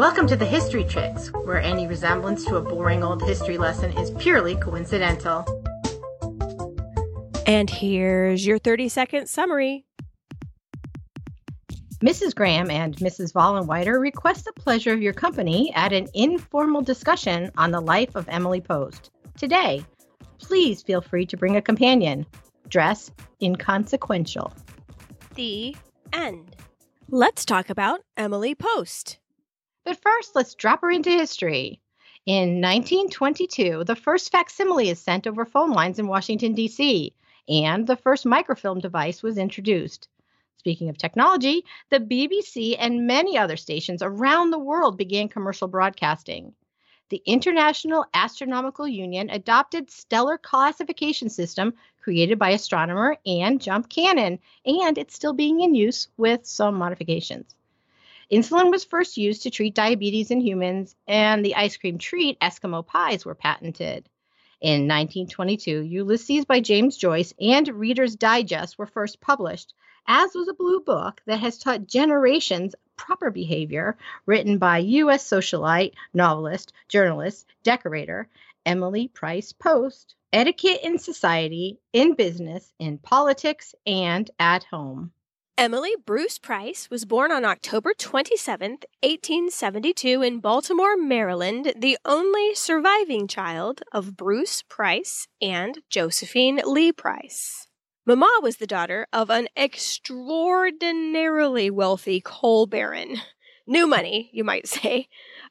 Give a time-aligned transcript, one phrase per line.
[0.00, 4.10] Welcome to the History Chicks, where any resemblance to a boring old history lesson is
[4.12, 5.44] purely coincidental.
[7.46, 9.84] And here's your 30 second summary.
[12.02, 12.34] Mrs.
[12.34, 13.32] Graham and Mrs.
[13.32, 18.28] Vollenweider request the pleasure of your company at an informal discussion on the life of
[18.28, 19.10] Emily Post.
[19.36, 19.84] Today,
[20.38, 22.24] please feel free to bring a companion.
[22.68, 23.10] Dress
[23.42, 24.52] inconsequential.
[25.34, 25.76] The
[26.12, 26.56] end.
[27.10, 29.19] Let's talk about Emily Post.
[29.84, 31.80] But first, let's drop her into history.
[32.26, 37.14] In 1922, the first facsimile is sent over phone lines in Washington, D.C.,
[37.48, 40.08] and the first microfilm device was introduced.
[40.58, 46.54] Speaking of technology, the BBC and many other stations around the world began commercial broadcasting.
[47.08, 54.98] The International Astronomical Union adopted stellar classification system created by astronomer Ann Jump Cannon, and
[54.98, 57.54] it's still being in use with some modifications.
[58.32, 62.86] Insulin was first used to treat diabetes in humans, and the ice cream treat Eskimo
[62.86, 64.08] pies were patented.
[64.60, 69.74] In 1922, Ulysses by James Joyce and Reader's Digest were first published,
[70.06, 73.96] as was a blue book that has taught generations proper behavior,
[74.26, 75.28] written by U.S.
[75.28, 78.28] socialite, novelist, journalist, decorator
[78.64, 80.14] Emily Price Post.
[80.32, 85.10] Etiquette in society, in business, in politics, and at home.
[85.60, 93.28] Emily Bruce Price was born on October 27, 1872, in Baltimore, Maryland, the only surviving
[93.28, 97.66] child of Bruce Price and Josephine Lee Price.
[98.06, 103.16] Mama was the daughter of an extraordinarily wealthy coal baron.
[103.70, 105.06] New money, you might say,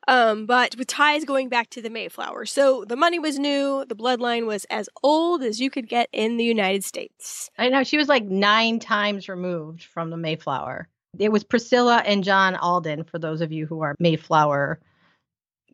[0.09, 2.45] um, but with ties going back to the Mayflower.
[2.45, 6.35] So the money was new, the bloodline was as old as you could get in
[6.35, 7.49] the United States.
[7.57, 10.89] I know she was like nine times removed from the Mayflower.
[11.17, 14.81] It was Priscilla and John Alden, for those of you who are Mayflower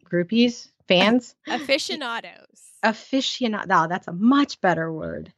[0.07, 2.61] groupies, fans, aficionados.
[2.83, 3.89] Aficionado.
[3.89, 5.33] That's a much better word.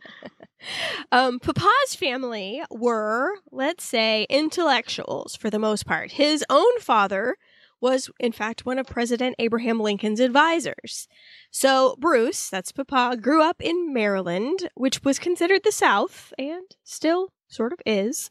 [1.12, 6.12] um, Papa's family were, let's say, intellectuals for the most part.
[6.12, 7.38] His own father
[7.80, 11.08] was, in fact, one of President Abraham Lincoln's advisors.
[11.52, 17.32] So Bruce, that's Papa, grew up in Maryland, which was considered the South and still
[17.48, 18.30] sort of is.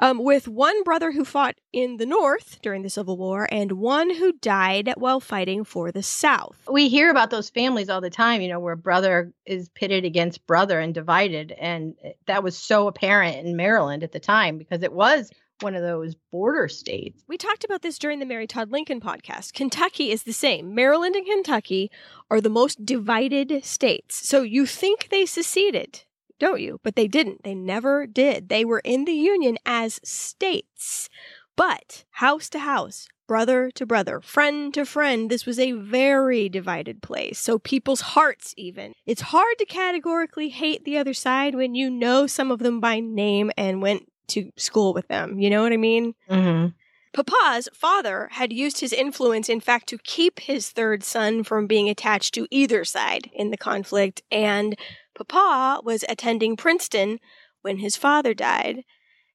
[0.00, 4.14] Um, with one brother who fought in the North during the Civil War and one
[4.14, 6.56] who died while fighting for the South.
[6.70, 10.46] We hear about those families all the time, you know, where brother is pitted against
[10.46, 11.52] brother and divided.
[11.52, 11.94] And
[12.26, 16.14] that was so apparent in Maryland at the time because it was one of those
[16.30, 17.22] border states.
[17.26, 19.54] We talked about this during the Mary Todd Lincoln podcast.
[19.54, 20.74] Kentucky is the same.
[20.74, 21.90] Maryland and Kentucky
[22.30, 24.28] are the most divided states.
[24.28, 26.04] So you think they seceded,
[26.38, 26.80] don't you?
[26.82, 27.42] But they didn't.
[27.42, 28.48] They never did.
[28.48, 31.08] They were in the Union as states.
[31.56, 37.02] But house to house, brother to brother, friend to friend, this was a very divided
[37.02, 37.38] place.
[37.38, 38.92] So people's hearts, even.
[39.06, 43.00] It's hard to categorically hate the other side when you know some of them by
[43.00, 45.40] name and went to school with them.
[45.40, 46.14] You know what I mean?
[46.30, 46.68] Mm-hmm.
[47.12, 51.88] Papa's father had used his influence, in fact, to keep his third son from being
[51.88, 54.76] attached to either side in the conflict, and
[55.18, 57.18] Papa was attending Princeton
[57.62, 58.84] when his father died.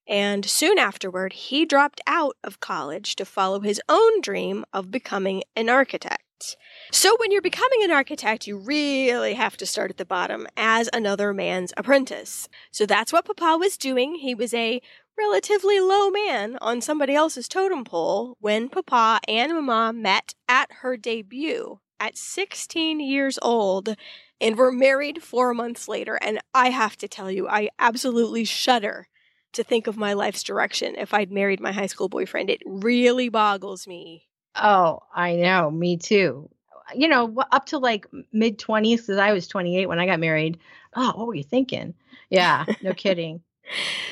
[0.06, 5.42] And soon afterward, he dropped out of college to follow his own dream of becoming
[5.56, 6.56] an architect.
[6.92, 10.90] So, when you're becoming an architect, you really have to start at the bottom as
[10.92, 12.48] another man's apprentice.
[12.70, 14.16] So, that's what Papa was doing.
[14.16, 14.82] He was a
[15.16, 20.96] relatively low man on somebody else's totem pole when Papa and Mama met at her
[20.96, 23.96] debut at 16 years old
[24.40, 26.18] and we're married four months later.
[26.20, 29.08] And I have to tell you, I absolutely shudder
[29.52, 32.50] to think of my life's direction if I'd married my high school boyfriend.
[32.50, 34.28] It really boggles me.
[34.56, 35.70] Oh, I know.
[35.70, 36.50] Me too.
[36.94, 40.58] You know, up to like mid 20s, because I was 28 when I got married.
[40.94, 41.94] Oh, what were you thinking?
[42.30, 43.40] Yeah, no kidding.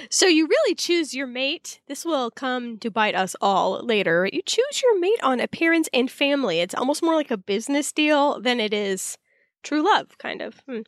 [0.08, 1.80] So you really choose your mate.
[1.86, 4.28] This will come to bite us all later.
[4.32, 6.60] You choose your mate on appearance and family.
[6.60, 9.18] It's almost more like a business deal than it is
[9.62, 10.56] true love, kind of.
[10.68, 10.80] Hmm.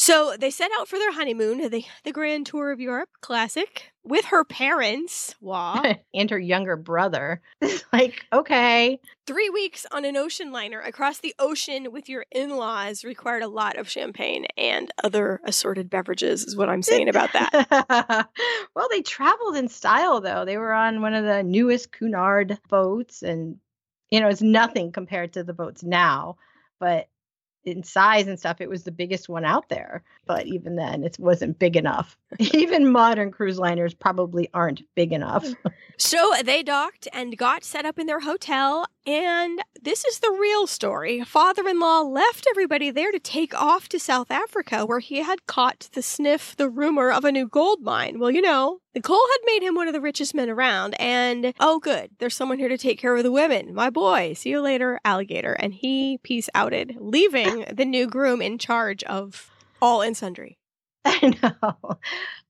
[0.00, 4.26] So they set out for their honeymoon, the, the grand tour of Europe, classic, with
[4.26, 5.82] her parents, Wah.
[6.14, 7.42] and her younger brother.
[7.92, 9.00] like, okay.
[9.26, 13.48] Three weeks on an ocean liner across the ocean with your in laws required a
[13.48, 18.28] lot of champagne and other assorted beverages, is what I'm saying about that.
[18.76, 20.44] well, they traveled in style, though.
[20.44, 23.56] They were on one of the newest Cunard boats, and,
[24.10, 26.36] you know, it's nothing compared to the boats now.
[26.78, 27.08] But
[27.64, 30.02] in size and stuff, it was the biggest one out there.
[30.26, 32.17] But even then, it wasn't big enough.
[32.38, 35.46] Even modern cruise liners probably aren't big enough.
[35.96, 38.86] so they docked and got set up in their hotel.
[39.06, 41.24] And this is the real story.
[41.24, 45.46] Father in law left everybody there to take off to South Africa, where he had
[45.46, 48.18] caught the sniff, the rumor of a new gold mine.
[48.18, 50.94] Well, you know, the coal had made him one of the richest men around.
[51.00, 53.74] And oh, good, there's someone here to take care of the women.
[53.74, 55.54] My boy, see you later, alligator.
[55.54, 60.57] And he peace outed, leaving the new groom in charge of all and sundry.
[61.22, 61.98] I know.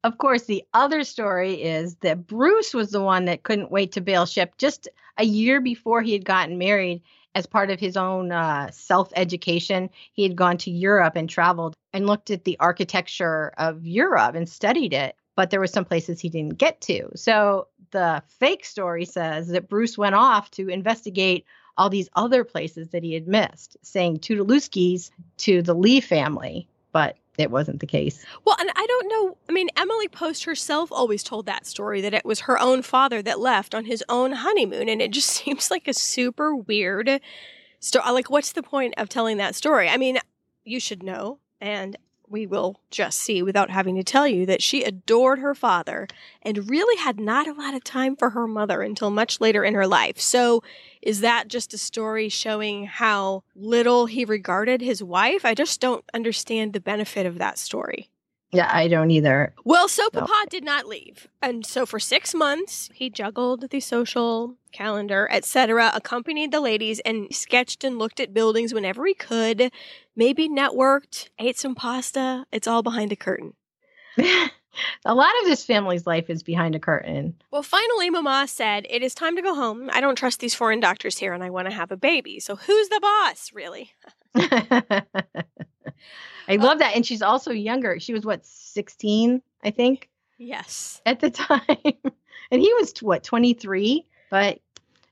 [0.05, 4.01] Of course, the other story is that Bruce was the one that couldn't wait to
[4.01, 7.03] bail ship just a year before he had gotten married
[7.35, 9.91] as part of his own uh, self education.
[10.13, 14.49] He had gone to Europe and traveled and looked at the architecture of Europe and
[14.49, 17.11] studied it, but there were some places he didn't get to.
[17.15, 21.45] So the fake story says that Bruce went off to investigate
[21.77, 27.17] all these other places that he had missed, saying Toodalooskies to the Lee family, but
[27.39, 28.25] it wasn't the case.
[28.45, 29.39] Well, and I don't know.
[29.49, 33.23] I mean, Emily Post herself always told that story that it was her own father
[33.23, 37.21] that left on his own honeymoon, and it just seems like a super weird
[37.81, 38.11] story.
[38.11, 39.89] Like, what's the point of telling that story?
[39.89, 40.19] I mean,
[40.65, 41.97] you should know, and
[42.31, 46.07] we will just see without having to tell you that she adored her father
[46.43, 49.75] and really had not a lot of time for her mother until much later in
[49.75, 50.21] her life.
[50.21, 50.63] So,
[51.01, 55.45] is that just a story showing how little he regarded his wife?
[55.45, 58.11] I just don't understand the benefit of that story.
[58.53, 59.53] Yeah, I don't either.
[59.65, 60.21] Well, so no.
[60.21, 61.29] Papa did not leave.
[61.43, 67.35] And so for 6 months, he juggled the social calendar, etc., accompanied the ladies and
[67.35, 69.71] sketched and looked at buildings whenever he could,
[70.17, 72.47] maybe networked, ate some pasta.
[72.51, 73.53] It's all behind a curtain.
[75.05, 77.35] a lot of this family's life is behind a curtain.
[77.51, 79.91] Well, finally, Mama said, It is time to go home.
[79.93, 82.41] I don't trust these foreign doctors here and I want to have a baby.
[82.41, 83.93] So who's the boss, really?
[86.49, 86.97] I love that.
[86.97, 88.01] And she's also younger.
[88.01, 90.09] She was what, 16, I think?
[90.39, 91.03] Yes.
[91.05, 91.67] At the time.
[92.51, 94.07] and he was what, 23?
[94.31, 94.61] But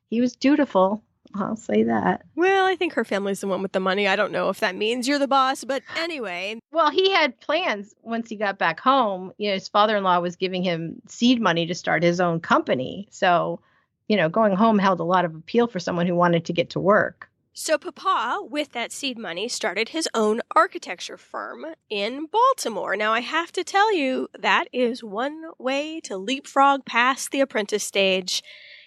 [0.09, 1.03] he was dutiful.
[1.35, 2.25] I'll say that.
[2.35, 4.09] Well, I think her family's the one with the money.
[4.09, 6.59] I don't know if that means you're the boss, but anyway.
[6.73, 9.33] Well, he had plans once he got back home.
[9.37, 12.41] You know, his father in law was giving him seed money to start his own
[12.41, 13.09] company.
[13.11, 13.61] So,
[14.09, 16.71] you know, going home held a lot of appeal for someone who wanted to get
[16.71, 17.29] to work.
[17.59, 22.97] So Papa, with that seed money, started his own architecture firm in Baltimore.
[22.97, 27.83] Now, I have to tell you, that is one way to leapfrog past the apprentice
[27.83, 28.43] stage.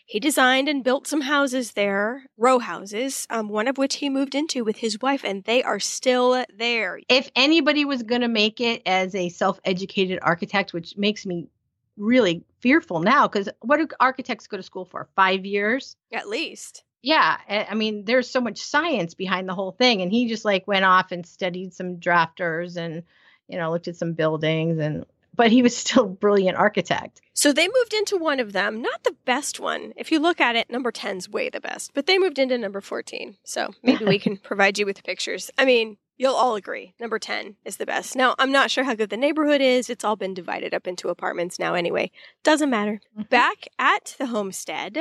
[0.06, 4.36] He designed and built some houses there, row houses, um, one of which he moved
[4.36, 7.00] into with his wife, and they are still there.
[7.10, 11.50] If anybody was going to make it as a self educated architect, which makes me
[11.98, 15.10] really fearful now, because what do architects go to school for?
[15.16, 15.95] Five years?
[16.13, 20.28] At least yeah i mean there's so much science behind the whole thing and he
[20.28, 23.04] just like went off and studied some drafters and
[23.48, 25.06] you know looked at some buildings and
[25.36, 29.04] but he was still a brilliant architect so they moved into one of them not
[29.04, 32.18] the best one if you look at it number 10's way the best but they
[32.18, 36.36] moved into number 14 so maybe we can provide you with pictures i mean You'll
[36.36, 36.94] all agree.
[37.00, 38.13] Number 10 is the best.
[38.13, 39.90] Now, I'm not sure how good the neighborhood is.
[39.90, 42.12] It's all been divided up into apartments now, anyway.
[42.44, 43.00] Doesn't matter.
[43.13, 43.30] Mm-hmm.
[43.30, 44.98] Back at the homestead,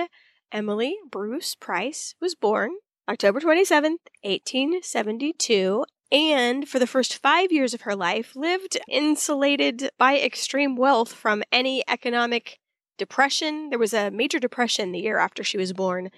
[0.52, 2.70] Emily Bruce Price was born
[3.08, 10.18] October 27th, 1872, and for the first five years of her life lived insulated by
[10.18, 12.58] extreme wealth from any economic
[12.98, 13.70] depression.
[13.70, 16.10] There was a major depression the year after she was born.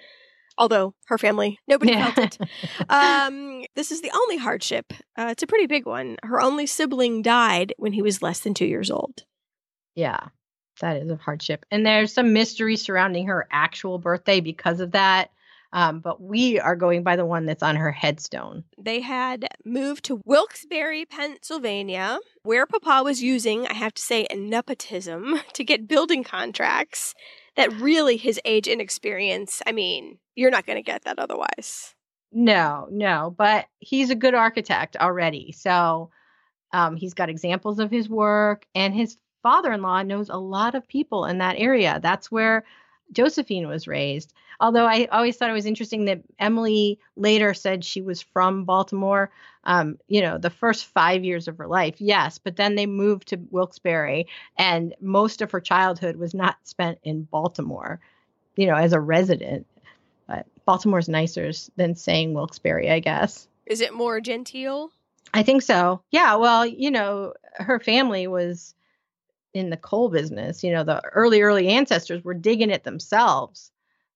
[0.59, 2.11] Although her family, nobody yeah.
[2.11, 2.51] felt it.
[2.89, 4.93] Um, this is the only hardship.
[5.17, 6.17] Uh, it's a pretty big one.
[6.25, 9.25] Her only sibling died when he was less than two years old.
[9.95, 10.29] Yeah
[10.81, 11.65] that is a hardship.
[11.71, 15.31] And there's some mystery surrounding her actual birthday because of that.
[15.73, 18.65] Um, but we are going by the one that's on her headstone.
[18.77, 25.41] They had moved to Wilkes-Barre, Pennsylvania, where Papa was using, I have to say, nepotism
[25.53, 27.15] to get building contracts
[27.57, 31.95] that really his age and experience, I mean, you're not going to get that otherwise.
[32.33, 35.53] No, no, but he's a good architect already.
[35.53, 36.11] So
[36.73, 40.75] um, he's got examples of his work, and his father in law knows a lot
[40.75, 42.01] of people in that area.
[42.03, 42.65] That's where
[43.13, 44.33] Josephine was raised.
[44.61, 49.31] Although I always thought it was interesting that Emily later said she was from Baltimore.
[49.65, 53.29] Um, you know, the first five years of her life, yes, but then they moved
[53.29, 58.01] to Wilkes-Barre, and most of her childhood was not spent in Baltimore,
[58.57, 59.67] you know, as a resident.
[60.27, 63.49] But Baltimore's nicer than saying Wilkes-Barre, I guess.
[63.67, 64.91] Is it more genteel?
[65.35, 66.03] I think so.
[66.11, 66.37] Yeah.
[66.37, 68.75] Well, you know, her family was
[69.55, 70.63] in the coal business.
[70.63, 73.71] You know, the early, early ancestors were digging it themselves.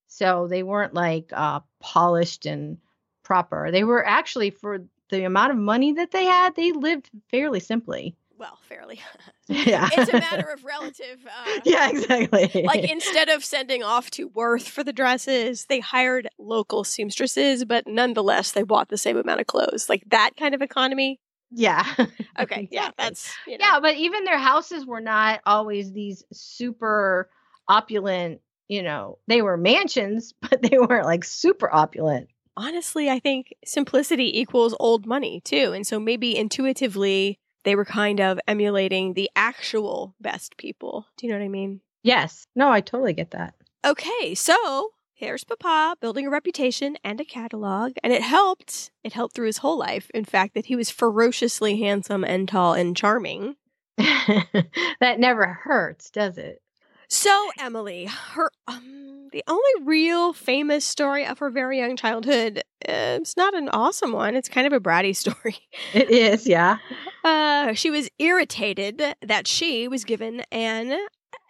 [0.06, 2.78] So they weren't like uh, polished and
[3.22, 3.70] proper.
[3.70, 8.16] They were actually, for the amount of money that they had, they lived fairly simply.
[8.36, 9.00] Well, fairly.
[9.48, 9.88] Yeah.
[9.92, 11.24] it's a matter of relative.
[11.26, 12.62] Uh, yeah, exactly.
[12.64, 17.86] like instead of sending off to Worth for the dresses, they hired local seamstresses, but
[17.86, 19.88] nonetheless, they bought the same amount of clothes.
[19.88, 21.20] Like that kind of economy.
[21.54, 21.84] Yeah.
[22.38, 23.64] Okay, yeah, that's you know.
[23.64, 27.30] Yeah, but even their houses were not always these super
[27.68, 32.28] opulent, you know, they were mansions, but they weren't like super opulent.
[32.56, 35.72] honestly, I think simplicity equals old money too.
[35.74, 41.06] And so maybe intuitively they were kind of emulating the actual best people.
[41.16, 41.80] Do you know what I mean?
[42.02, 42.46] Yes.
[42.54, 43.54] No, I totally get that.
[43.86, 48.90] Okay, so here's Papa building a reputation and a catalog, and it helped.
[49.02, 50.10] It helped through his whole life.
[50.12, 53.56] In fact, that he was ferociously handsome and tall and charming.
[53.96, 56.60] that never hurts, does it?
[57.08, 62.58] So Emily, her um, the only real famous story of her very young childhood.
[62.88, 64.34] Uh, it's not an awesome one.
[64.34, 65.58] It's kind of a bratty story.
[65.92, 66.78] It is, yeah.
[67.22, 70.98] Uh, she was irritated that she was given an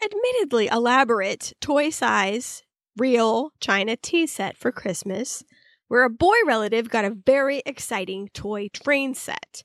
[0.04, 2.62] admittedly elaborate toy size
[2.96, 5.42] real china tea set for Christmas,
[5.88, 9.62] where a boy relative got a very exciting toy train set.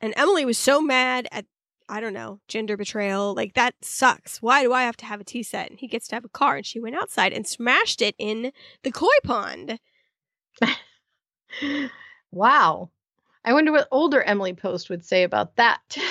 [0.00, 1.46] And Emily was so mad at,
[1.88, 3.34] I don't know, gender betrayal.
[3.34, 4.40] Like, that sucks.
[4.40, 5.70] Why do I have to have a tea set?
[5.70, 6.56] And he gets to have a car.
[6.56, 9.78] And she went outside and smashed it in the koi pond.
[12.32, 12.90] Wow.
[13.44, 15.80] I wonder what older Emily Post would say about that.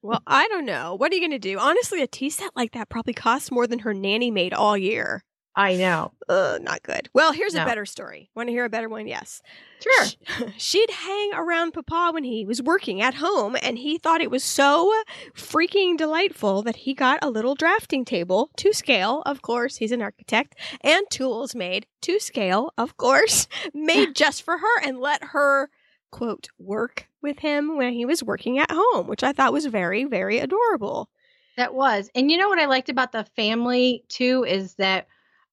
[0.00, 0.94] Well, I don't know.
[0.94, 1.58] What are you going to do?
[1.58, 5.24] Honestly, a tea set like that probably costs more than her nanny made all year.
[5.58, 6.12] I know.
[6.28, 7.08] Ugh, not good.
[7.12, 8.30] Well, here's a better story.
[8.36, 9.08] Want to hear a better one?
[9.08, 9.42] Yes.
[9.80, 10.50] Sure.
[10.56, 14.44] She'd hang around Papa when he was working at home, and he thought it was
[14.44, 14.94] so
[15.34, 19.24] freaking delightful that he got a little drafting table to scale.
[19.26, 24.58] Of course, he's an architect, and tools made to scale, of course, made just for
[24.58, 25.70] her, and let her,
[26.12, 30.04] quote, work with him when he was working at home, which I thought was very,
[30.04, 31.10] very adorable.
[31.56, 32.08] That was.
[32.14, 35.08] And you know what I liked about the family too is that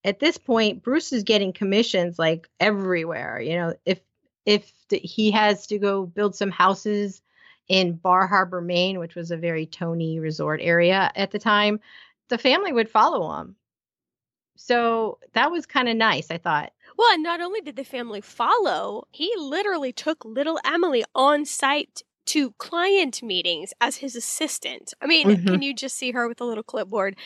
[0.06, 3.40] at this point Bruce is getting commissions like everywhere.
[3.40, 4.00] You know, if
[4.46, 7.20] if the, he has to go build some houses
[7.68, 11.80] in Bar Harbor, Maine, which was a very Tony resort area at the time,
[12.28, 13.56] the family would follow him.
[14.56, 16.72] So that was kind of nice, I thought.
[16.96, 22.02] Well, and not only did the family follow, he literally took little Emily on site
[22.26, 24.94] to client meetings as his assistant.
[25.00, 25.46] I mean, Mhm.
[25.46, 27.16] can you just see her with a little clipboard?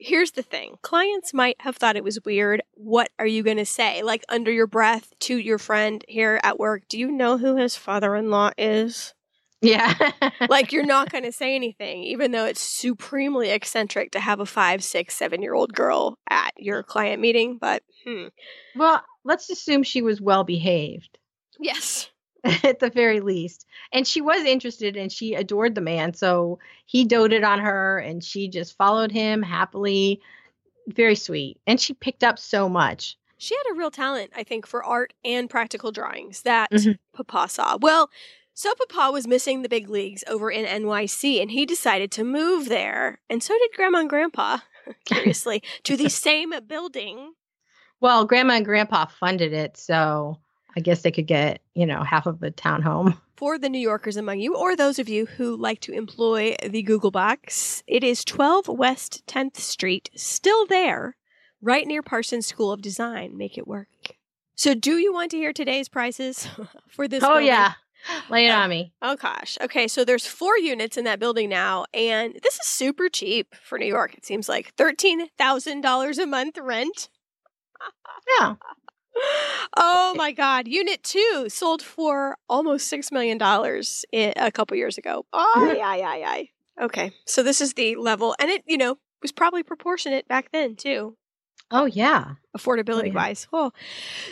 [0.00, 2.62] Here's the thing clients might have thought it was weird.
[2.72, 4.02] What are you going to say?
[4.02, 7.76] Like under your breath to your friend here at work, do you know who his
[7.76, 9.14] father in law is?
[9.60, 9.92] Yeah.
[10.48, 14.46] like you're not going to say anything, even though it's supremely eccentric to have a
[14.46, 17.58] five, six, seven year old girl at your client meeting.
[17.60, 18.28] But hmm.
[18.74, 21.18] well, let's assume she was well behaved.
[21.58, 22.10] yes.
[22.64, 23.66] at the very least.
[23.92, 26.14] And she was interested and she adored the man.
[26.14, 30.20] So he doted on her and she just followed him happily.
[30.88, 31.60] Very sweet.
[31.66, 33.16] And she picked up so much.
[33.38, 36.98] She had a real talent, I think, for art and practical drawings that Mhm.
[37.14, 37.78] Papa saw.
[37.80, 38.10] Well,
[38.52, 42.68] so Papa was missing the big leagues over in NYC and he decided to move
[42.68, 43.20] there.
[43.30, 44.58] And so did Grandma and Grandpa,
[45.06, 47.32] curiously, to the same building.
[48.00, 49.76] Well, grandma and grandpa funded it.
[49.76, 50.38] So
[50.76, 53.16] I guess they could get, you know, half of the townhome.
[53.36, 56.82] For the New Yorkers among you, or those of you who like to employ the
[56.82, 61.16] Google box, it is 12 West 10th Street, still there,
[61.62, 63.36] right near Parsons School of Design.
[63.36, 63.88] Make it work.
[64.56, 66.46] So, do you want to hear today's prices
[66.90, 67.24] for this?
[67.24, 67.46] oh, building?
[67.46, 67.72] yeah.
[68.30, 68.92] Lay it Uh, on me.
[69.02, 69.58] Oh gosh.
[69.60, 73.78] Okay, so there's four units in that building now, and this is super cheap for
[73.78, 74.14] New York.
[74.14, 77.08] It seems like thirteen thousand dollars a month rent.
[78.38, 78.54] Yeah.
[79.76, 80.66] Oh my God!
[80.66, 85.26] Unit two sold for almost six million dollars a couple years ago.
[85.32, 86.42] Oh yeah, yeah, yeah.
[86.80, 90.76] Okay, so this is the level, and it you know was probably proportionate back then
[90.76, 91.16] too
[91.72, 92.34] Oh, yeah.
[92.56, 93.14] affordability yeah.
[93.14, 93.46] wise.
[93.52, 93.70] Oh.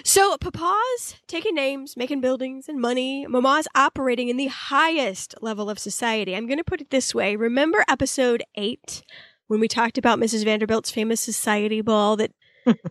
[0.05, 3.27] So Papa's taking names, making buildings and money.
[3.29, 6.35] Mama's operating in the highest level of society.
[6.35, 7.37] I'm going to put it this way.
[7.37, 9.05] Remember episode eight
[9.47, 10.45] when we talked about Mrs.
[10.45, 12.33] Vanderbilt's famous society ball that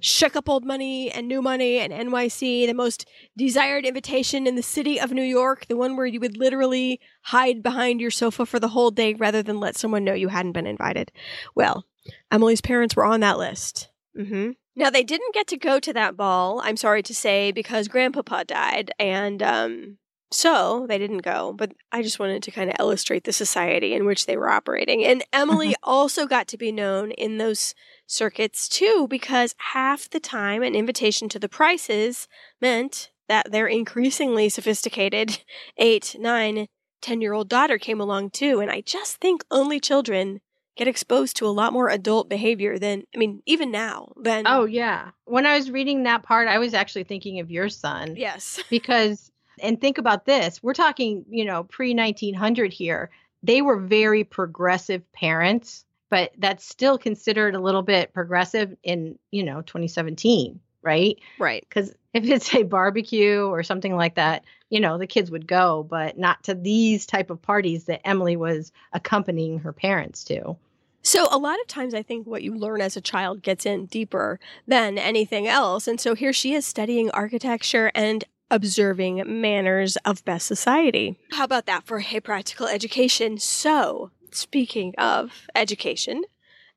[0.02, 3.08] shook up old money and new money and NYC, the most
[3.38, 7.64] desired invitation in the city of New York, the one where you would literally hide
[7.64, 10.68] behind your sofa for the whole day rather than let someone know you hadn't been
[10.68, 11.12] invited.
[11.56, 11.86] Well,
[12.32, 13.90] Emily's parents were on that list.
[14.18, 14.52] Mm-hmm.
[14.76, 16.62] Now they didn't get to go to that ball.
[16.64, 19.98] I'm sorry to say because Grandpapa died, and um,
[20.32, 21.54] so they didn't go.
[21.54, 25.04] But I just wanted to kind of illustrate the society in which they were operating.
[25.04, 25.90] And Emily mm-hmm.
[25.90, 27.74] also got to be known in those
[28.06, 32.28] circuits too, because half the time an invitation to the Prices
[32.62, 35.40] meant that their increasingly sophisticated
[35.78, 36.68] eight, nine,
[37.02, 38.60] ten year old daughter came along too.
[38.60, 40.40] And I just think only children
[40.78, 44.46] get exposed to a lot more adult behavior than, I mean, even now, than.
[44.46, 45.10] Oh, yeah.
[45.26, 48.16] When I was reading that part, I was actually thinking of your son.
[48.16, 48.62] Yes.
[48.70, 53.10] Because, and think about this we're talking, you know, pre 1900 here.
[53.44, 59.44] They were very progressive parents, but that's still considered a little bit progressive in, you
[59.44, 61.20] know, 2017, right?
[61.38, 61.66] Right.
[61.68, 65.86] Because if it's a barbecue or something like that, you know, the kids would go,
[65.90, 70.58] but not to these type of parties that Emily was accompanying her parents to.
[71.04, 73.86] So, a lot of times, I think what you learn as a child gets in
[73.86, 75.88] deeper than anything else.
[75.88, 81.20] And so, here she is studying architecture and observing manners of best society.
[81.32, 83.38] How about that for a practical education?
[83.38, 86.24] So, speaking of education,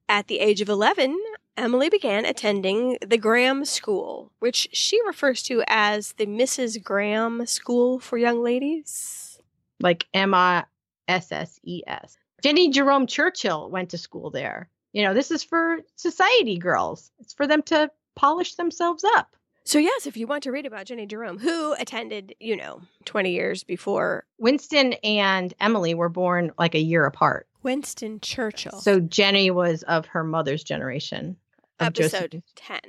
[0.08, 1.16] at the age of 11,
[1.56, 6.82] Emily began attending the Graham School, which she refers to as the Mrs.
[6.82, 9.38] Graham School for Young Ladies.
[9.78, 10.64] Like M I
[11.06, 12.16] S S E S.
[12.42, 14.68] Jennie Jerome Churchill went to school there.
[14.92, 17.10] You know, this is for society girls.
[17.18, 19.36] It's for them to polish themselves up.
[19.70, 23.30] So, yes, if you want to read about Jennie Jerome, who attended, you know, 20
[23.30, 24.24] years before.
[24.36, 27.46] Winston and Emily were born like a year apart.
[27.62, 28.80] Winston Churchill.
[28.80, 31.36] So, Jennie was of her mother's generation.
[31.78, 32.42] Episode Joseph.
[32.56, 32.80] 10.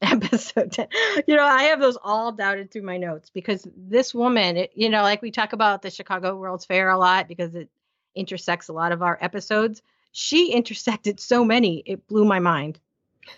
[0.00, 0.86] Episode 10.
[1.26, 4.88] You know, I have those all doubted through my notes because this woman, it, you
[4.88, 7.68] know, like we talk about the Chicago World's Fair a lot because it
[8.14, 9.82] intersects a lot of our episodes.
[10.12, 12.78] She intersected so many, it blew my mind.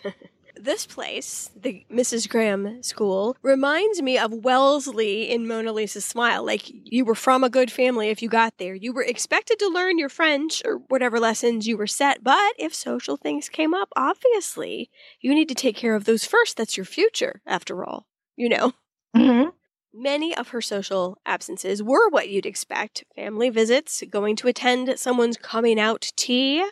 [0.60, 2.28] this place, the Mrs.
[2.28, 6.44] Graham School, reminds me of Wellesley in Mona Lisa's Smile.
[6.44, 8.74] Like you were from a good family if you got there.
[8.74, 12.74] You were expected to learn your French or whatever lessons you were set, but if
[12.74, 16.56] social things came up, obviously you need to take care of those first.
[16.56, 18.06] That's your future, after all.
[18.36, 18.72] You know?
[19.16, 19.48] Mm-hmm.
[19.94, 25.36] Many of her social absences were what you'd expect family visits, going to attend someone's
[25.36, 26.64] coming out tea.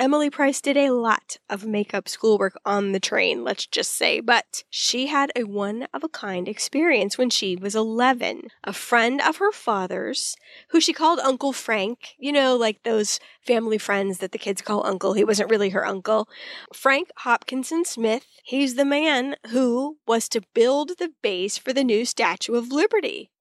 [0.00, 4.62] Emily Price did a lot of makeup schoolwork on the train, let's just say, but
[4.70, 8.42] she had a one of a kind experience when she was 11.
[8.62, 10.36] A friend of her father's,
[10.68, 14.86] who she called Uncle Frank, you know, like those family friends that the kids call
[14.86, 15.14] uncle.
[15.14, 16.28] He wasn't really her uncle.
[16.72, 22.04] Frank Hopkinson Smith, he's the man who was to build the base for the new
[22.04, 23.32] Statue of Liberty.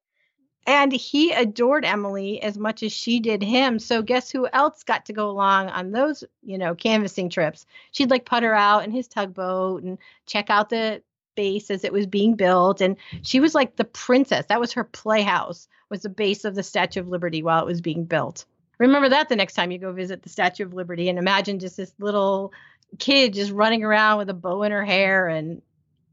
[0.68, 3.80] And he adored Emily as much as she did him.
[3.80, 7.66] So guess who else got to go along on those, you know, canvassing trips?
[7.92, 11.02] She'd like put her out in his tugboat and check out the
[11.36, 12.82] base as it was being built.
[12.82, 14.46] And she was like the princess.
[14.48, 17.82] That was her playhouse, was the base of the Statue of Liberty while it was
[17.82, 18.46] being built
[18.80, 21.78] remember that the next time you go visit the Statue of Liberty and imagine just
[21.78, 22.52] this little
[23.00, 25.62] kid just running around with a bow in her hair and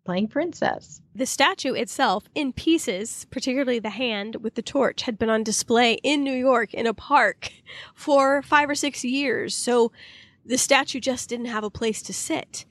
[0.04, 1.00] playing princess.
[1.14, 5.94] The statue itself, in pieces, particularly the hand with the torch, had been on display
[6.02, 7.50] in New York in a park
[7.94, 9.54] for five or six years.
[9.54, 9.92] So
[10.44, 12.64] the statue just didn't have a place to sit.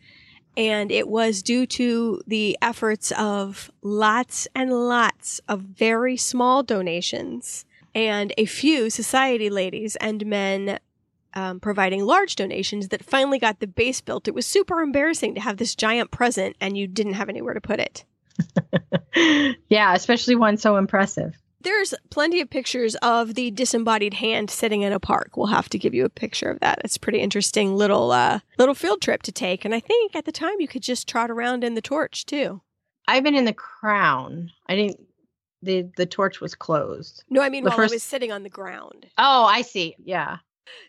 [0.56, 7.66] And it was due to the efforts of lots and lots of very small donations
[7.96, 10.80] and a few society ladies and men
[11.36, 14.28] um, providing large donations that finally got the base built.
[14.28, 17.62] It was super embarrassing to have this giant present and you didn't have anywhere to
[17.62, 18.06] put it.
[19.70, 21.38] yeah, especially one so impressive.
[21.62, 25.38] There's plenty of pictures of the disembodied hand sitting in a park.
[25.38, 26.82] We'll have to give you a picture of that.
[26.84, 29.64] It's a pretty interesting little uh, little field trip to take.
[29.64, 32.62] And I think at the time you could just trot around in the torch too.
[33.08, 34.52] I've been in the crown.
[34.68, 35.00] I didn't
[35.62, 37.24] the the torch was closed.
[37.30, 37.94] No, I mean the while first...
[37.94, 39.08] I was sitting on the ground.
[39.18, 39.96] Oh, I see.
[40.04, 40.38] Yeah.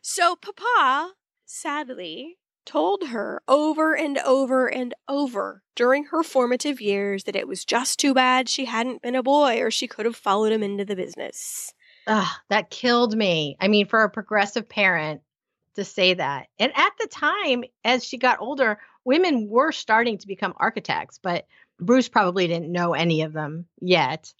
[0.03, 1.13] So Papa,
[1.45, 7.65] sadly, told her over and over and over during her formative years that it was
[7.65, 10.85] just too bad she hadn't been a boy or she could have followed him into
[10.85, 11.73] the business.
[12.07, 13.57] Ugh, that killed me.
[13.61, 15.23] I mean, for a progressive parent
[15.75, 16.49] to say that.
[16.59, 21.47] And at the time, as she got older, women were starting to become architects, but
[21.81, 24.33] Bruce probably didn't know any of them yet.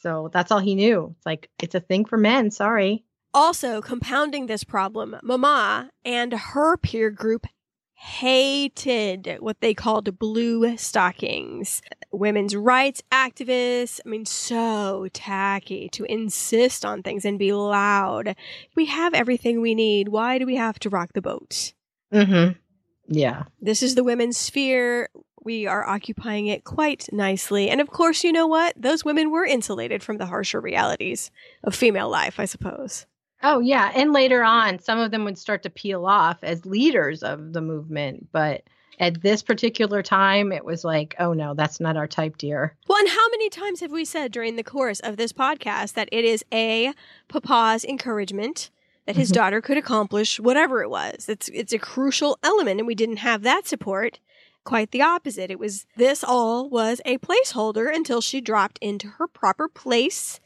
[0.00, 1.14] So that's all he knew.
[1.16, 2.50] It's like, it's a thing for men.
[2.50, 3.04] Sorry.
[3.34, 7.46] Also, compounding this problem, Mama and her peer group
[7.94, 11.80] hated what they called blue stockings.
[12.10, 18.34] Women's rights activists, I mean, so tacky to insist on things and be loud.
[18.74, 20.08] We have everything we need.
[20.08, 21.72] Why do we have to rock the boat?
[22.12, 22.58] Mm hmm.
[23.06, 23.44] Yeah.
[23.60, 25.08] This is the women's sphere
[25.44, 27.68] we are occupying it quite nicely.
[27.68, 28.74] And of course, you know what?
[28.76, 31.30] Those women were insulated from the harsher realities
[31.64, 33.06] of female life, I suppose.
[33.42, 33.90] Oh, yeah.
[33.94, 37.60] And later on, some of them would start to peel off as leaders of the
[37.60, 38.28] movement.
[38.32, 38.62] But
[39.00, 42.76] at this particular time, it was like, oh no, that's not our type, dear.
[42.88, 46.08] Well, and how many times have we said during the course of this podcast that
[46.12, 46.92] it is a
[47.28, 48.70] papa's encouragement
[49.06, 49.34] that his Mhm.
[49.34, 51.28] daughter could accomplish whatever it was?
[51.28, 54.20] It's it's a crucial element, and we didn't have that support.
[54.64, 55.50] Quite the opposite.
[55.50, 60.38] It was this all was a placeholder until she dropped into her proper place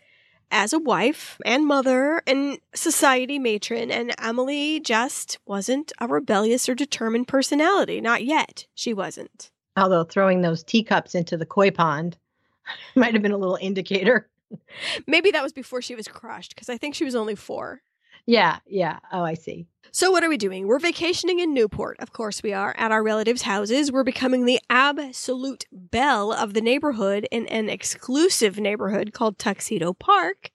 [0.51, 6.75] as a wife and mother and society matron, and Emily just wasn't a rebellious or
[6.75, 8.01] determined personality.
[8.01, 8.67] Not yet.
[8.75, 9.51] She wasn't.
[9.77, 12.17] Although throwing those teacups into the koi pond
[12.95, 14.29] might have been a little indicator.
[15.07, 17.83] Maybe that was before she was crushed, because I think she was only four.
[18.27, 18.99] Yeah, yeah.
[19.13, 19.67] Oh, I see.
[19.93, 20.67] So, what are we doing?
[20.67, 21.99] We're vacationing in Newport.
[22.01, 23.91] Of course, we are at our relatives' houses.
[23.91, 30.51] We're becoming the absolute belle of the neighborhood in an exclusive neighborhood called Tuxedo Park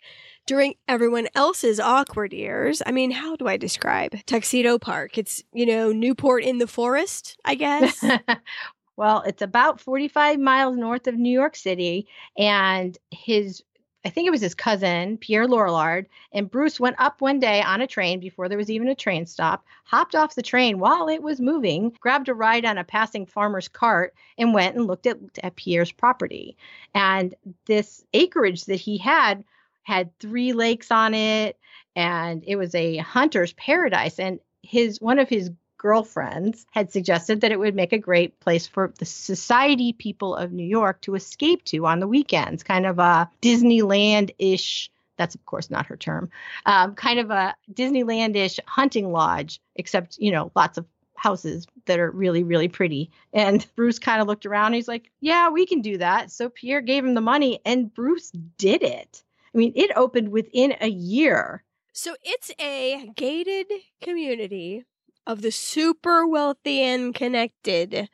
[0.45, 2.81] during everyone else's awkward years.
[2.85, 5.17] I mean, how do I describe Tuxedo Park?
[5.17, 8.03] It's, you know, Newport in the forest, I guess.
[8.97, 12.07] well, it's about 45 miles north of New York City,
[12.37, 13.63] and his
[14.03, 17.81] I think it was his cousin, Pierre Lorillard, and Bruce went up one day on
[17.81, 21.21] a train before there was even a train stop, hopped off the train while it
[21.21, 25.17] was moving, grabbed a ride on a passing farmer's cart, and went and looked at,
[25.43, 26.57] at Pierre's property.
[26.95, 27.35] And
[27.65, 29.43] this acreage that he had
[29.83, 31.57] had three lakes on it,
[31.95, 34.19] and it was a hunter's paradise.
[34.19, 38.67] And his one of his girlfriends had suggested that it would make a great place
[38.67, 42.99] for the society people of New York to escape to on the weekends, kind of
[42.99, 44.91] a Disneyland ish.
[45.17, 46.29] That's of course not her term.
[46.67, 51.99] Um, kind of a Disneyland ish hunting lodge, except you know lots of houses that
[51.99, 53.09] are really really pretty.
[53.33, 54.73] And Bruce kind of looked around.
[54.73, 58.29] He's like, "Yeah, we can do that." So Pierre gave him the money, and Bruce
[58.59, 59.23] did it.
[59.51, 61.63] I mean, it opened within a year.
[61.91, 63.67] So it's a gated
[63.99, 64.85] community
[65.27, 68.09] of the super wealthy and connected.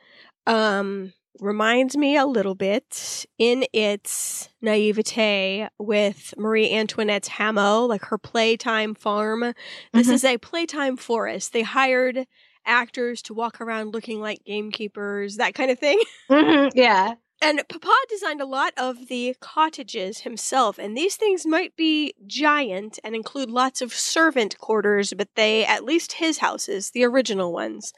[0.46, 8.18] Um, reminds me a little bit in its naivete with Marie Antoinette's Hameau, like her
[8.18, 9.54] playtime farm.
[9.94, 10.12] This Mhm.
[10.12, 11.54] is a playtime forest.
[11.54, 12.26] They hired
[12.66, 16.02] actors to walk around looking like gamekeepers, that kind of thing.
[16.30, 17.16] Mhm, yeah.
[17.42, 22.98] And Papa designed a lot of the cottages himself, and these things might be giant
[23.04, 27.94] and include lots of servant quarters, but they, at least his houses, the original ones,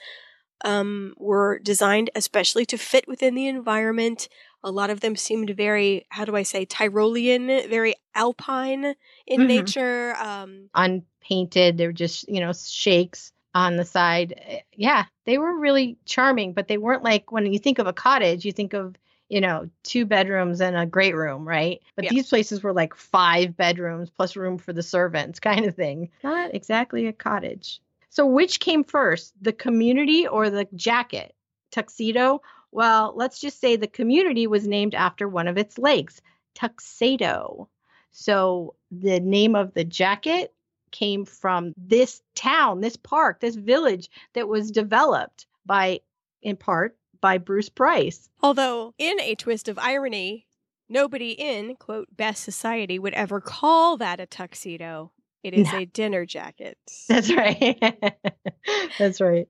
[0.66, 4.28] um, were designed especially to fit within the environment.
[4.62, 9.48] A lot of them seemed very, how do I say, Tyrolean, very alpine in Mhm.
[9.48, 10.16] nature.
[10.18, 11.78] Um, unpainted.
[11.78, 14.34] They were just, you know, shakes on the side.
[14.46, 17.94] Eh, Yeah, they were really charming, but they weren't like when you think of a
[17.94, 18.96] cottage, you think of,
[19.30, 21.82] you know, two bedrooms and a great room, right?
[21.96, 22.10] But Yeah.
[22.12, 26.10] these places were like five bedrooms plus room for the servants kind of thing.
[26.24, 27.80] Not exactly a cottage.
[28.10, 31.36] So which came first, the community or the jacket?
[31.72, 32.42] Tuxedo?
[32.72, 36.20] Well, let's just say the community was named after one of its lakes,
[36.56, 37.70] Tuxedo.
[38.12, 40.54] So the name of the jacket
[40.92, 46.02] came from this town, this park, this village that was developed by,
[46.42, 48.30] in part, by Bruce Price.
[48.42, 50.48] Although, in a twist of irony,
[50.88, 55.12] nobody in, quote, best society would ever call that a tuxedo.
[55.44, 55.80] It is No.
[55.80, 56.78] a dinner jacket.
[57.08, 57.78] That's right.
[59.00, 59.48] That's right.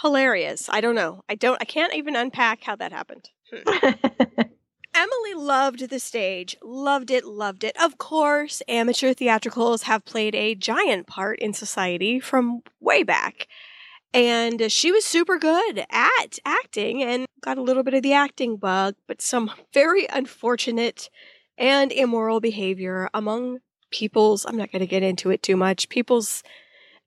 [0.00, 0.68] Hilarious.
[0.68, 1.22] I don't know.
[1.28, 3.30] I don't I can't even unpack how that happened.
[3.52, 3.90] Hmm.
[4.94, 7.74] Emily loved the stage, loved it, loved it.
[7.82, 13.48] Of course, amateur theatricals have played a giant part in society from way back.
[14.14, 18.56] And she was super good at acting and got a little bit of the acting
[18.56, 21.08] bug, but some very unfortunate
[21.56, 23.58] and immoral behavior among
[23.90, 26.42] people's, I'm not going to get into it too much, people's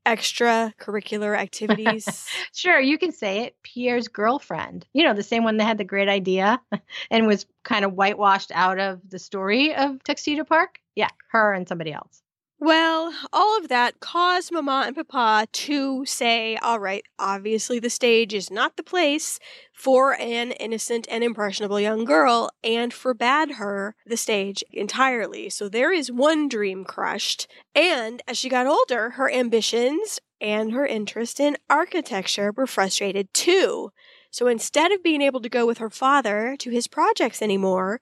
[0.06, 2.28] extracurricular activities.
[2.54, 3.56] sure, you can say it.
[3.64, 4.86] Pierre's girlfriend.
[4.94, 6.62] You know, the same one that had the great idea
[7.12, 10.80] and was kind of whitewashed out of the story of Tuxedo Park.
[10.96, 12.22] Yeah, her and somebody else.
[12.58, 18.34] Well, all of that caused Mama and Papa to say, all right, obviously the stage
[18.34, 19.40] is not the place
[19.74, 25.50] for an innocent and impressionable young girl, and forbade her the stage entirely.
[25.50, 27.48] So there is one dream crushed.
[27.76, 33.92] And as she got older, her ambitions and her interest in architecture were frustrated too.
[34.32, 38.00] So instead of being able to go with her father to his projects anymore,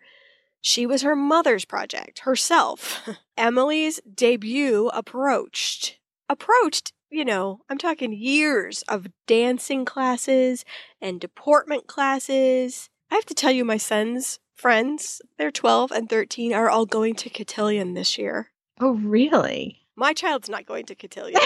[0.64, 3.08] she was her mother's project, herself.
[3.38, 6.00] Emily's debut approached.
[6.30, 10.64] Approached, you know, I'm talking years of dancing classes
[11.02, 12.90] and deportment classes.
[13.12, 17.16] I have to tell you, my son's friends, they're 12 and 13, are all going
[17.16, 18.48] to cotillion this year.
[18.80, 19.82] Oh, really?
[19.98, 21.42] My child's not going to cotillion.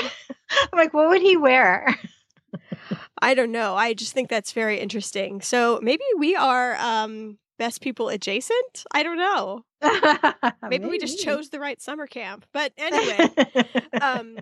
[0.51, 1.99] I'm like, what would he wear?
[3.19, 3.75] I don't know.
[3.75, 5.41] I just think that's very interesting.
[5.41, 8.85] So maybe we are um, best people adjacent.
[8.91, 9.65] I don't know.
[9.81, 12.45] Maybe, Maybe, we just chose the right summer camp.
[12.53, 13.29] But anyway,
[14.01, 14.37] um,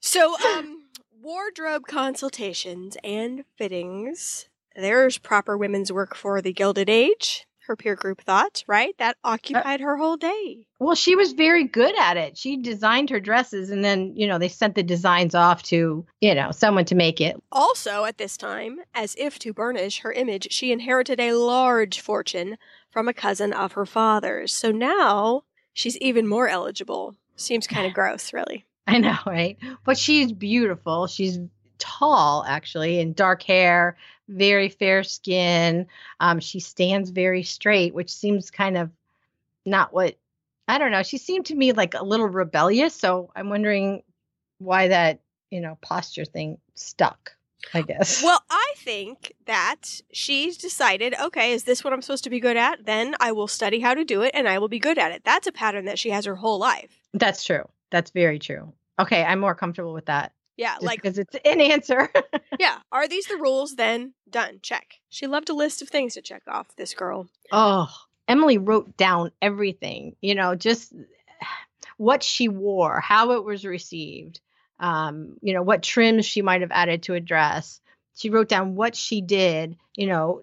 [0.00, 0.84] so um,
[1.20, 4.48] wardrobe consultations and fittings.
[4.76, 8.96] There's proper women's work for the Gilded Age her peer group thought, right?
[8.98, 10.66] That uh, occupied her whole day.
[10.78, 12.36] Well, she was very good at it.
[12.36, 16.34] She designed her dresses and then, you know, they sent the designs off to, you
[16.34, 17.40] know, someone to make it.
[17.52, 22.56] Also, at this time, as if to burnish her image, she inherited a large fortune
[22.90, 24.52] from a cousin of her father's.
[24.52, 27.14] So now she's even more eligible.
[27.36, 28.64] Seems kind of gross, really.
[28.86, 29.56] I know, right?
[29.84, 31.06] But she's beautiful.
[31.06, 31.38] She's
[31.78, 33.96] tall, actually, and dark hair,
[34.30, 35.86] very fair skin.
[36.20, 38.90] Um, she stands very straight, which seems kind of
[39.66, 40.16] not what
[40.68, 41.02] I don't know.
[41.02, 42.94] She seemed to me like a little rebellious.
[42.94, 44.02] So I'm wondering
[44.58, 47.32] why that, you know, posture thing stuck.
[47.74, 48.22] I guess.
[48.22, 52.56] Well, I think that she's decided, okay, is this what I'm supposed to be good
[52.56, 52.86] at?
[52.86, 55.24] Then I will study how to do it and I will be good at it.
[55.24, 56.90] That's a pattern that she has her whole life.
[57.12, 57.68] That's true.
[57.90, 58.72] That's very true.
[58.98, 60.32] Okay, I'm more comfortable with that.
[60.56, 62.10] Yeah, Just like because it's an answer.
[62.58, 63.76] yeah, are these the rules?
[63.76, 64.58] Then done.
[64.62, 64.96] Check.
[65.08, 66.68] She loved a list of things to check off.
[66.76, 67.28] This girl.
[67.50, 67.88] Oh,
[68.28, 70.16] Emily wrote down everything.
[70.20, 70.92] You know, just
[71.96, 74.40] what she wore, how it was received.
[74.78, 77.80] Um, you know, what trims she might have added to a dress.
[78.16, 79.76] She wrote down what she did.
[79.96, 80.42] You know,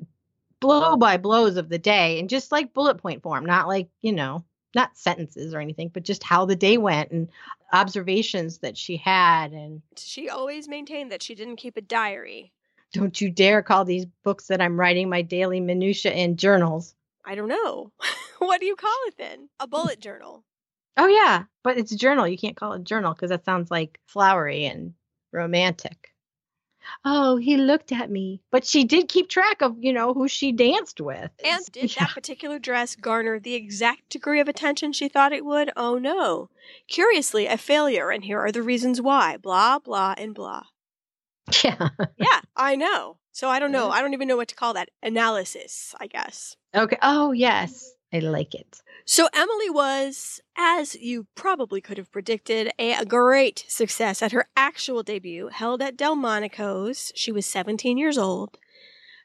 [0.59, 4.13] blow by blows of the day, and just like bullet point form, not like you
[4.13, 4.43] know
[4.77, 7.27] not sentences or anything, but just how the day went and
[7.73, 9.51] observations that she had.
[9.51, 12.53] And she always maintained that she didn't keep a diary.
[12.93, 16.95] Don't you dare call these books that I'm writing my daily minutia and journals.
[17.25, 17.91] I don't know.
[18.37, 19.49] what do you call it then?
[19.59, 20.45] A bullet journal.
[20.95, 22.27] Oh yeah, but it's a journal.
[22.27, 24.93] You can't call it a journal because that sounds like flowery and
[25.33, 26.13] romantic
[27.05, 28.41] oh, he looked at me.
[28.51, 31.29] But she did keep track of, you know, who she danced with.
[31.43, 32.05] And did yeah.
[32.05, 35.71] that particular dress garner the exact degree of attention she thought it would?
[35.75, 36.49] Oh no.
[36.87, 39.37] Curiously, a failure, and here are the reasons why.
[39.37, 40.63] Blah, blah, and blah.
[41.63, 41.89] Yeah.
[42.17, 43.17] yeah, I know.
[43.31, 43.89] So I don't know.
[43.89, 44.89] I don't even know what to call that.
[45.03, 46.55] Analysis, I guess.
[46.75, 46.97] Okay.
[47.01, 47.93] Oh, yes.
[48.13, 48.81] I like it.
[49.05, 55.03] So Emily was, as you probably could have predicted, a great success at her actual
[55.03, 57.11] debut held at Delmonico's.
[57.15, 58.57] She was 17 years old.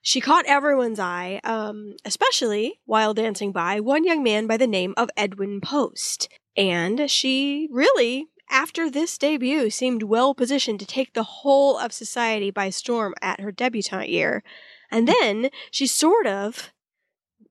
[0.04, 4.94] She caught everyone's eye, um, especially while dancing by one young man by the name
[4.96, 6.28] of Edwin Post.
[6.56, 12.50] And she really, after this debut, seemed well positioned to take the whole of society
[12.50, 14.42] by storm at her debutante year.
[14.90, 16.72] And then she sort of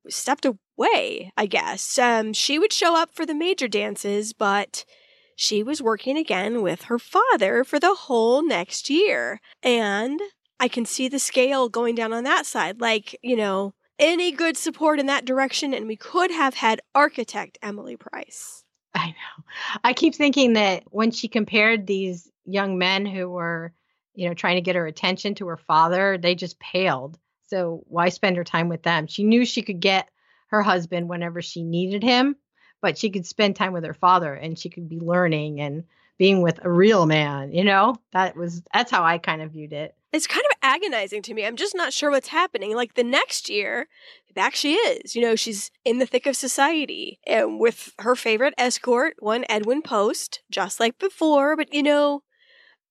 [0.10, 0.46] stepped
[0.82, 1.98] away, I guess.
[1.98, 4.86] Um, she would show up for the major dances, but
[5.36, 9.40] she was working again with her father for the whole next year.
[9.64, 10.20] And
[10.60, 12.82] I can see the scale going down on that side.
[12.82, 17.58] Like, you know, any good support in that direction, and we could have had architect
[17.62, 18.64] Emily Price.
[18.94, 19.44] I know.
[19.84, 23.74] I keep thinking that when she compared these young men who were,
[24.16, 27.18] you know, trying to get her attention to her father, they just paled.
[27.48, 29.08] So why spend her time with them?
[29.08, 30.10] She knew she could get
[30.52, 32.36] her husband whenever she needed him,
[32.82, 35.84] but she could spend time with her father and she could be learning and
[36.18, 37.96] being with a real man, you know?
[38.14, 39.96] That was that's how I kind of viewed it.
[40.14, 41.46] It's kind of agonizing to me.
[41.46, 42.76] I'm just not sure what's happening.
[42.76, 43.88] Like the next year,
[44.36, 45.16] back she is.
[45.16, 49.82] You know, she's in the thick of society and with her favorite escort, one Edwin
[49.82, 52.24] Post, just like before, but you know,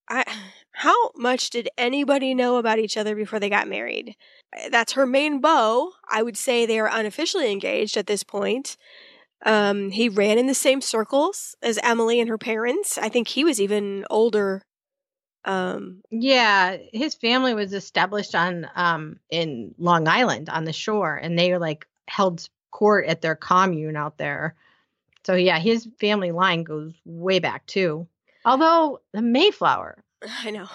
[0.09, 0.25] I
[0.73, 4.17] how much did anybody know about each other before they got married?
[4.71, 5.93] That's her main beau.
[6.09, 8.77] I would say they are unofficially engaged at this point.
[9.45, 12.99] Um, he ran in the same circles as Emily and her parents.
[12.99, 14.63] I think he was even older.
[15.45, 21.39] Um, yeah, his family was established on um in Long Island on the shore, and
[21.39, 24.55] they like held court at their commune out there.
[25.25, 28.07] So yeah, his family line goes way back too.
[28.45, 30.03] Although the Mayflower,
[30.45, 30.69] I know.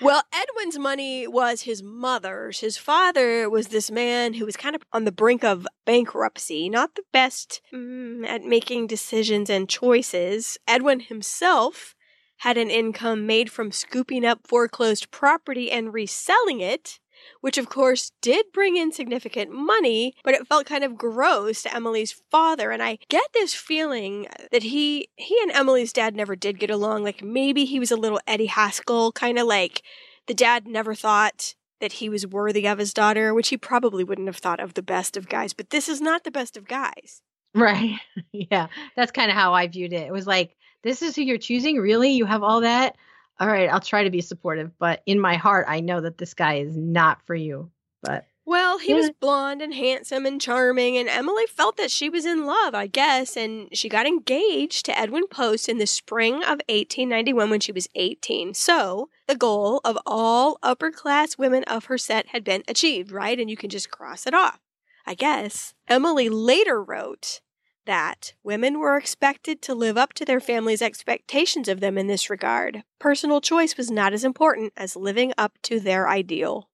[0.00, 2.60] well, Edwin's money was his mother's.
[2.60, 6.94] His father was this man who was kind of on the brink of bankruptcy, not
[6.94, 10.58] the best mm, at making decisions and choices.
[10.66, 11.94] Edwin himself
[12.38, 17.00] had an income made from scooping up foreclosed property and reselling it
[17.40, 21.74] which of course did bring in significant money, but it felt kind of gross to
[21.74, 22.70] Emily's father.
[22.70, 27.04] And I get this feeling that he he and Emily's dad never did get along.
[27.04, 29.82] Like maybe he was a little Eddie Haskell, kind of like
[30.26, 34.28] the dad never thought that he was worthy of his daughter, which he probably wouldn't
[34.28, 37.22] have thought of the best of guys, but this is not the best of guys.
[37.54, 37.98] Right.
[38.32, 38.66] yeah.
[38.96, 40.06] That's kind of how I viewed it.
[40.06, 41.78] It was like, this is who you're choosing?
[41.78, 42.12] Really?
[42.12, 42.96] You have all that?
[43.40, 46.34] All right, I'll try to be supportive, but in my heart, I know that this
[46.34, 47.70] guy is not for you.
[48.02, 48.96] But well, he yeah.
[48.96, 52.86] was blonde and handsome and charming, and Emily felt that she was in love, I
[52.86, 57.72] guess, and she got engaged to Edwin Post in the spring of 1891 when she
[57.72, 58.54] was 18.
[58.54, 63.38] So, the goal of all upper class women of her set had been achieved, right?
[63.38, 64.60] And you can just cross it off.
[65.08, 65.72] I guess.
[65.88, 67.40] Emily later wrote
[67.88, 72.28] that women were expected to live up to their family's expectations of them in this
[72.28, 72.84] regard.
[72.98, 76.68] Personal choice was not as important as living up to their ideal.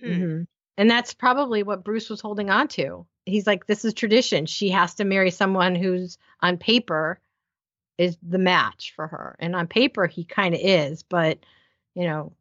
[0.00, 0.06] Hmm.
[0.06, 0.42] Mm-hmm.
[0.78, 3.04] And that's probably what Bruce was holding on to.
[3.26, 4.46] He's like, this is tradition.
[4.46, 7.20] She has to marry someone who's on paper
[7.98, 9.34] is the match for her.
[9.40, 11.02] And on paper, he kind of is.
[11.02, 11.40] But,
[11.96, 12.32] you know,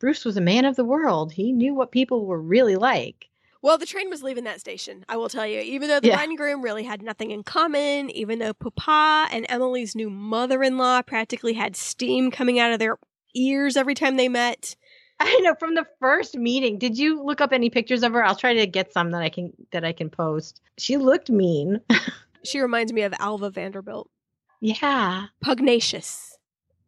[0.00, 1.32] Bruce was a man of the world.
[1.32, 3.27] He knew what people were really like.
[3.60, 5.60] Well, the train was leaving that station, I will tell you.
[5.60, 6.16] Even though the yeah.
[6.16, 10.62] bride and groom really had nothing in common, even though Papa and Emily's new mother
[10.62, 12.98] in law practically had steam coming out of their
[13.34, 14.76] ears every time they met.
[15.20, 16.78] I know from the first meeting.
[16.78, 18.24] Did you look up any pictures of her?
[18.24, 20.60] I'll try to get some that I can that I can post.
[20.78, 21.80] She looked mean.
[22.44, 24.08] she reminds me of Alva Vanderbilt.
[24.60, 25.26] Yeah.
[25.42, 26.38] Pugnacious.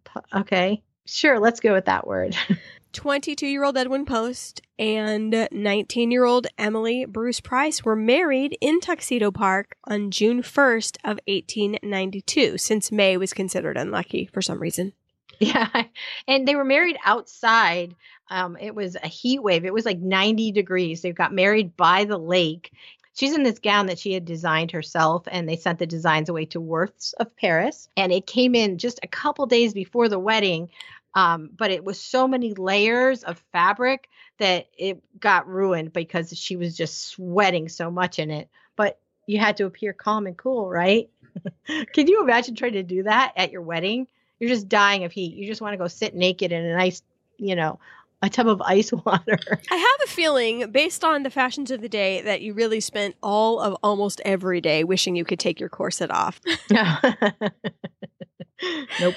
[0.05, 0.83] P- okay.
[1.07, 2.37] Sure, let's go with that word.
[2.93, 8.81] 22 year old Edwin Post and 19 year old Emily Bruce Price were married in
[8.81, 14.93] Tuxedo Park on June 1st of 1892, since May was considered unlucky for some reason.
[15.39, 15.69] Yeah.
[16.29, 17.95] And they were married outside.
[18.31, 19.65] Um, it was a heat wave.
[19.65, 21.03] It was like 90 degrees.
[21.03, 22.73] They got married by the lake.
[23.15, 26.45] She's in this gown that she had designed herself, and they sent the designs away
[26.47, 27.89] to Worth's of Paris.
[27.97, 30.71] And it came in just a couple days before the wedding.
[31.15, 36.57] Um, but it was so many layers of fabric that it got ruined because she
[36.57, 38.49] was just sweating so much in it.
[38.77, 41.11] But you had to appear calm and cool, right?
[41.93, 44.07] Can you imagine trying to do that at your wedding?
[44.39, 45.35] You're just dying of heat.
[45.35, 47.03] You just want to go sit naked in a nice,
[47.37, 47.79] you know,
[48.23, 49.39] a tub of ice water.
[49.71, 53.17] I have a feeling, based on the fashions of the day, that you really spent
[53.23, 56.41] all of almost every day wishing you could take your corset off.
[59.01, 59.15] nope.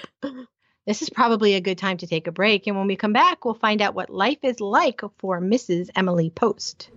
[0.86, 2.68] This is probably a good time to take a break.
[2.68, 5.90] And when we come back, we'll find out what life is like for Mrs.
[5.96, 6.90] Emily Post.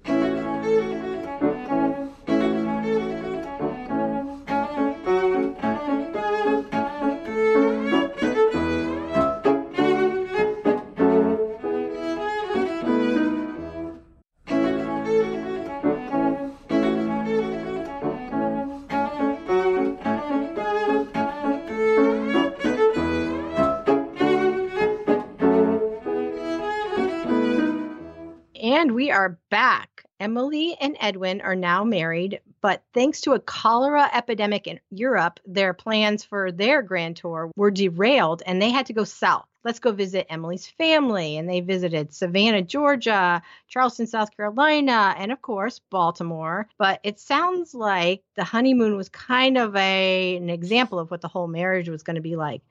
[28.95, 30.05] We are back.
[30.19, 35.75] Emily and Edwin are now married, but thanks to a cholera epidemic in Europe, their
[35.75, 39.47] plans for their grand tour were derailed and they had to go south.
[39.63, 41.37] Let's go visit Emily's family.
[41.37, 46.69] And they visited Savannah, Georgia, Charleston, South Carolina, and of course, Baltimore.
[46.79, 51.29] But it sounds like the honeymoon was kind of a, an example of what the
[51.29, 52.63] whole marriage was going to be like.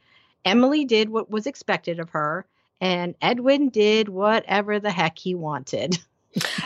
[0.45, 2.45] Emily did what was expected of her,
[2.81, 5.99] and Edwin did whatever the heck he wanted.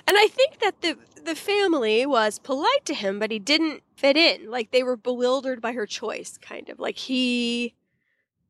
[0.08, 4.18] And I think that the the family was polite to him, but he didn't fit
[4.18, 4.50] in.
[4.50, 6.80] Like they were bewildered by her choice, kind of.
[6.80, 7.76] Like he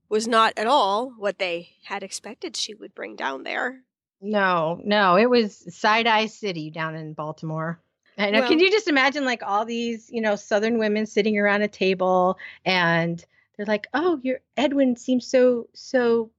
[0.07, 3.81] was not at all what they had expected she would bring down there.
[4.21, 7.79] No, no, it was Side Eye City down in Baltimore.
[8.17, 8.39] I know.
[8.39, 11.67] Well, Can you just imagine like all these, you know, Southern women sitting around a
[11.67, 13.23] table and
[13.55, 16.31] they're like, "Oh, your Edwin seems so, so,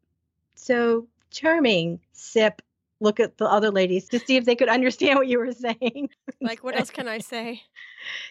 [0.54, 2.62] so charming." Sip
[3.00, 6.10] look at the other ladies to see if they could understand what you were saying.
[6.42, 7.60] Like, what else can I say?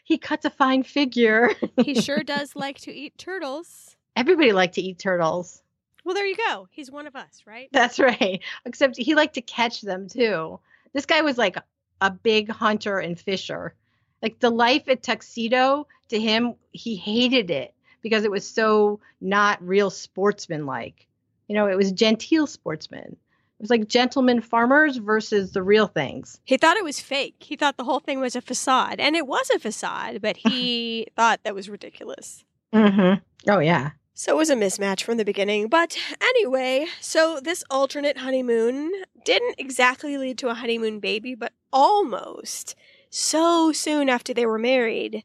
[0.04, 1.52] He cuts a fine figure.
[1.78, 3.96] he sure does like to eat turtles.
[4.16, 5.62] Everybody liked to eat turtles.
[6.04, 6.68] Well, there you go.
[6.72, 7.70] He's one of us, right?
[7.72, 8.40] That's right.
[8.66, 10.60] Except he liked to catch them too.
[10.92, 11.58] This guy was like
[12.02, 13.76] a big hunter and fisher.
[14.24, 19.62] Like the life at Tuxedo, to him, he hated it because it was so not
[19.62, 21.06] real sportsmanlike.
[21.50, 23.18] You know, it was genteel sportsmen.
[23.60, 26.40] It was like gentlemen farmers versus the real things.
[26.46, 27.36] He thought it was fake.
[27.40, 31.08] He thought the whole thing was a facade, and it was a facade, but he
[31.18, 32.46] thought that was ridiculous.
[32.74, 33.22] Mm-hmm.
[33.50, 33.92] Oh yeah.
[34.14, 35.68] So it was a mismatch from the beginning.
[35.70, 38.92] But anyway, so this alternate honeymoon
[39.26, 42.76] didn't exactly lead to a honeymoon baby, but almost.
[43.10, 45.24] So soon after they were married,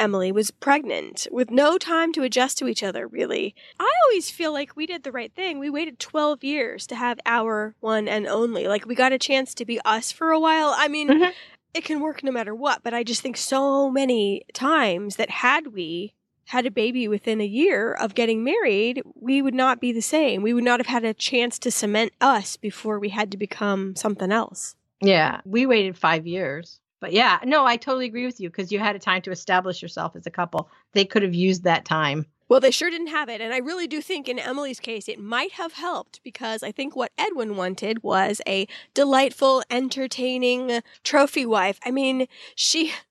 [0.00, 3.54] Emily was pregnant with no time to adjust to each other, really.
[3.78, 5.58] I always feel like we did the right thing.
[5.58, 8.66] We waited 12 years to have our one and only.
[8.66, 10.72] Like, we got a chance to be us for a while.
[10.74, 11.30] I mean, mm-hmm.
[11.74, 15.74] it can work no matter what, but I just think so many times that had
[15.74, 16.14] we
[16.46, 20.42] had a baby within a year of getting married, we would not be the same.
[20.42, 23.94] We would not have had a chance to cement us before we had to become
[23.94, 24.74] something else.
[25.00, 26.80] Yeah, we waited five years.
[27.00, 29.82] But yeah, no, I totally agree with you because you had a time to establish
[29.82, 30.68] yourself as a couple.
[30.92, 32.26] They could have used that time.
[32.50, 33.40] Well, they sure didn't have it.
[33.40, 36.96] And I really do think in Emily's case, it might have helped because I think
[36.96, 41.78] what Edwin wanted was a delightful, entertaining trophy wife.
[41.84, 42.92] I mean, she.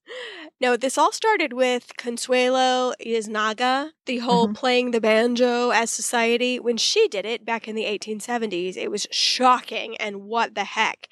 [0.62, 4.56] No, this all started with Consuelo Yznaga, the whole mm-hmm.
[4.56, 6.60] playing the banjo as society.
[6.60, 11.08] When she did it back in the 1870s, it was shocking and what the heck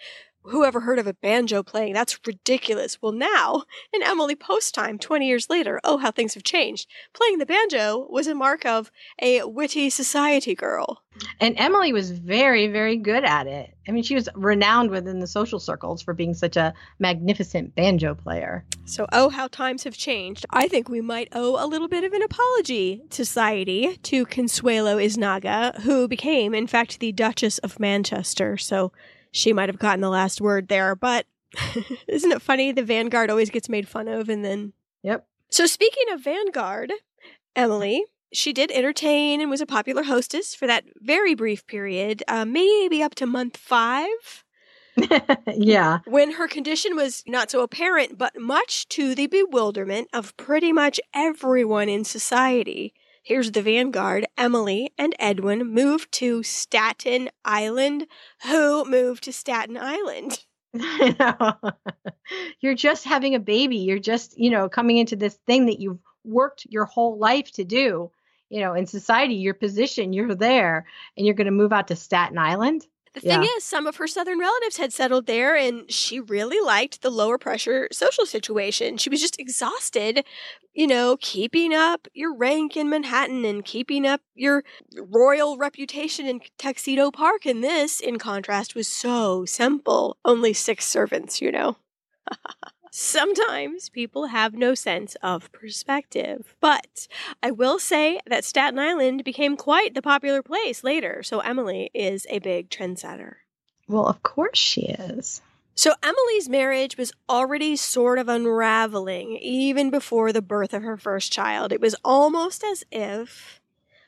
[0.50, 1.94] who ever heard of a banjo playing?
[1.94, 3.02] That's ridiculous.
[3.02, 6.88] Well, now, in Emily Post time, 20 years later, oh, how things have changed.
[7.14, 8.92] Playing the banjo was a mark of
[9.22, 11.04] a witty society girl.
[11.40, 13.76] And Emily was very, very good at it.
[13.88, 18.14] I mean, she was renowned within the social circles for being such a magnificent banjo
[18.14, 18.66] player.
[18.86, 20.46] So, oh, how times have changed.
[20.52, 24.98] I think we might owe a little bit of an apology, to society, to Consuelo
[24.98, 28.58] Yznaga, who became, in fact, the Duchess of Manchester.
[28.58, 28.92] So,
[29.32, 30.96] she might have gotten the last word there.
[30.96, 31.26] But
[32.08, 32.72] isn't it funny?
[32.72, 34.74] The Vanguard always gets made fun of, and then.
[35.04, 35.26] Yep.
[35.50, 36.92] So, speaking of Vanguard,
[37.56, 38.04] Emily,
[38.34, 43.02] she did entertain and was a popular hostess for that very brief period, uh, maybe
[43.02, 44.44] up to month five.
[45.56, 46.00] yeah.
[46.06, 51.00] When her condition was not so apparent, but much to the bewilderment of pretty much
[51.14, 52.94] everyone in society.
[53.28, 54.26] Here's the vanguard.
[54.38, 58.08] Emily and Edwin moved to Staten Island.
[58.44, 60.46] Who moved to Staten Island?
[62.62, 63.80] You're just having a baby.
[63.80, 67.66] You're just, you know, coming into this thing that you've worked your whole life to
[67.66, 68.12] do.
[68.48, 70.86] You know, in society, your position, you're there,
[71.18, 72.88] and you're going to move out to Staten Island.
[73.18, 73.50] The thing yeah.
[73.58, 77.40] is, some of her southern relatives had settled there, and she really liked the lower
[77.40, 78.98] pressure social situation.
[78.98, 80.24] She was just exhausted,
[80.76, 84.64] you know, keeping up your rank in Manhattan and keeping up your
[84.96, 87.48] royal reputation in Tuxedo Park.
[87.48, 90.18] And this, in contrast, was so simple.
[90.24, 91.78] Only six servants, you know.
[93.00, 96.56] Sometimes people have no sense of perspective.
[96.60, 97.08] But
[97.44, 102.26] I will say that Staten Island became quite the popular place later, so Emily is
[102.28, 103.36] a big trendsetter.
[103.88, 105.44] Well, of course she is.
[105.76, 111.32] So Emily's marriage was already sort of unraveling even before the birth of her first
[111.32, 111.72] child.
[111.72, 113.62] It was almost as if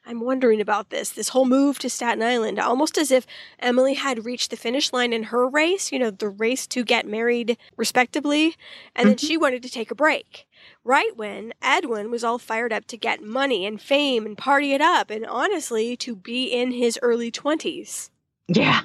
[0.05, 3.27] I'm wondering about this, this whole move to Staten Island, almost as if
[3.59, 7.05] Emily had reached the finish line in her race, you know, the race to get
[7.05, 8.55] married respectably,
[8.95, 9.07] and mm-hmm.
[9.09, 10.47] then she wanted to take a break.
[10.83, 14.81] Right when Edwin was all fired up to get money and fame and party it
[14.81, 18.09] up, and honestly, to be in his early 20s.
[18.47, 18.81] Yeah.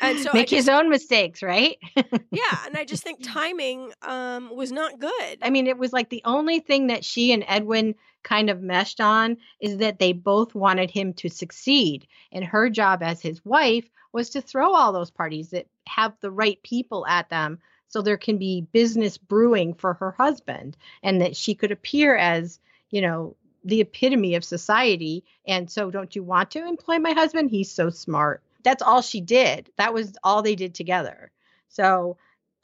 [0.00, 1.76] And so make just, his own mistakes, right?
[1.94, 5.38] yeah, and I just think timing um, was not good.
[5.42, 9.00] I mean, it was like the only thing that she and Edwin kind of meshed
[9.00, 13.88] on is that they both wanted him to succeed, and her job as his wife
[14.12, 17.58] was to throw all those parties that have the right people at them
[17.88, 22.60] so there can be business brewing for her husband and that she could appear as
[22.90, 27.50] you know the epitome of society and so don't you want to employ my husband
[27.50, 29.70] he's so smart that's all she did.
[29.76, 31.30] That was all they did together.
[31.68, 32.16] So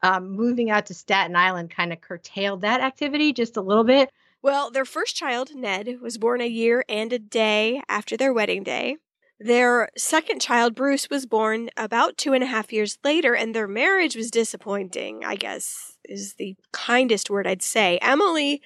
[0.02, 4.10] um, moving out to Staten Island kind of curtailed that activity just a little bit.
[4.46, 8.62] Well, their first child, Ned, was born a year and a day after their wedding
[8.62, 8.98] day.
[9.40, 13.66] Their second child, Bruce, was born about two and a half years later, and their
[13.66, 17.98] marriage was disappointing, I guess is the kindest word I'd say.
[18.00, 18.62] Emily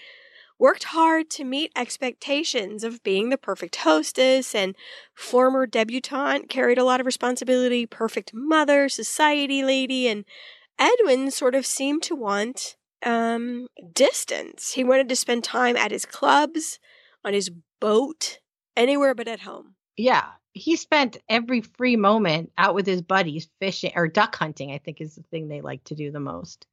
[0.59, 4.77] worked hard to meet expectations of being the perfect hostess and
[5.15, 10.27] former debutante, carried a lot of responsibility, perfect mother, society lady, and
[10.79, 14.73] Edwin sort of seemed to want um, distance.
[14.73, 16.79] He wanted to spend time at his clubs,
[17.25, 18.39] on his boat,
[18.77, 19.75] anywhere but at home.
[19.97, 20.27] Yeah.
[20.53, 25.01] He spent every free moment out with his buddies fishing or duck hunting, I think
[25.01, 26.67] is the thing they like to do the most.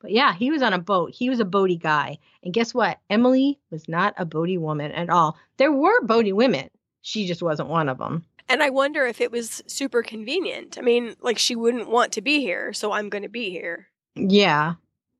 [0.00, 1.12] But yeah, he was on a boat.
[1.14, 2.18] He was a boaty guy.
[2.42, 2.98] And guess what?
[3.08, 5.38] Emily was not a boaty woman at all.
[5.56, 6.68] There were boaty women.
[7.00, 8.24] She just wasn't one of them.
[8.48, 10.76] And I wonder if it was super convenient.
[10.76, 13.88] I mean, like she wouldn't want to be here, so I'm going to be here.
[14.14, 14.74] Yeah.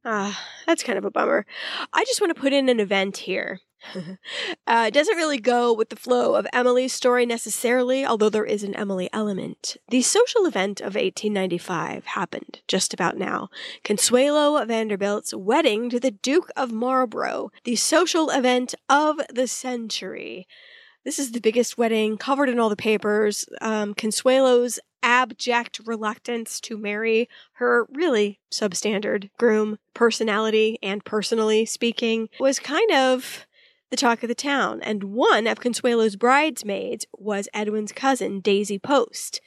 [0.04, 1.46] Ah, that's kind of a bummer.
[1.92, 3.60] I just want to put in an event here.
[4.66, 8.62] uh, it doesn't really go with the flow of Emily's story necessarily, although there is
[8.62, 9.76] an Emily element.
[9.88, 13.48] The social event of 1895 happened just about now.
[13.84, 20.46] Consuelo Vanderbilt's wedding to the Duke of Marlborough, the social event of the century.
[21.04, 23.44] This is the biggest wedding covered in all the papers.
[23.60, 32.58] Um, Consuelo's abject reluctance to marry her really substandard groom, personality and personally speaking, was
[32.58, 33.46] kind of
[33.92, 39.42] the talk of the town, and one of Consuelo's bridesmaids was Edwin's cousin, Daisy Post.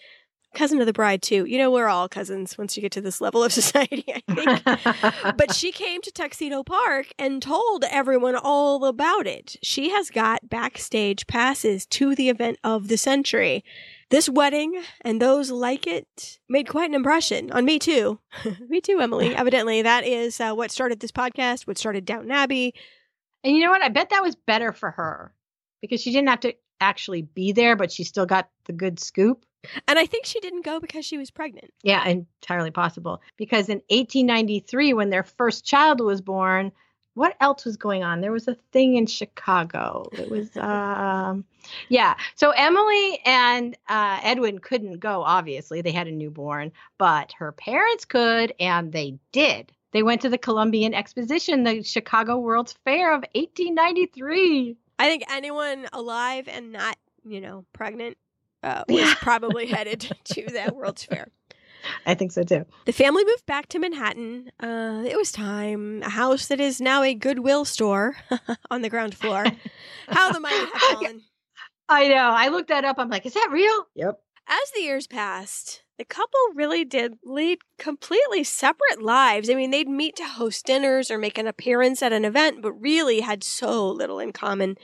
[0.53, 1.45] Cousin of the bride, too.
[1.45, 5.37] You know, we're all cousins once you get to this level of society, I think.
[5.37, 9.55] but she came to Tuxedo Park and told everyone all about it.
[9.63, 13.63] She has got backstage passes to the event of the century.
[14.11, 18.19] This wedding and those like it made quite an impression on me too.
[18.69, 19.35] me too, Emily.
[19.35, 22.73] Evidently, that is uh, what started this podcast, what started Downton Abbey.
[23.43, 23.81] And you know what?
[23.81, 25.33] I bet that was better for her
[25.81, 29.45] because she didn't have to actually be there, but she still got the good scoop.
[29.87, 31.71] And I think she didn't go because she was pregnant.
[31.83, 33.21] Yeah, entirely possible.
[33.37, 36.71] Because in 1893, when their first child was born,
[37.15, 38.21] what else was going on?
[38.21, 40.05] There was a thing in Chicago.
[40.11, 41.43] It was, um,
[41.89, 42.15] yeah.
[42.35, 45.81] So Emily and uh, Edwin couldn't go, obviously.
[45.81, 49.71] They had a newborn, but her parents could, and they did.
[49.91, 54.75] They went to the Columbian Exposition, the Chicago World's Fair of 1893.
[54.99, 58.17] I think anyone alive and not, you know, pregnant
[58.61, 61.29] uh, was probably headed to that World's Fair.
[62.05, 62.65] I think so too.
[62.85, 64.51] The family moved back to Manhattan.
[64.59, 66.01] Uh, it was time.
[66.03, 68.15] A house that is now a Goodwill store
[68.71, 69.45] on the ground floor.
[70.07, 71.21] How the mighty have fallen.
[71.87, 72.33] I know.
[72.35, 72.97] I looked that up.
[72.97, 73.85] I'm like, is that real?
[73.95, 74.19] Yep.
[74.47, 79.49] As the years passed, the couple really did lead completely separate lives.
[79.49, 82.73] I mean, they'd meet to host dinners or make an appearance at an event, but
[82.73, 84.75] really had so little in common.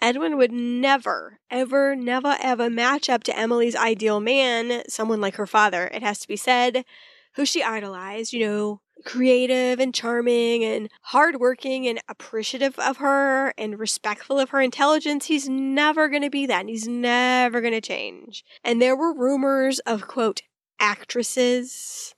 [0.00, 5.46] Edwin would never, ever, never, ever match up to Emily's ideal man, someone like her
[5.46, 6.84] father, it has to be said,
[7.36, 13.78] who she idolized, you know, creative and charming and hardworking and appreciative of her and
[13.78, 15.26] respectful of her intelligence.
[15.26, 18.44] He's never going to be that and he's never going to change.
[18.62, 20.42] And there were rumors of, quote,
[20.80, 22.13] actresses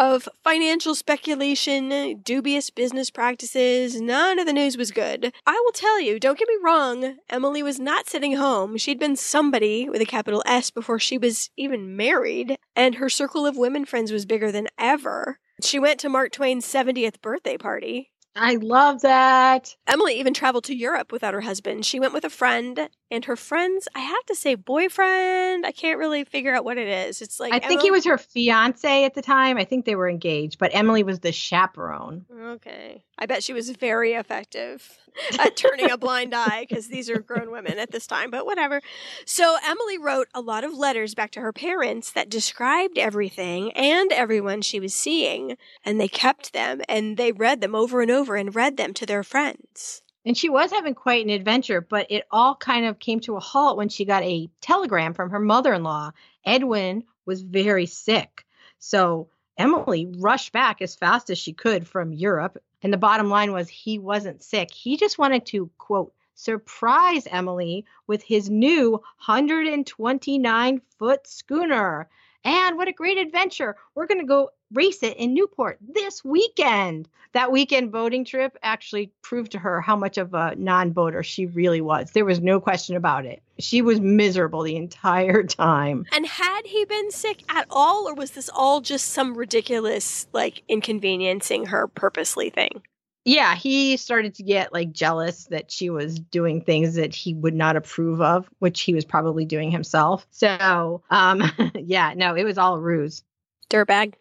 [0.00, 4.00] of financial speculation, dubious business practices.
[4.00, 5.30] None of the news was good.
[5.46, 8.78] I will tell you, don't get me wrong, Emily was not sitting home.
[8.78, 13.44] She'd been somebody with a capital S before she was even married, and her circle
[13.44, 15.38] of women friends was bigger than ever.
[15.62, 18.10] She went to Mark Twain's 70th birthday party.
[18.36, 19.74] I love that.
[19.86, 21.84] Emily even traveled to Europe without her husband.
[21.84, 25.66] She went with a friend, and her friend's, I have to say, boyfriend.
[25.66, 27.20] I can't really figure out what it is.
[27.22, 29.58] It's like I think he was her fiance at the time.
[29.58, 32.24] I think they were engaged, but Emily was the chaperone.
[32.32, 33.02] Okay.
[33.18, 34.98] I bet she was very effective
[35.38, 38.80] at turning a blind eye because these are grown women at this time, but whatever.
[39.24, 44.12] So Emily wrote a lot of letters back to her parents that described everything and
[44.12, 48.36] everyone she was seeing, and they kept them and they read them over and over
[48.36, 50.02] and read them to their friends.
[50.24, 53.40] And she was having quite an adventure, but it all kind of came to a
[53.40, 56.12] halt when she got a telegram from her mother in law.
[56.44, 58.44] Edwin was very sick.
[58.78, 59.28] So
[59.60, 62.56] Emily rushed back as fast as she could from Europe.
[62.82, 64.72] And the bottom line was he wasn't sick.
[64.72, 72.08] He just wanted to, quote, surprise Emily with his new 129 foot schooner.
[72.42, 73.76] And what a great adventure.
[73.94, 77.08] We're going to go race it in Newport this weekend.
[77.32, 81.46] That weekend boating trip actually proved to her how much of a non boater she
[81.46, 82.10] really was.
[82.10, 83.42] There was no question about it.
[83.58, 86.06] She was miserable the entire time.
[86.12, 90.62] And had he been sick at all, or was this all just some ridiculous, like,
[90.68, 92.82] inconveniencing her purposely thing?
[93.24, 97.54] Yeah, he started to get like jealous that she was doing things that he would
[97.54, 100.26] not approve of, which he was probably doing himself.
[100.30, 101.42] So, um,
[101.74, 103.22] yeah, no, it was all a ruse.
[103.68, 104.14] Dirtbag.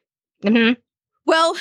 [0.45, 0.71] Hmm
[1.25, 1.55] Well,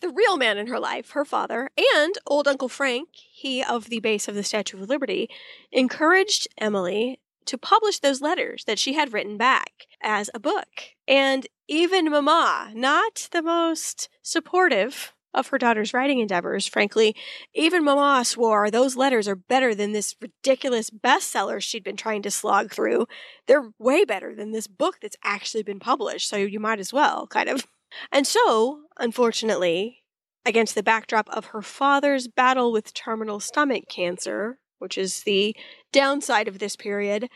[0.00, 4.00] the real man in her life, her father, and old Uncle Frank, he of the
[4.00, 5.28] base of the Statue of Liberty,
[5.70, 10.68] encouraged Emily to publish those letters that she had written back as a book.
[11.08, 17.16] And even Mama, not the most supportive of her daughter's writing endeavors, frankly,
[17.54, 22.30] even Mama swore those letters are better than this ridiculous bestseller she'd been trying to
[22.30, 23.06] slog through.
[23.46, 27.26] They're way better than this book that's actually been published, so you might as well,
[27.26, 27.66] kind of.
[28.10, 30.02] And so, unfortunately,
[30.44, 35.56] against the backdrop of her father's battle with terminal stomach cancer, which is the
[35.92, 37.28] downside of this period,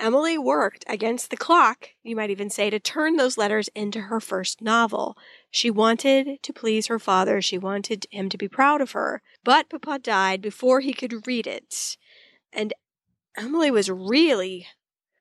[0.00, 4.20] Emily worked against the clock, you might even say, to turn those letters into her
[4.20, 5.16] first novel.
[5.50, 7.42] She wanted to please her father.
[7.42, 9.22] She wanted him to be proud of her.
[9.42, 11.96] But Papa died before he could read it.
[12.52, 12.72] And
[13.36, 14.68] Emily was really,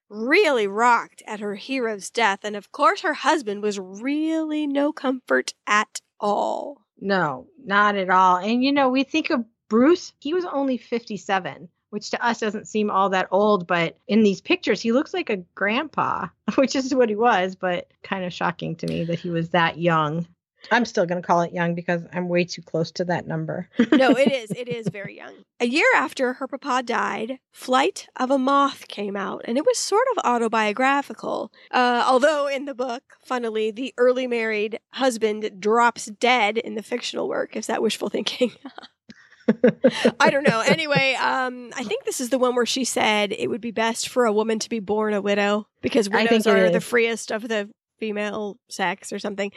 [0.09, 2.39] really rocked at her hero's death.
[2.43, 6.81] And of course, her husband was really no comfort at all.
[6.99, 8.37] No, not at all.
[8.37, 12.67] And you know, we think of Bruce, he was only 57, which to us doesn't
[12.67, 16.95] seem all that old, but in these pictures, he looks like a grandpa, which is
[16.95, 20.25] what he was, but kind of shocking to me that he was that young.
[20.71, 23.69] I'm still going to call it young because I'm way too close to that number.
[23.91, 24.51] no, it is.
[24.51, 25.33] It is very young.
[25.59, 29.77] A year after her papa died, Flight of a Moth came out, and it was
[29.77, 31.51] sort of autobiographical.
[31.71, 37.27] Uh, although in the book, funnily, the early married husband drops dead in the fictional
[37.27, 37.55] work.
[37.55, 38.51] Is that wishful thinking?
[40.19, 40.61] I don't know.
[40.61, 44.09] Anyway, um, I think this is the one where she said it would be best
[44.09, 47.69] for a woman to be born a widow because widows are the freest of the
[47.97, 49.51] female sex or something.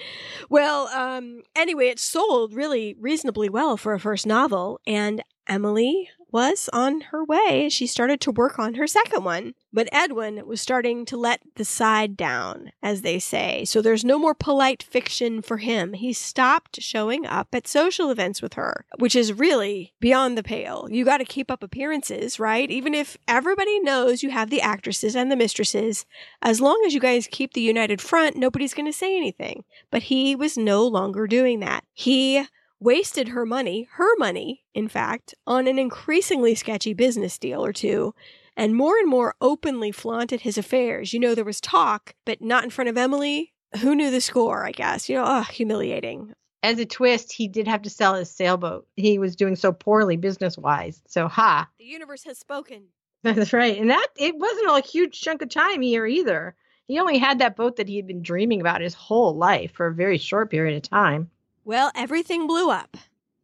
[0.48, 6.68] Well, um, anyway, it sold really reasonably well for a first novel, and Emily was
[6.72, 7.68] on her way.
[7.68, 9.54] She started to work on her second one.
[9.72, 13.64] But Edwin was starting to let the side down, as they say.
[13.64, 15.92] So there's no more polite fiction for him.
[15.92, 20.88] He stopped showing up at social events with her, which is really beyond the pale.
[20.90, 22.68] You got to keep up appearances, right?
[22.68, 26.04] Even if everybody knows you have the actresses and the mistresses,
[26.42, 29.62] as long as you guys keep the united front, nobody's going to say anything.
[29.92, 31.84] But he was no longer doing that.
[31.92, 32.44] He
[32.80, 38.14] wasted her money, her money, in fact, on an increasingly sketchy business deal or two,
[38.56, 41.12] and more and more openly flaunted his affairs.
[41.12, 43.52] You know, there was talk, but not in front of Emily.
[43.80, 45.08] Who knew the score, I guess?
[45.08, 46.32] You know, ugh, humiliating.
[46.62, 48.86] As a twist, he did have to sell his sailboat.
[48.96, 51.00] He was doing so poorly business wise.
[51.06, 51.68] So, ha.
[51.78, 52.84] The universe has spoken.
[53.22, 53.78] That's right.
[53.78, 56.56] And that, it wasn't a huge chunk of time here either.
[56.86, 59.86] He only had that boat that he had been dreaming about his whole life for
[59.86, 61.30] a very short period of time.
[61.64, 62.96] Well, everything blew up.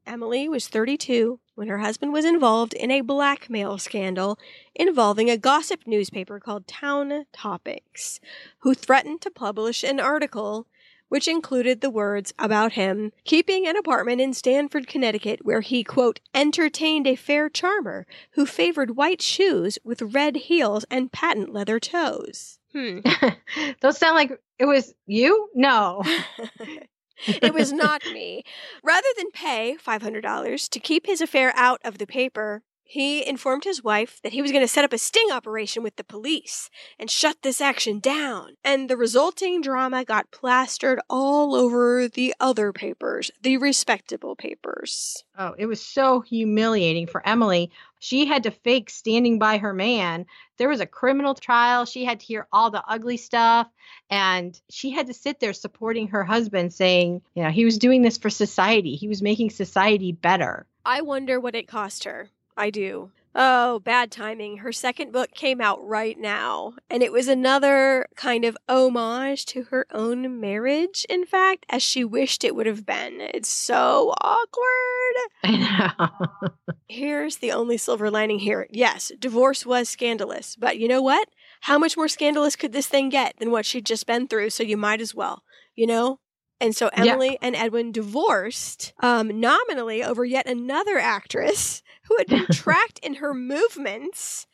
[0.06, 4.38] Emily was 32 when her husband was involved in a blackmail scandal
[4.74, 8.20] involving a gossip newspaper called Town Topics,
[8.60, 10.66] who threatened to publish an article
[11.08, 16.20] which included the words about him keeping an apartment in Stamford, Connecticut, where he, quote,
[16.34, 22.58] entertained a fair charmer who favored white shoes with red heels and patent leather toes.
[22.72, 23.00] Hmm.
[23.80, 25.48] Those sound like it was you?
[25.54, 26.02] No.
[27.26, 28.42] it was not me.
[28.82, 33.82] Rather than pay $500 to keep his affair out of the paper, he informed his
[33.82, 36.70] wife that he was going to set up a sting operation with the police
[37.00, 38.54] and shut this action down.
[38.62, 45.24] And the resulting drama got plastered all over the other papers, the respectable papers.
[45.36, 47.72] Oh, it was so humiliating for Emily.
[47.98, 50.26] She had to fake standing by her man.
[50.56, 51.86] There was a criminal trial.
[51.86, 53.68] She had to hear all the ugly stuff.
[54.10, 58.02] And she had to sit there supporting her husband, saying, you know, he was doing
[58.02, 58.94] this for society.
[58.94, 60.66] He was making society better.
[60.84, 62.30] I wonder what it cost her.
[62.56, 63.10] I do.
[63.38, 64.58] Oh, bad timing.
[64.58, 69.64] Her second book came out right now, and it was another kind of homage to
[69.64, 73.20] her own marriage, in fact, as she wished it would have been.
[73.20, 75.16] It's so awkward.
[75.44, 76.54] I know.
[76.88, 78.68] Here's the only silver lining here.
[78.70, 81.28] Yes, divorce was scandalous, but you know what?
[81.60, 84.48] How much more scandalous could this thing get than what she'd just been through?
[84.48, 85.42] So you might as well,
[85.74, 86.20] you know?
[86.60, 87.38] And so Emily yeah.
[87.42, 93.34] and Edwin divorced um, nominally over yet another actress who had been tracked in her
[93.34, 94.46] movements.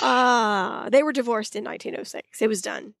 [0.00, 2.42] Uh, they were divorced in 1906.
[2.42, 2.94] It was done.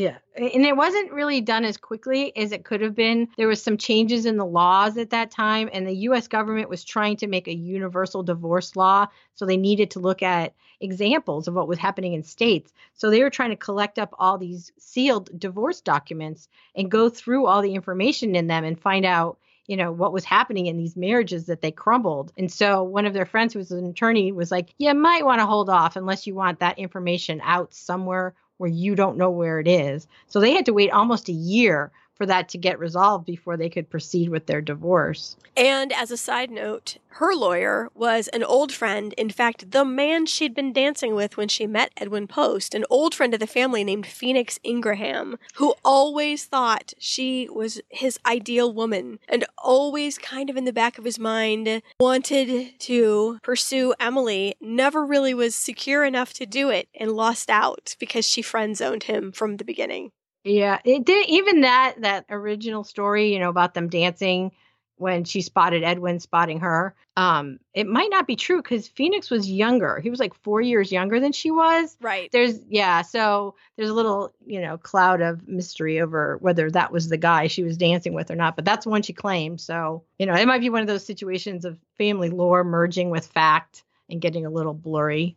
[0.00, 0.16] Yeah.
[0.34, 3.28] And it wasn't really done as quickly as it could have been.
[3.36, 6.84] There was some changes in the laws at that time and the US government was
[6.84, 11.54] trying to make a universal divorce law, so they needed to look at examples of
[11.54, 12.72] what was happening in states.
[12.94, 17.44] So they were trying to collect up all these sealed divorce documents and go through
[17.44, 20.96] all the information in them and find out you know what was happening in these
[20.96, 24.50] marriages that they crumbled and so one of their friends who was an attorney was
[24.50, 28.70] like you might want to hold off unless you want that information out somewhere where
[28.70, 30.06] you don't know where it is.
[30.26, 31.90] So they had to wait almost a year
[32.20, 35.38] for that to get resolved before they could proceed with their divorce.
[35.56, 40.26] And as a side note, her lawyer was an old friend, in fact, the man
[40.26, 43.84] she'd been dancing with when she met Edwin Post, an old friend of the family
[43.84, 50.58] named Phoenix Ingraham, who always thought she was his ideal woman and always kind of
[50.58, 56.34] in the back of his mind wanted to pursue Emily, never really was secure enough
[56.34, 60.12] to do it and lost out because she friend zoned him from the beginning.
[60.44, 64.52] Yeah, it did even that that original story, you know, about them dancing
[65.00, 66.94] when she spotted Edwin spotting her.
[67.16, 69.98] Um, it might not be true because Phoenix was younger.
[69.98, 71.96] He was like four years younger than she was.
[72.02, 72.30] Right.
[72.30, 77.08] There's yeah, so there's a little, you know, cloud of mystery over whether that was
[77.08, 78.56] the guy she was dancing with or not.
[78.56, 79.60] But that's one she claimed.
[79.60, 83.26] So, you know, it might be one of those situations of family lore merging with
[83.26, 85.36] fact and getting a little blurry.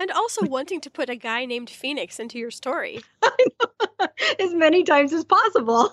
[0.00, 3.00] And also wanting to put a guy named Phoenix into your story.
[4.40, 5.92] as many times as possible.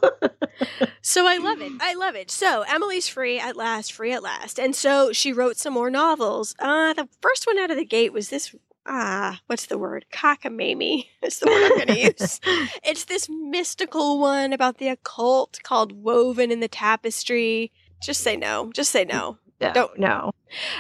[1.02, 1.72] so I love it.
[1.80, 2.32] I love it.
[2.32, 4.60] So Emily's free at last, free at last.
[4.60, 6.56] And so she wrote some more novels.
[6.60, 10.06] Uh, the first one out of the gate was this ah, what's the word?
[10.12, 12.40] Cockamamie is the word I'm going to use.
[12.84, 17.72] It's this mystical one about the occult called Woven in the Tapestry.
[18.02, 18.72] Just say no.
[18.74, 19.38] Just say no.
[19.62, 20.32] No, Don't- no.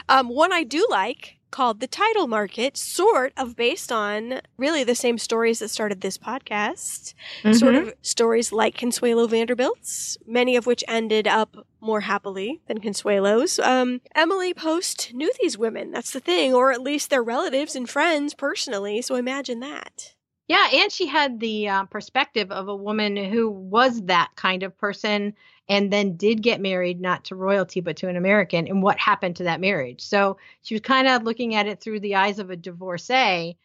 [0.07, 4.95] Um, one I do like called The Title Market, sort of based on really the
[4.95, 7.13] same stories that started this podcast.
[7.53, 7.81] Sort Mhm.
[7.87, 13.59] of stories like Consuelo Vanderbilt's, many of which ended up more happily than Consuelo's.
[13.59, 17.89] Um, Emily Post knew these women, that's the thing, or at least their relatives and
[17.89, 20.13] friends personally, so imagine that.
[20.47, 24.75] Yeah, and she had the uh, perspective of a woman who was that kind of
[24.77, 25.35] person
[25.69, 29.35] and then did get married, not to royalty, but to an American, and what happened
[29.35, 30.01] to that marriage.
[30.01, 33.55] So she was kind of looking at it through the eyes of a divorcee,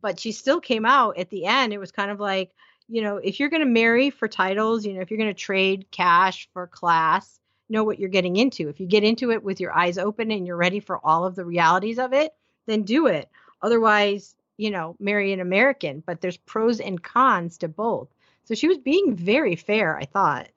[0.00, 1.72] but she still came out at the end.
[1.72, 2.52] It was kind of like,
[2.88, 5.34] you know, if you're going to marry for titles, you know, if you're going to
[5.34, 8.68] trade cash for class, know what you're getting into.
[8.68, 11.34] If you get into it with your eyes open and you're ready for all of
[11.34, 12.32] the realities of it,
[12.66, 13.28] then do it.
[13.60, 18.08] Otherwise, you know, marry an American, but there's pros and cons to both.
[18.44, 20.48] So she was being very fair, I thought.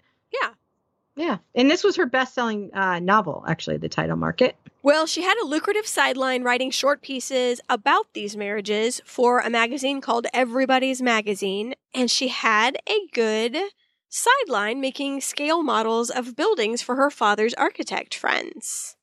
[1.16, 1.38] Yeah.
[1.56, 4.56] And this was her best selling uh, novel, actually, The Title Market.
[4.82, 10.02] Well, she had a lucrative sideline writing short pieces about these marriages for a magazine
[10.02, 13.58] called Everybody's Magazine, and she had a good
[14.10, 18.96] sideline making scale models of buildings for her father's architect friends.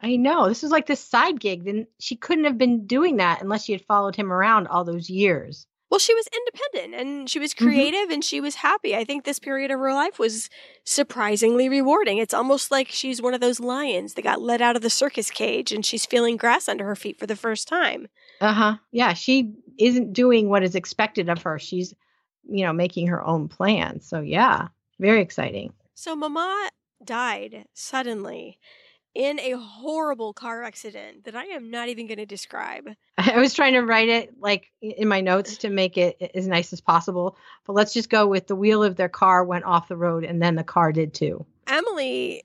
[0.00, 0.48] I know.
[0.48, 1.64] This was like this side gig.
[1.64, 5.08] Then she couldn't have been doing that unless she had followed him around all those
[5.08, 5.66] years.
[5.88, 7.58] Well, she was independent and she was Mhm.
[7.58, 8.96] creative and she was happy.
[8.96, 10.50] I think this period of her life was
[10.84, 12.18] surprisingly rewarding.
[12.18, 15.30] It's almost like she's one of those lions that got let out of the circus
[15.30, 18.08] cage and she's feeling grass under her feet for the first time.
[18.40, 18.76] Uh huh.
[18.90, 19.12] Yeah.
[19.12, 21.58] She isn't doing what is expected of her.
[21.58, 21.94] She's,
[22.48, 24.68] you know, making her own plans So, yeah,
[24.98, 25.72] very exciting.
[25.94, 26.68] So Mama
[27.04, 28.58] died suddenly
[29.16, 32.90] in a horrible car accident that I am not even going to describe.
[33.18, 36.72] I was trying to write it like in my notes to make it as nice
[36.74, 37.36] as possible.
[37.64, 40.42] But let's just go with the wheel of their car went off the road and
[40.42, 41.46] then the car did too.
[41.66, 42.44] Emily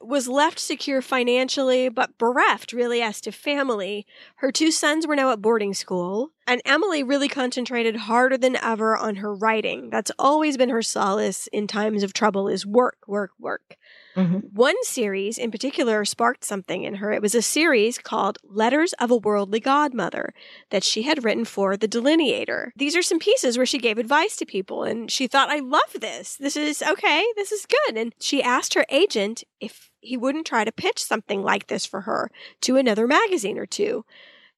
[0.00, 4.04] was left secure financially, but bereft really as to family.
[4.36, 8.96] Her two sons were now at boarding school, and Emily really concentrated harder than ever
[8.96, 9.90] on her writing.
[9.90, 13.76] That's always been her solace in times of trouble is work, work, work.
[14.16, 14.52] Mhm.
[14.52, 17.12] One series in particular sparked something in her.
[17.12, 20.34] It was a series called Letters of a Worldly Godmother
[20.70, 22.72] that she had written for The Delineator.
[22.74, 26.00] These are some pieces where she gave advice to people, and she thought, I love
[26.00, 26.36] this.
[26.36, 27.24] This is okay.
[27.36, 27.96] This is good.
[27.96, 32.02] And she asked her agent if he wouldn't try to pitch something like this for
[32.02, 32.30] her
[32.62, 34.04] to another magazine or two.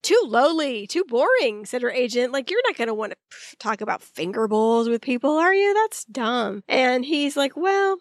[0.03, 2.33] Too lowly, too boring, said her agent.
[2.33, 5.75] Like, you're not going to want to talk about finger bowls with people, are you?
[5.75, 6.63] That's dumb.
[6.69, 7.99] And he's like, well,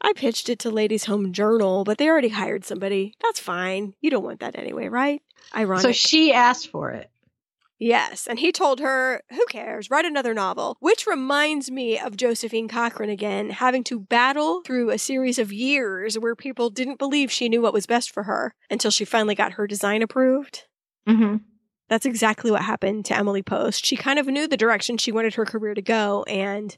[0.00, 3.14] I pitched it to Ladies Home Journal, but they already hired somebody.
[3.22, 3.94] That's fine.
[4.00, 5.22] You don't want that anyway, right?
[5.54, 5.82] Ironic.
[5.82, 7.08] So she asked for it.
[7.78, 8.26] yes.
[8.26, 9.90] And he told her, who cares?
[9.90, 10.76] Write another novel.
[10.80, 16.18] Which reminds me of Josephine Cochran again, having to battle through a series of years
[16.18, 19.52] where people didn't believe she knew what was best for her until she finally got
[19.52, 20.64] her design approved.
[21.08, 21.36] Mm-hmm.
[21.88, 23.84] That's exactly what happened to Emily Post.
[23.84, 26.76] She kind of knew the direction she wanted her career to go, and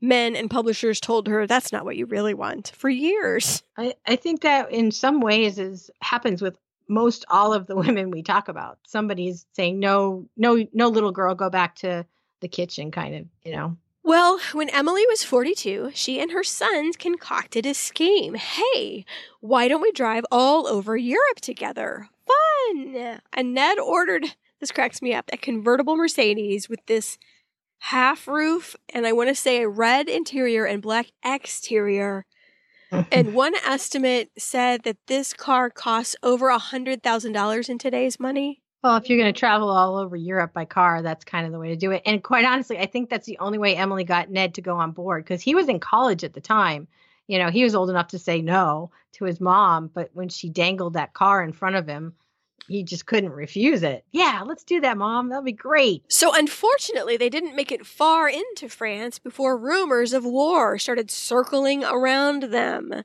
[0.00, 3.62] men and publishers told her that's not what you really want for years.
[3.76, 6.56] I, I think that in some ways is happens with
[6.88, 8.78] most all of the women we talk about.
[8.86, 12.06] Somebody's saying no, no, no, little girl, go back to
[12.40, 13.76] the kitchen, kind of, you know.
[14.02, 18.34] Well, when Emily was 42, she and her sons concocted a scheme.
[18.34, 19.06] Hey,
[19.40, 22.10] why don't we drive all over Europe together?
[22.68, 23.20] Fun!
[23.32, 24.24] And Ned ordered,
[24.60, 27.18] this cracks me up, a convertible Mercedes with this
[27.78, 32.26] half roof and I want to say a red interior and black exterior.
[33.10, 38.62] And one estimate said that this car costs over a $100,000 in today's money.
[38.84, 41.58] Well, if you're going to travel all over Europe by car, that's kind of the
[41.58, 42.02] way to do it.
[42.06, 44.92] And quite honestly, I think that's the only way Emily got Ned to go on
[44.92, 46.86] board because he was in college at the time.
[47.26, 50.48] You know, he was old enough to say no to his mom, but when she
[50.48, 52.14] dangled that car in front of him,
[52.66, 54.04] he just couldn't refuse it.
[54.12, 55.28] Yeah, let's do that, mom.
[55.28, 56.02] That'll be great.
[56.08, 61.84] So, unfortunately, they didn't make it far into France before rumors of war started circling
[61.84, 63.02] around them.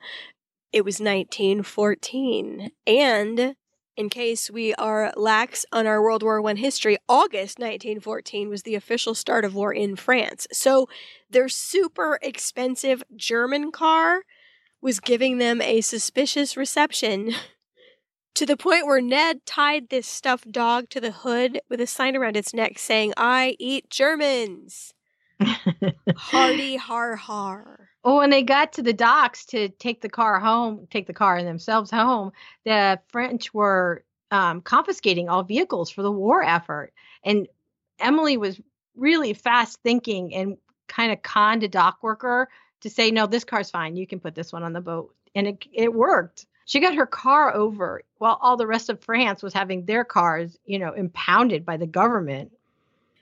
[0.72, 2.72] It was 1914.
[2.88, 3.56] And
[3.98, 8.76] in case we are lax on our World War I history, August 1914 was the
[8.76, 10.48] official start of war in France.
[10.54, 10.88] So,
[11.30, 14.22] their super expensive German car
[14.82, 17.34] was giving them a suspicious reception.
[18.36, 22.16] To the point where Ned tied this stuffed dog to the hood with a sign
[22.16, 24.94] around its neck saying, I eat Germans.
[26.16, 27.90] Hardy har har.
[28.04, 31.38] Oh, when they got to the docks to take the car home, take the car
[31.38, 32.32] and themselves home,
[32.64, 36.94] the French were um, confiscating all vehicles for the war effort.
[37.24, 37.48] And
[38.00, 38.60] Emily was
[38.96, 40.58] really fast thinking and
[40.88, 42.48] kind of conned a dock worker
[42.82, 43.96] to say, no, this car's fine.
[43.96, 45.14] You can put this one on the boat.
[45.36, 46.46] And it, it worked.
[46.70, 50.56] She got her car over while all the rest of France was having their cars,
[50.68, 52.52] you know, impounded by the government.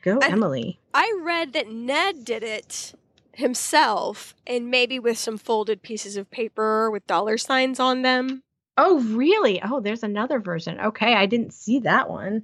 [0.02, 0.82] Go, And- Emily.
[0.94, 2.94] I read that Ned did it
[3.32, 8.44] himself and maybe with some folded pieces of paper with dollar signs on them.
[8.78, 9.62] Oh, really?
[9.64, 10.78] Oh, there's another version.
[10.82, 12.44] Okay, I didn't see that one.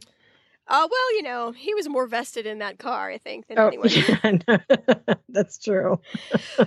[0.70, 3.68] Uh, well, you know, he was more vested in that car, I think, than Oh,
[3.68, 3.90] anyone.
[3.90, 4.58] yeah, no,
[5.28, 6.00] that's true.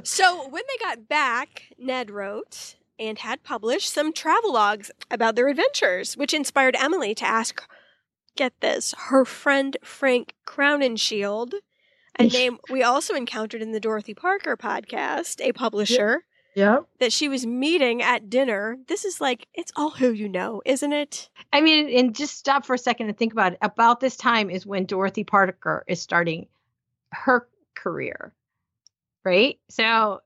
[0.03, 6.17] so when they got back, Ned wrote and had published some travelogues about their adventures,
[6.17, 7.63] which inspired Emily to ask,
[8.37, 11.55] get this, her friend Frank Crowninshield,
[12.19, 16.25] a name we also encountered in the Dorothy Parker podcast, a publisher
[16.55, 16.87] Yep.
[17.01, 18.79] that she was meeting at dinner.
[18.89, 21.29] This is like, it's all who you know, isn't it?
[21.53, 23.59] I mean, and just stop for a second and think about it.
[23.61, 26.47] About this time is when Dorothy Parker is starting
[27.13, 28.33] her career,
[29.23, 29.59] right?
[29.69, 30.21] So,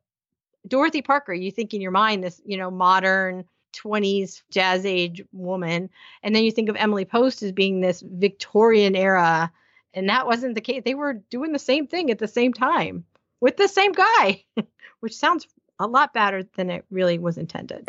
[0.67, 3.45] Dorothy Parker, you think in your mind this, you know, modern
[3.75, 5.91] 20s jazz age woman,
[6.23, 9.51] and then you think of Emily Post as being this Victorian era,
[9.95, 10.83] and that wasn't the case.
[10.85, 13.05] They were doing the same thing at the same time
[13.41, 14.45] with the same guy,
[15.01, 15.47] which sounds
[15.79, 17.89] a lot better than it really was intended.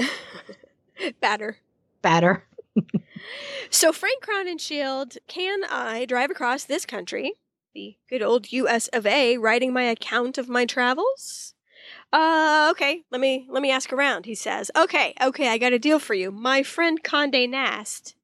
[1.19, 1.57] Batter.
[2.01, 2.43] Better.
[3.69, 7.35] So, Frank Crowninshield, can I drive across this country,
[7.73, 8.89] the good old U.S.
[8.89, 11.53] of A., writing my account of my travels?
[12.13, 13.03] Uh, okay.
[13.11, 14.25] Let me let me ask around.
[14.25, 16.31] He says, "Okay, okay, I got a deal for you.
[16.31, 18.15] My friend Condé Nast.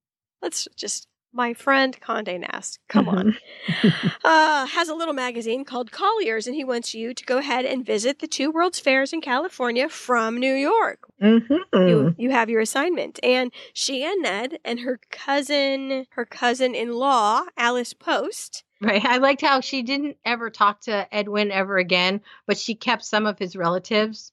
[0.41, 2.79] Let's just my friend Condé Nast.
[2.89, 3.37] Come on.
[4.23, 7.85] uh, has a little magazine called Colliers, and he wants you to go ahead and
[7.85, 10.99] visit the two World's Fairs in California from New York.
[11.21, 11.87] Mm-hmm.
[11.87, 13.19] You, you have your assignment.
[13.23, 18.63] And she and Ned and her cousin, her cousin-in-law, Alice Post.
[18.81, 19.03] Right.
[19.03, 23.25] I liked how she didn't ever talk to Edwin ever again, but she kept some
[23.25, 24.31] of his relatives.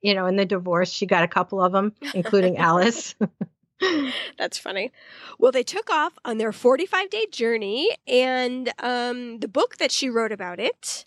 [0.00, 3.14] You know, in the divorce, she got a couple of them, including Alice.
[4.38, 4.92] That's funny.
[5.38, 10.32] Well, they took off on their 45-day journey, and um, the book that she wrote
[10.32, 11.06] about it,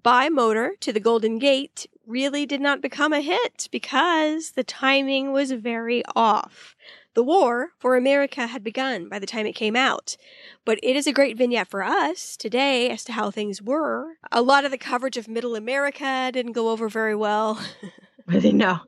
[0.00, 5.32] By Motor to the Golden Gate, really did not become a hit because the timing
[5.32, 6.74] was very off.
[7.14, 10.16] The war for America had begun by the time it came out,
[10.64, 14.14] but it is a great vignette for us today as to how things were.
[14.30, 17.60] A lot of the coverage of Middle America didn't go over very well.
[18.30, 18.78] Didn't know.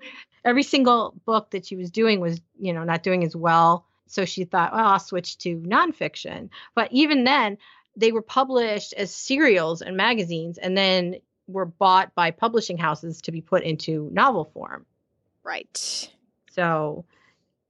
[0.44, 3.86] Every single book that she was doing was, you know, not doing as well.
[4.06, 6.50] So she thought, well, I'll switch to nonfiction.
[6.74, 7.58] But even then,
[7.96, 11.16] they were published as serials and magazines and then
[11.46, 14.86] were bought by publishing houses to be put into novel form.
[15.44, 16.08] right.
[16.50, 17.04] So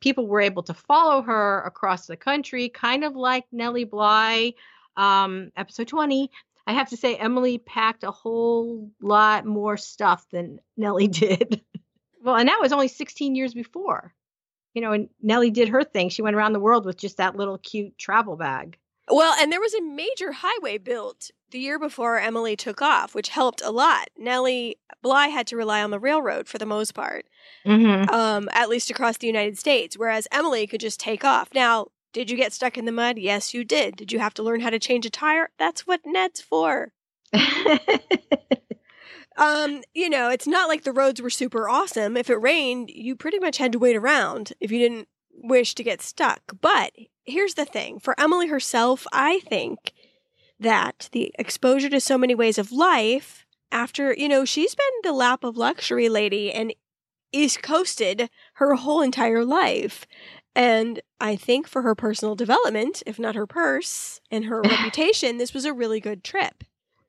[0.00, 4.54] people were able to follow her across the country, kind of like Nellie Bly,
[4.96, 6.30] um, episode 20.
[6.66, 11.62] I have to say, Emily packed a whole lot more stuff than Nellie did.
[12.22, 14.14] Well, and that was only 16 years before.
[14.74, 16.08] You know, and Nellie did her thing.
[16.08, 18.78] She went around the world with just that little cute travel bag.
[19.10, 23.28] Well, and there was a major highway built the year before Emily took off, which
[23.28, 24.08] helped a lot.
[24.16, 27.26] Nellie Bly had to rely on the railroad for the most part,
[27.66, 28.08] Mm-hmm.
[28.14, 31.48] um, at least across the United States, whereas Emily could just take off.
[31.54, 33.18] Now, did you get stuck in the mud?
[33.18, 33.96] Yes, you did.
[33.96, 35.50] Did you have to learn how to change a tire?
[35.58, 36.92] That's what Ned's for.
[39.36, 42.16] Um, you know, it's not like the roads were super awesome.
[42.16, 45.82] If it rained, you pretty much had to wait around if you didn't wish to
[45.82, 46.40] get stuck.
[46.60, 46.92] But
[47.24, 49.92] here's the thing for Emily herself, I think
[50.60, 55.12] that the exposure to so many ways of life after, you know, she's been the
[55.12, 56.74] lap of luxury lady and
[57.32, 60.06] East Coasted her whole entire life.
[60.54, 65.54] And I think for her personal development, if not her purse and her reputation, this
[65.54, 66.64] was a really good trip.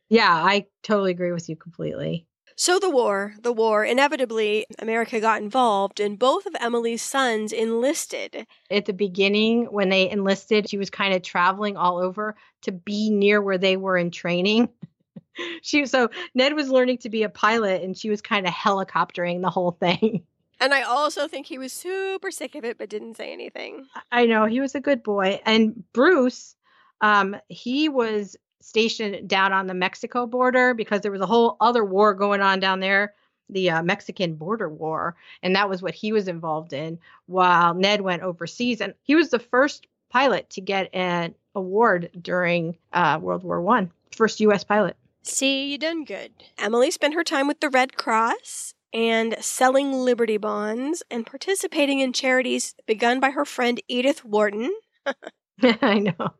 [0.09, 2.27] Yeah, I totally agree with you completely.
[2.55, 8.45] So the war, the war, inevitably, America got involved, and both of Emily's sons enlisted.
[8.69, 13.09] At the beginning, when they enlisted, she was kind of traveling all over to be
[13.09, 14.69] near where they were in training.
[15.61, 19.41] she so Ned was learning to be a pilot, and she was kind of helicoptering
[19.41, 20.23] the whole thing.
[20.59, 23.85] And I also think he was super sick of it, but didn't say anything.
[24.13, 26.55] I know he was a good boy, and Bruce,
[27.01, 31.83] um, he was stationed down on the Mexico border because there was a whole other
[31.83, 33.13] war going on down there,
[33.49, 36.97] the uh, Mexican border war, and that was what he was involved in.
[37.25, 42.77] While Ned went overseas, and he was the first pilot to get an award during
[42.93, 44.63] uh, World War One, first U.S.
[44.63, 44.95] pilot.
[45.23, 46.31] See, you done good.
[46.57, 52.13] Emily spent her time with the Red Cross and selling Liberty bonds and participating in
[52.13, 54.73] charities begun by her friend Edith Wharton.
[55.81, 56.33] I know.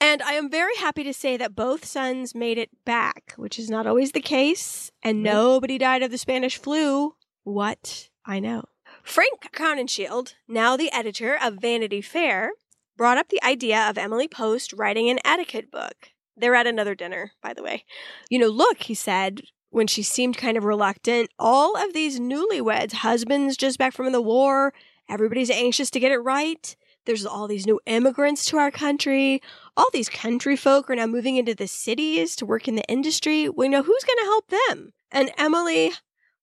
[0.00, 3.70] and I am very happy to say that both sons made it back, which is
[3.70, 7.14] not always the case, and nobody died of the Spanish flu.
[7.44, 8.10] What?
[8.24, 8.64] I know.
[9.02, 12.50] Frank Crowninshield, now the editor of Vanity Fair,
[12.96, 16.10] brought up the idea of Emily Post writing an etiquette book.
[16.36, 17.84] They're at another dinner, by the way.
[18.28, 22.94] You know, look, he said, when she seemed kind of reluctant, all of these newlyweds,
[22.94, 24.74] husbands just back from the war,
[25.08, 26.76] everybody's anxious to get it right.
[27.06, 29.40] There's all these new immigrants to our country.
[29.76, 33.48] All these country folk are now moving into the cities to work in the industry.
[33.48, 34.92] We know who's going to help them.
[35.10, 35.92] And Emily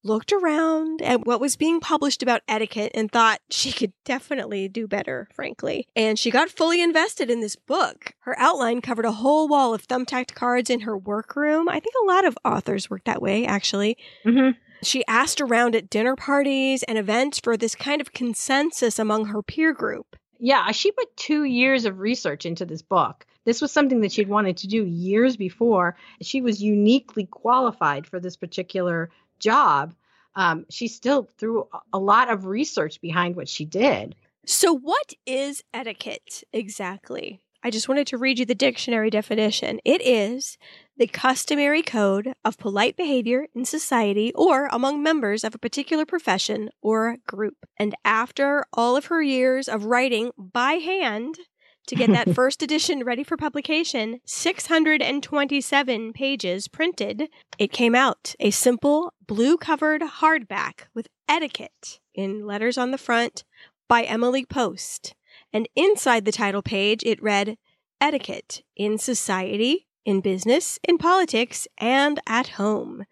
[0.03, 4.87] looked around at what was being published about etiquette and thought she could definitely do
[4.87, 5.87] better, frankly.
[5.95, 8.13] And she got fully invested in this book.
[8.19, 11.69] Her outline covered a whole wall of thumbtacked cards in her workroom.
[11.69, 13.97] I think a lot of authors work that way, actually.
[14.25, 14.57] Mm-hmm.
[14.83, 19.41] She asked around at dinner parties and events for this kind of consensus among her
[19.41, 20.17] peer group.
[20.39, 23.25] Yeah, she put two years of research into this book.
[23.45, 25.97] This was something that she'd wanted to do years before.
[26.21, 29.09] She was uniquely qualified for this particular
[29.39, 29.93] job.
[30.35, 34.15] Um, she still threw a lot of research behind what she did.
[34.45, 37.41] So, what is etiquette exactly?
[37.63, 39.79] I just wanted to read you the dictionary definition.
[39.85, 40.57] It is
[40.97, 46.69] the customary code of polite behavior in society or among members of a particular profession
[46.81, 47.65] or group.
[47.77, 51.39] And after all of her years of writing by hand
[51.87, 58.51] to get that first edition ready for publication, 627 pages printed, it came out a
[58.51, 63.43] simple blue covered hardback with etiquette in letters on the front
[63.87, 65.15] by Emily Post.
[65.51, 67.57] And inside the title page, it read
[67.99, 73.05] Etiquette in Society, in Business, in Politics, and at Home.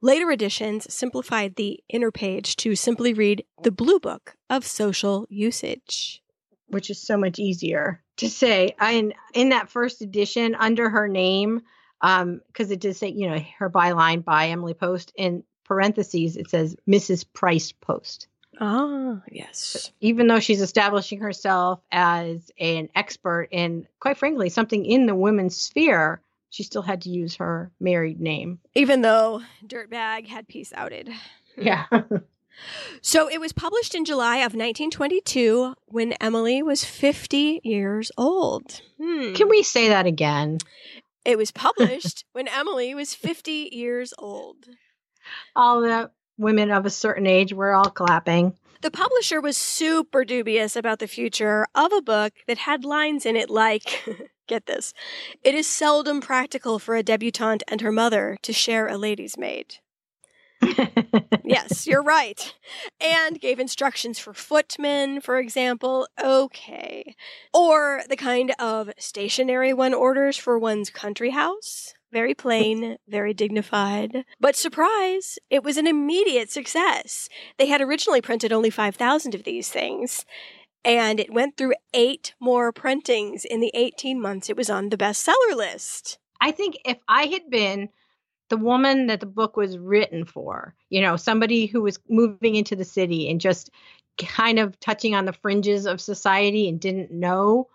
[0.00, 6.22] Later editions simplified the inner page to simply read The Blue Book of Social Usage.
[6.68, 8.74] Which is so much easier to say.
[8.78, 11.62] I, in, in that first edition, under her name,
[12.00, 16.50] because um, it did say, you know, her byline by Emily Post, in parentheses, it
[16.50, 17.24] says Mrs.
[17.32, 18.28] Price Post.
[18.60, 19.90] Ah, yes.
[20.00, 25.56] Even though she's establishing herself as an expert in, quite frankly, something in the women's
[25.56, 26.20] sphere,
[26.56, 28.60] she still had to use her married name.
[28.74, 31.10] Even though Dirtbag had peace outed.
[31.58, 31.86] Yeah.
[33.00, 38.82] so it was published in July of 1922 when Emily was 50 years old.
[39.00, 39.32] Hmm.
[39.32, 40.58] Can we say that again?
[41.24, 44.66] It was published when Emily was 50 years old.
[45.54, 48.52] All the women of a certain age were all clapping.
[48.82, 53.34] The publisher was super dubious about the future of a book that had lines in
[53.34, 54.04] it like,
[54.46, 54.92] get this,
[55.42, 59.76] it is seldom practical for a debutante and her mother to share a lady's maid.
[61.44, 62.54] yes, you're right.
[63.00, 66.08] And gave instructions for footmen, for example.
[66.22, 67.14] Okay.
[67.52, 71.94] Or the kind of stationery one orders for one's country house.
[72.12, 74.24] Very plain, very dignified.
[74.40, 77.28] But surprise, it was an immediate success.
[77.58, 80.24] They had originally printed only 5,000 of these things,
[80.86, 84.96] and it went through eight more printings in the 18 months it was on the
[84.96, 86.18] bestseller list.
[86.40, 87.88] I think if I had been
[88.48, 92.76] the woman that the book was written for, you know, somebody who was moving into
[92.76, 93.70] the city and just
[94.16, 97.68] kind of touching on the fringes of society and didn't know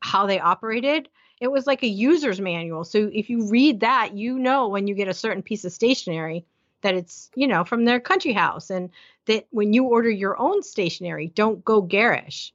[0.00, 1.08] how they operated,
[1.40, 2.82] it was like a user's manual.
[2.82, 6.44] So if you read that, you know when you get a certain piece of stationery
[6.80, 8.90] that it's, you know, from their country house and
[9.26, 12.52] that when you order your own stationery, don't go garish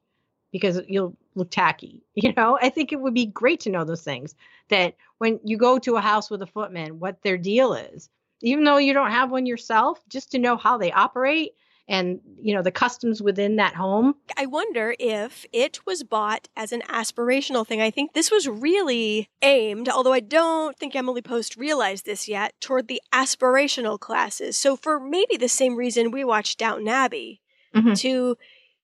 [0.51, 2.01] because you'll look tacky.
[2.15, 4.35] You know, I think it would be great to know those things
[4.69, 8.09] that when you go to a house with a footman, what their deal is.
[8.41, 11.53] Even though you don't have one yourself, just to know how they operate
[11.87, 16.71] and you know the customs within that home i wonder if it was bought as
[16.71, 21.55] an aspirational thing i think this was really aimed although i don't think emily post
[21.57, 26.59] realized this yet toward the aspirational classes so for maybe the same reason we watched
[26.59, 27.41] downton abbey
[27.75, 27.93] mm-hmm.
[27.93, 28.37] to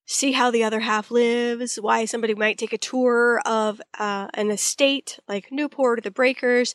[0.07, 4.49] see how the other half lives why somebody might take a tour of uh, an
[4.49, 6.73] estate like newport or the breakers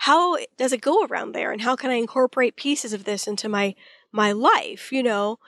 [0.00, 3.48] how does it go around there and how can i incorporate pieces of this into
[3.48, 3.74] my
[4.12, 5.38] my life, you know.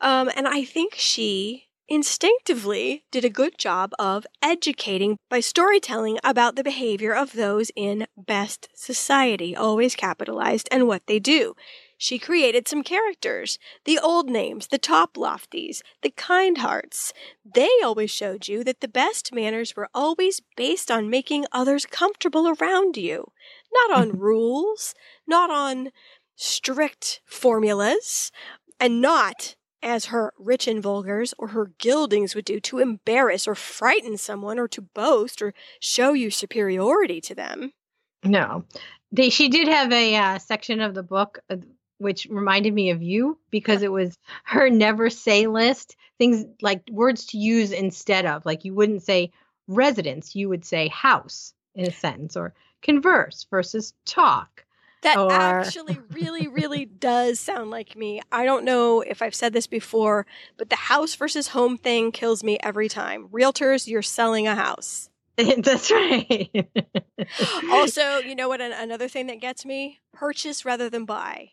[0.00, 6.56] Um, and I think she instinctively did a good job of educating by storytelling about
[6.56, 11.54] the behavior of those in best society, always capitalized, and what they do.
[11.98, 17.12] She created some characters, the old names, the top lofties, the kind hearts.
[17.44, 22.48] They always showed you that the best manners were always based on making others comfortable
[22.48, 23.32] around you,
[23.72, 24.94] not on rules,
[25.26, 25.90] not on
[26.36, 28.30] strict formulas
[28.78, 33.54] and not as her rich and vulgars or her gildings would do to embarrass or
[33.54, 37.72] frighten someone or to boast or show you superiority to them.
[38.24, 38.64] No.
[39.12, 41.56] They, she did have a uh, section of the book uh,
[41.98, 47.26] which reminded me of you because it was her never say list, things like words
[47.26, 48.44] to use instead of.
[48.44, 49.32] Like you wouldn't say
[49.68, 54.64] residence, you would say house in a sentence or converse versus talk.
[55.02, 58.22] That Or- actually really, really does sound like me.
[58.32, 60.26] I don't know if I've said this before,
[60.56, 63.28] but the house versus home thing kills me every time.
[63.28, 65.10] Realtors, you're selling a house.
[65.36, 66.50] That's right.
[67.70, 68.60] Also, you know what?
[68.60, 71.50] An- another thing that gets me purchase rather than buy.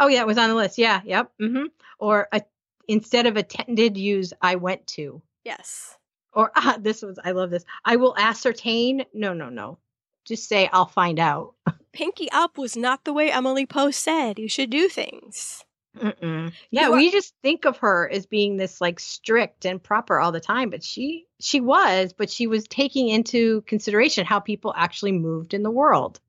[0.00, 0.78] Oh yeah, it was on the list.
[0.78, 1.30] Yeah, yep.
[1.38, 1.66] hmm
[1.98, 2.42] Or a,
[2.88, 5.22] instead of attended, use I went to.
[5.44, 5.96] Yes.
[6.32, 7.64] Or ah, this was I love this.
[7.84, 9.04] I will ascertain.
[9.14, 9.78] No, no, no.
[10.24, 11.54] Just say I'll find out.
[11.92, 15.64] Pinky up was not the way Emily Post said you should do things.
[15.98, 16.52] Mm-mm.
[16.70, 20.30] Yeah, are- we just think of her as being this like strict and proper all
[20.32, 25.12] the time, but she she was, but she was taking into consideration how people actually
[25.12, 26.20] moved in the world.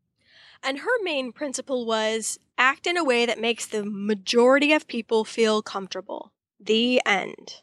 [0.63, 5.25] And her main principle was act in a way that makes the majority of people
[5.25, 6.31] feel comfortable.
[6.59, 7.61] The end.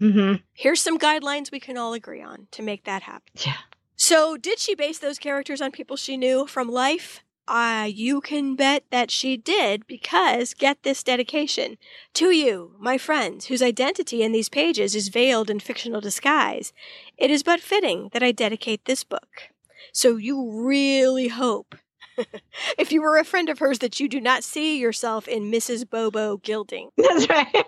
[0.00, 0.42] Mm-hmm.
[0.52, 3.32] Here's some guidelines we can all agree on to make that happen.
[3.34, 3.56] Yeah.
[3.96, 7.22] So, did she base those characters on people she knew from life?
[7.48, 11.78] Ah, you can bet that she did because get this dedication.
[12.14, 16.72] To you, my friends, whose identity in these pages is veiled in fictional disguise,
[17.16, 19.50] it is but fitting that I dedicate this book.
[19.92, 21.76] So you really hope,
[22.78, 25.88] if you were a friend of hers, that you do not see yourself in Mrs.
[25.88, 26.90] Bobo gilding.
[26.96, 27.66] That's right.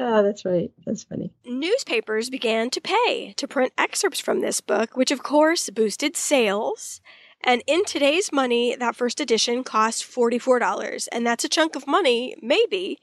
[0.00, 0.70] oh, that's right.
[0.86, 1.32] That's funny.
[1.44, 7.00] newspapers began to pay to print excerpts from this book, which of course boosted sales.
[7.44, 11.08] And in today's money, that first edition cost $44.
[11.10, 12.98] And that's a chunk of money, maybe.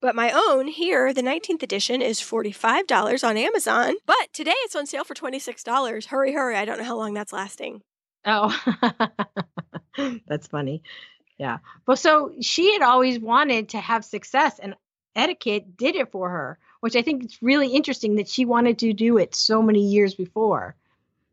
[0.00, 3.94] But my own here, the 19th edition, is $45 on Amazon.
[4.06, 6.06] But today it's on sale for $26.
[6.06, 6.56] Hurry, hurry.
[6.56, 7.82] I don't know how long that's lasting.
[8.24, 8.56] Oh,
[10.26, 10.82] that's funny.
[11.38, 11.58] Yeah.
[11.86, 14.76] But so she had always wanted to have success, and
[15.16, 18.92] etiquette did it for her, which I think is really interesting that she wanted to
[18.92, 20.76] do it so many years before.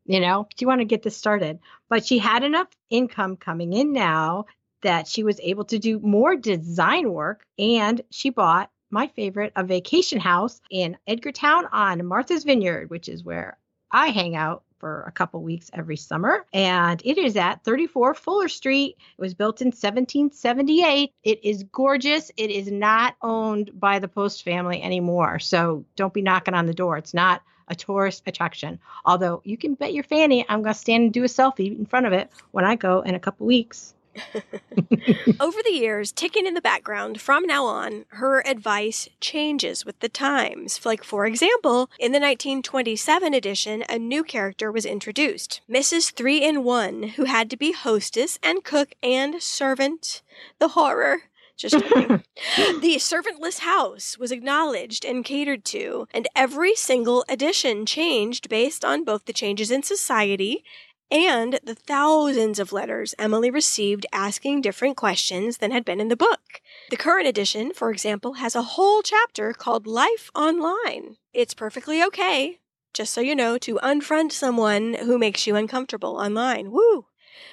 [0.06, 1.60] You know, she wanted to get this started,
[1.90, 4.46] but she had enough income coming in now
[4.82, 9.64] that she was able to do more design work, and she bought my favorite, a
[9.64, 13.60] vacation house in Edgartown on Martha's Vineyard, which is where
[13.92, 16.46] I hang out for a couple weeks every summer.
[16.54, 18.98] And it is at 34 Fuller Street.
[19.18, 21.14] It was built in 1778.
[21.24, 22.32] It is gorgeous.
[22.38, 25.40] It is not owned by the Post family anymore.
[25.40, 26.98] So don't be knocking on the door.
[26.98, 28.80] It's not a tourist attraction.
[29.06, 31.86] Although you can bet your fanny I'm going to stand and do a selfie in
[31.86, 33.94] front of it when I go in a couple weeks.
[35.40, 40.10] Over the years, ticking in the background, from now on, her advice changes with the
[40.10, 40.86] times.
[40.86, 46.12] Like, for example, in the 1927 edition, a new character was introduced Mrs.
[46.14, 50.22] Three in One, who had to be hostess and cook and servant.
[50.60, 51.24] The horror.
[51.60, 52.08] Just joking.
[52.80, 59.04] the servantless house was acknowledged and catered to, and every single edition changed based on
[59.04, 60.64] both the changes in society
[61.12, 66.16] and the thousands of letters Emily received asking different questions than had been in the
[66.16, 66.62] book.
[66.90, 71.18] The current edition, for example, has a whole chapter called Life Online.
[71.34, 72.60] It's perfectly okay,
[72.94, 76.72] just so you know, to unfriend someone who makes you uncomfortable online.
[76.72, 77.06] Woo!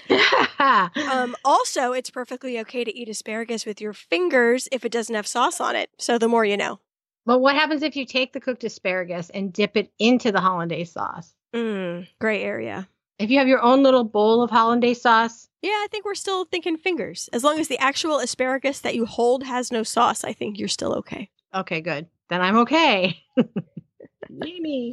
[0.58, 5.26] Um, also, it's perfectly okay to eat asparagus with your fingers if it doesn't have
[5.26, 5.90] sauce on it.
[5.98, 6.80] So the more you know.
[7.24, 10.92] but what happens if you take the cooked asparagus and dip it into the hollandaise
[10.92, 11.34] sauce?
[11.54, 12.88] Mmm, gray area.
[13.18, 16.44] If you have your own little bowl of hollandaise sauce, Yeah, I think we're still
[16.44, 17.28] thinking fingers.
[17.32, 20.68] As long as the actual asparagus that you hold has no sauce, I think you're
[20.68, 21.30] still okay.
[21.54, 22.06] okay, good.
[22.28, 23.22] Then I'm okay.
[24.44, 24.92] Yay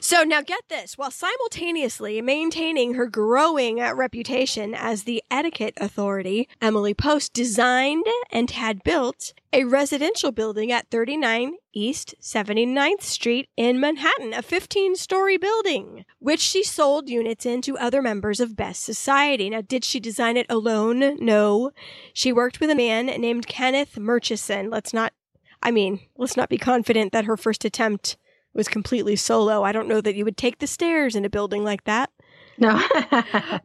[0.00, 6.48] So now get this while simultaneously maintaining her growing uh, reputation as the etiquette authority,
[6.60, 13.80] Emily Post designed and had built a residential building at 39 East 79th Street in
[13.80, 18.82] Manhattan, a 15 story building, which she sold units in to other members of Best
[18.82, 19.50] Society.
[19.50, 21.16] Now, did she design it alone?
[21.24, 21.70] No.
[22.12, 24.70] She worked with a man named Kenneth Murchison.
[24.70, 25.12] Let's not,
[25.62, 28.16] I mean, let's not be confident that her first attempt
[28.54, 29.62] was completely solo.
[29.62, 32.10] I don't know that you would take the stairs in a building like that.
[32.58, 32.80] No.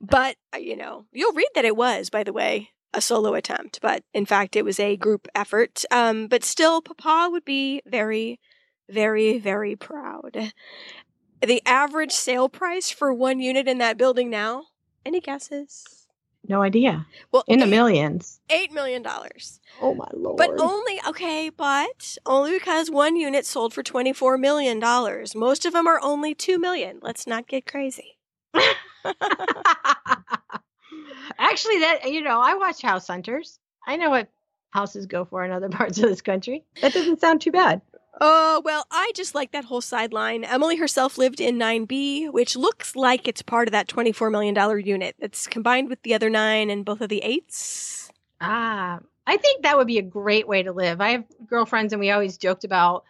[0.01, 3.79] But, uh, you know, you'll read that it was, by the way, a solo attempt.
[3.81, 5.83] But in fact, it was a group effort.
[5.91, 8.39] Um, but still, Papa would be very,
[8.89, 10.51] very, very proud.
[11.41, 14.63] The average sale price for one unit in that building now?
[15.05, 15.96] Any guesses?
[16.49, 17.05] No idea.
[17.31, 18.39] Well, In the millions.
[18.49, 19.59] Eight million dollars.
[19.81, 20.37] Oh my lord.
[20.37, 25.35] But only okay, but only because one unit sold for twenty four million dollars.
[25.35, 26.99] Most of them are only two million.
[27.01, 28.17] Let's not get crazy.
[31.39, 33.59] Actually, that you know, I watch House Hunters.
[33.85, 34.29] I know what
[34.71, 36.63] houses go for in other parts of this country.
[36.81, 37.81] That doesn't sound too bad.
[38.19, 40.43] Oh, well, I just like that whole sideline.
[40.43, 45.15] Emily herself lived in 9B, which looks like it's part of that $24 million unit
[45.19, 48.09] that's combined with the other nine and both of the eights.
[48.41, 50.99] Ah, I think that would be a great way to live.
[51.01, 53.03] I have girlfriends, and we always joked about,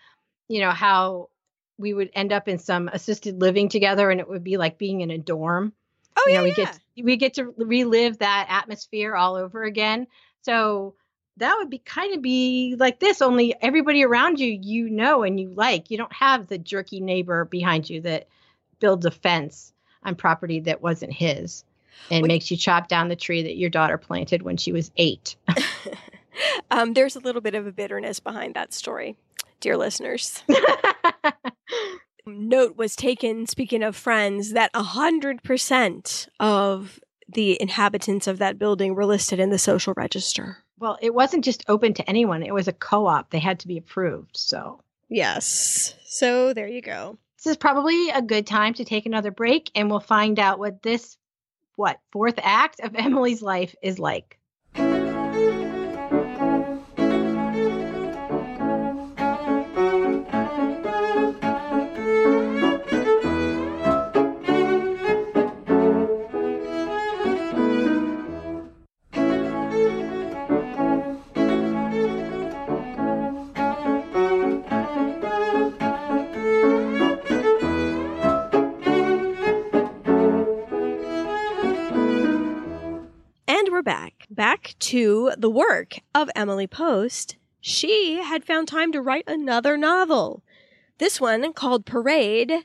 [0.49, 1.29] you know, how
[1.77, 5.01] we would end up in some assisted living together, and it would be like being
[5.01, 5.73] in a dorm.
[6.17, 6.37] Oh, you yeah.
[6.39, 6.55] know, we yeah.
[6.55, 10.07] get we get to relive that atmosphere all over again.
[10.41, 10.95] So
[11.37, 13.21] that would be kind of be like this.
[13.21, 15.89] Only everybody around you, you know, and you like.
[15.89, 18.27] You don't have the jerky neighbor behind you that
[18.79, 19.73] builds a fence
[20.03, 21.63] on property that wasn't his
[22.11, 25.35] and makes you chop down the tree that your daughter planted when she was eight.
[26.71, 29.17] um, there's a little bit of a bitterness behind that story,
[29.59, 30.43] dear listeners.
[32.25, 36.99] Note was taken, speaking of friends, that 100% of
[37.29, 40.63] the inhabitants of that building were listed in the social register.
[40.79, 42.43] Well, it wasn't just open to anyone.
[42.43, 43.29] It was a co-op.
[43.29, 44.37] They had to be approved.
[44.37, 45.95] So Yes.
[46.05, 47.17] So there you go.
[47.37, 50.81] this is probably a good time to take another break and we'll find out what
[50.81, 51.17] this
[51.75, 54.37] what fourth act of Emily's life is like.
[84.37, 84.75] Back.
[84.79, 87.35] To the work of Emily Post.
[87.59, 90.43] She had found time to write another novel.
[90.99, 92.63] This one, called Parade,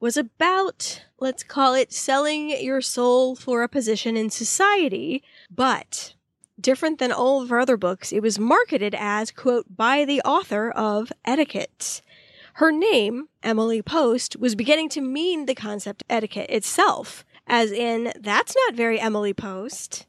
[0.00, 5.22] was about, let's call it, selling your soul for a position in society.
[5.48, 6.14] But
[6.60, 10.70] different than all of her other books, it was marketed as, quote, by the author
[10.70, 12.02] of Etiquette.
[12.54, 18.56] Her name, Emily Post, was beginning to mean the concept etiquette itself, as in, that's
[18.66, 20.06] not very Emily Post.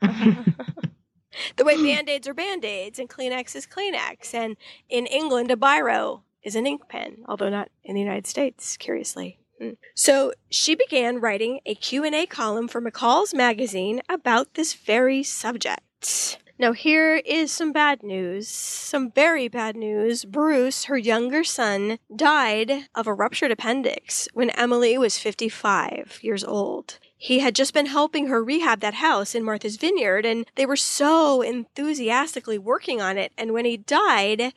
[1.56, 4.34] the way band aids are band aids and Kleenex is Kleenex.
[4.34, 4.56] And
[4.88, 9.38] in England, a biro is an ink pen, although not in the United States, curiously.
[9.60, 9.70] Hmm.
[9.94, 16.38] So she began writing a Q&A column for McCall's magazine about this very subject.
[16.56, 20.24] Now here is some bad news, some very bad news.
[20.24, 27.00] Bruce, her younger son, died of a ruptured appendix when Emily was 55 years old.
[27.16, 30.76] He had just been helping her rehab that house in Martha's Vineyard, and they were
[30.76, 33.32] so enthusiastically working on it.
[33.38, 34.52] And when he died,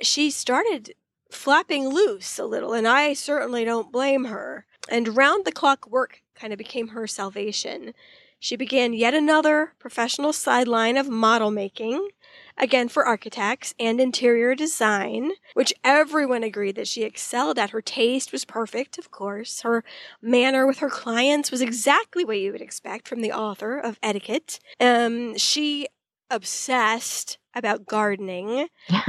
[0.00, 0.94] she started
[1.30, 4.66] flapping loose a little, and I certainly don't blame her.
[4.88, 7.94] And round the clock work kind of became her salvation.
[8.38, 12.08] She began yet another professional sideline of model making,
[12.56, 17.70] again for architects and interior design, which everyone agreed that she excelled at.
[17.70, 19.62] Her taste was perfect, of course.
[19.62, 19.84] Her
[20.22, 24.58] manner with her clients was exactly what you would expect from the author of Etiquette.
[24.80, 25.88] Um, she
[26.30, 28.68] obsessed about gardening.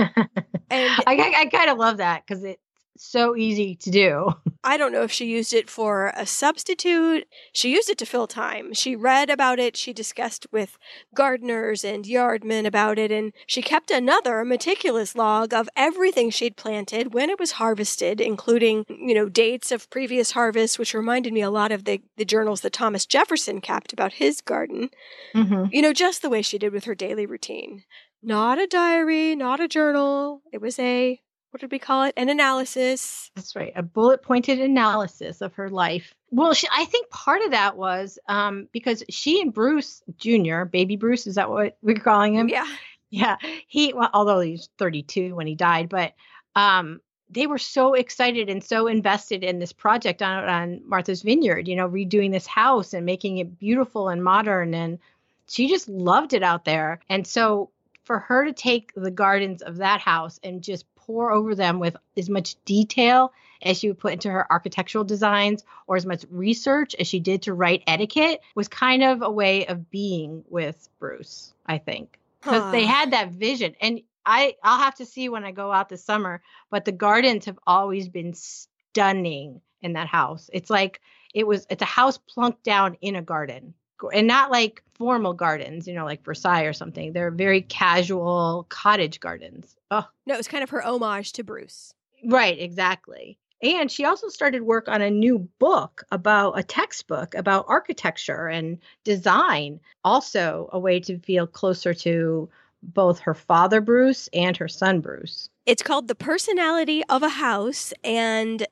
[0.70, 2.62] And I, I, I kind of love that because it's
[3.06, 4.34] so easy to do.
[4.64, 7.28] I don't know if she used it for a substitute.
[7.54, 8.74] She used it to fill time.
[8.74, 9.78] She read about it.
[9.78, 10.78] She discussed with
[11.14, 13.12] gardeners and yardmen about it.
[13.12, 18.86] And she kept another meticulous log of everything she'd planted when it was harvested, including,
[18.90, 22.62] you know, dates of previous harvests, which reminded me a lot of the, the journals
[22.62, 24.90] that Thomas Jefferson kept about his garden.
[25.34, 25.66] Mm-hmm.
[25.72, 27.84] You know, just the way she did with her daily routine.
[28.22, 30.42] Not a diary, not a journal.
[30.52, 31.22] It was a,
[31.58, 32.14] what did we call it?
[32.18, 33.32] An analysis.
[33.34, 33.74] That's right.
[33.76, 36.14] A bullet pointed analysis of her life.
[36.30, 40.98] Well, she, I think part of that was um, because she and Bruce Jr., baby
[40.98, 42.48] Bruce, is that what we're calling him?
[42.48, 42.68] Yeah.
[43.10, 43.38] Yeah.
[43.68, 46.14] He, well, although he's 32 when he died, but
[46.56, 47.02] um,
[47.32, 51.76] they were so excited and so invested in this project on, on Martha's Vineyard, you
[51.76, 54.76] know, redoing this house and making it beautiful and modern.
[54.76, 55.00] And
[55.48, 57.00] she just loved it out there.
[57.10, 57.72] And so
[58.04, 61.96] for her to take the gardens of that house and just pour over them with
[62.16, 66.94] as much detail as she would put into her architectural designs or as much research
[67.00, 71.54] as she did to write etiquette was kind of a way of being with Bruce,
[71.66, 72.20] I think.
[72.42, 73.76] Because they had that vision.
[73.82, 77.46] And I, I'll have to see when I go out this summer, but the gardens
[77.46, 80.50] have always been stunning in that house.
[80.54, 81.02] It's like
[81.34, 83.74] it was it's a house plunked down in a garden.
[84.14, 87.14] And not like formal gardens, you know, like Versailles or something.
[87.14, 89.76] They're very casual cottage gardens.
[89.92, 91.94] Oh, No, it was kind of her homage to Bruce.
[92.26, 93.38] right, exactly.
[93.64, 98.78] And she also started work on a new book about a textbook about architecture and
[99.04, 102.50] design, also a way to feel closer to
[102.84, 105.50] both her father, Bruce, and her son, Bruce.
[105.66, 108.66] It's called The Personality of a House and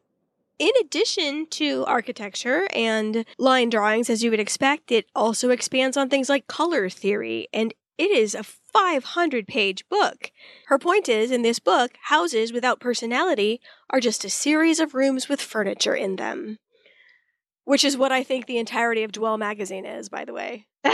[0.60, 6.10] in addition to architecture and line drawings, as you would expect, it also expands on
[6.10, 10.32] things like color theory, and it is a 500 page book.
[10.68, 15.30] Her point is in this book, houses without personality are just a series of rooms
[15.30, 16.60] with furniture in them.
[17.64, 20.68] Which is what I think the entirety of Dwell magazine is, by the way.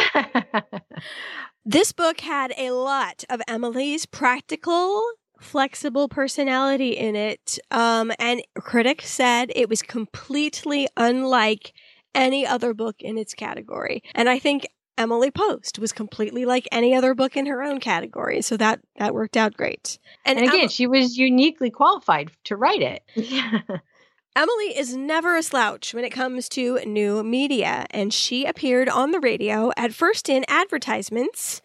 [1.65, 5.03] This book had a lot of Emily's practical,
[5.41, 7.59] flexible personality in it.
[7.71, 11.73] Um, and critics said it was completely unlike
[12.13, 14.03] any other book in its category.
[14.15, 18.41] And I think Emily Post was completely like any other book in her own category.
[18.41, 19.97] So that, that worked out great.
[20.25, 23.03] and again, Em- she was uniquely qualified to write it.
[24.35, 29.11] Emily is never a slouch when it comes to new media, and she appeared on
[29.11, 31.61] the radio, at first in advertisements,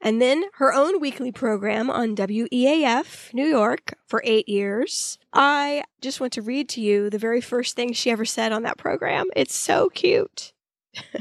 [0.00, 5.18] and then her own weekly program on WEAF New York for eight years.
[5.32, 8.62] I just want to read to you the very first thing she ever said on
[8.62, 9.26] that program.
[9.36, 10.52] It's so cute.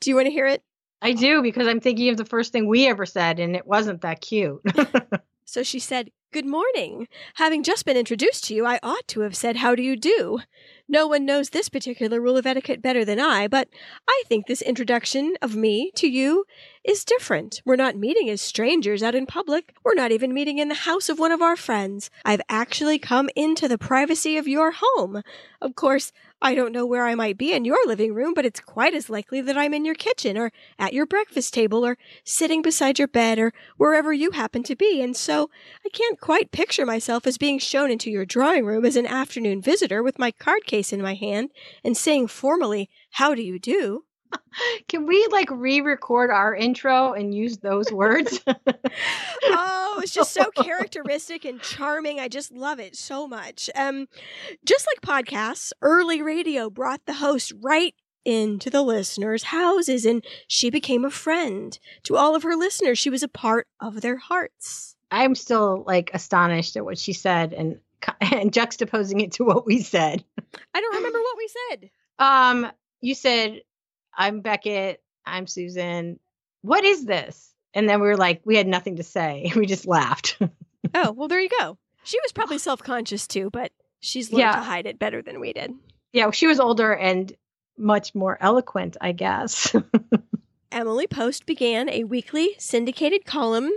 [0.00, 0.62] Do you want to hear it?
[1.00, 4.00] I do because I'm thinking of the first thing we ever said, and it wasn't
[4.00, 4.60] that cute.
[5.48, 7.08] So she said, Good morning.
[7.36, 10.40] Having just been introduced to you, I ought to have said, How do you do?
[10.86, 13.68] No one knows this particular rule of etiquette better than I, but
[14.06, 16.44] I think this introduction of me to you
[16.84, 17.62] is different.
[17.64, 19.74] We're not meeting as strangers out in public.
[19.82, 22.10] We're not even meeting in the house of one of our friends.
[22.26, 25.22] I've actually come into the privacy of your home.
[25.62, 28.60] Of course, I don't know where I might be in your living room, but it's
[28.60, 32.62] quite as likely that I'm in your kitchen or at your breakfast table or sitting
[32.62, 35.02] beside your bed or wherever you happen to be.
[35.02, 35.50] And so
[35.84, 39.60] I can't quite picture myself as being shown into your drawing room as an afternoon
[39.60, 41.50] visitor with my card case in my hand
[41.82, 44.04] and saying formally, How do you do?
[44.88, 48.40] Can we like re-record our intro and use those words?
[49.44, 52.20] oh, it's just so characteristic and charming.
[52.20, 53.70] I just love it so much.
[53.74, 54.08] Um,
[54.64, 57.94] just like podcasts, early radio brought the host right
[58.24, 62.98] into the listeners' houses, and she became a friend to all of her listeners.
[62.98, 64.96] She was a part of their hearts.
[65.10, 67.80] I'm still like astonished at what she said and
[68.20, 70.24] and juxtaposing it to what we said.
[70.74, 71.90] I don't remember what we said.
[72.18, 73.62] Um, you said,
[74.18, 75.00] "I'm Beckett.
[75.24, 76.18] I'm Susan.
[76.62, 79.52] What is this?" And then we were like, we had nothing to say.
[79.56, 80.38] We just laughed.
[80.94, 81.78] Oh, well, there you go.
[82.04, 84.56] She was probably self conscious too, but she's learned Yeah.
[84.56, 85.72] to hide it better than we did.
[86.12, 87.32] yeah, she was older and
[87.76, 89.74] much more eloquent, I guess.
[90.72, 93.70] Emily Post began a weekly syndicated column.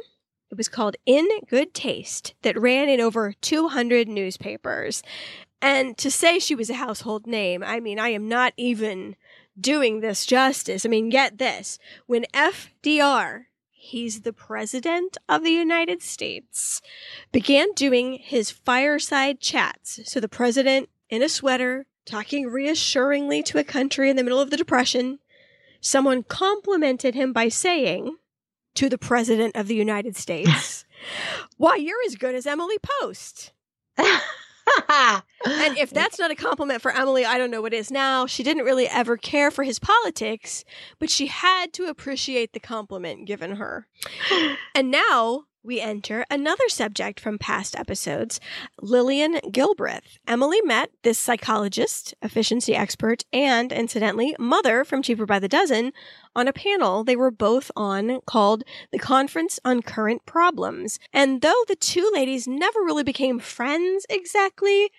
[0.52, 5.02] It was called In Good Taste that ran in over 200 newspapers.
[5.62, 9.16] And to say she was a household name, I mean, I am not even
[9.62, 10.86] doing this justice.
[10.86, 11.80] I mean, get this.
[12.08, 16.82] When FDR, he's the president of the United States,
[17.32, 20.00] began doing his fireside chats.
[20.06, 24.50] So the president in a sweater, talking reassuringly to a country in the middle of
[24.50, 25.20] the Depression,
[25.80, 28.16] someone complimented him by saying
[28.76, 30.86] to the President of the United States,
[31.58, 33.52] Why, you're as good as Emily Post.
[35.44, 37.90] And if that's not a compliment for Emily, I don't know what is.
[37.90, 40.64] Now, she didn't really ever care for his politics,
[41.00, 43.88] but she had to appreciate the compliment given her.
[44.76, 48.40] And now we enter another subject from past episodes
[48.82, 50.18] Lillian Gilbreth.
[50.28, 55.94] Emily met this psychologist, efficiency expert, and incidentally, mother from Cheaper by the Dozen
[56.36, 61.00] on a panel they were both on called the Conference on Current Problems.
[61.14, 64.90] And though the two ladies never really became friends exactly,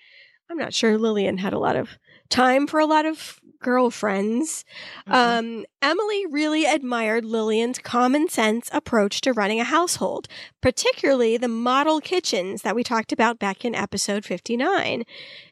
[0.51, 1.99] I'm not sure Lillian had a lot of
[2.29, 4.65] time for a lot of girlfriends.
[5.07, 5.13] Mhm.
[5.15, 10.29] Um, Emily really admired Lillian's common sense approach to running a household,
[10.61, 15.05] particularly the model kitchens that we talked about back in episode 59.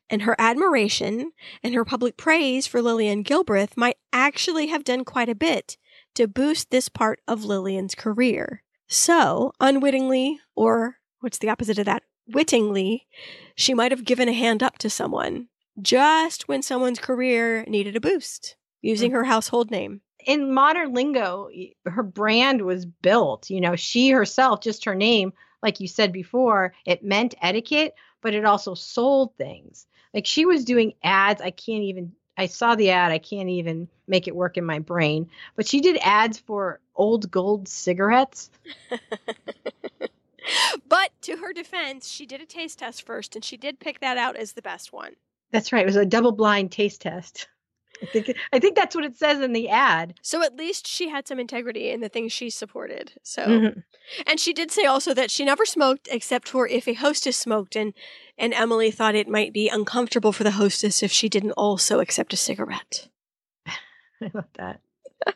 [0.08, 1.30] And her admiration
[1.62, 5.76] and her public praise for Lillian Gilbreth might actually have done quite a bit
[6.16, 8.64] to boost this part of Lillian's career.
[8.88, 12.02] So, unwittingly, or what's the opposite of that?
[12.26, 13.06] Wittingly,
[13.54, 15.48] she might have given a hand up to someone
[15.80, 18.88] just when someone's career needed a boost hmm.
[18.88, 20.00] using her household name.
[20.26, 21.48] in modern lingo,
[21.86, 23.50] her brand was built.
[23.50, 25.32] You know, she herself, just her name,
[25.62, 29.86] like you said before, it meant etiquette, but it also sold things.
[30.12, 31.40] Like she was doing ads.
[31.40, 32.12] I can't even.
[32.36, 33.12] I saw the ad.
[33.12, 35.28] I can't even make it work in my brain.
[35.56, 38.50] But she did ads for old gold cigarettes.
[40.88, 44.16] but to her defense, she did a taste test first and she did pick that
[44.16, 45.16] out as the best one.
[45.52, 45.82] That's right.
[45.82, 47.48] It was a double blind taste test.
[48.02, 50.14] I think I think that's what it says in the ad.
[50.22, 53.12] So at least she had some integrity in the things she supported.
[53.22, 53.80] So mm-hmm.
[54.26, 57.76] and she did say also that she never smoked except for if a hostess smoked
[57.76, 57.92] and
[58.38, 62.32] and Emily thought it might be uncomfortable for the hostess if she didn't also accept
[62.32, 63.08] a cigarette.
[63.66, 64.80] I love that.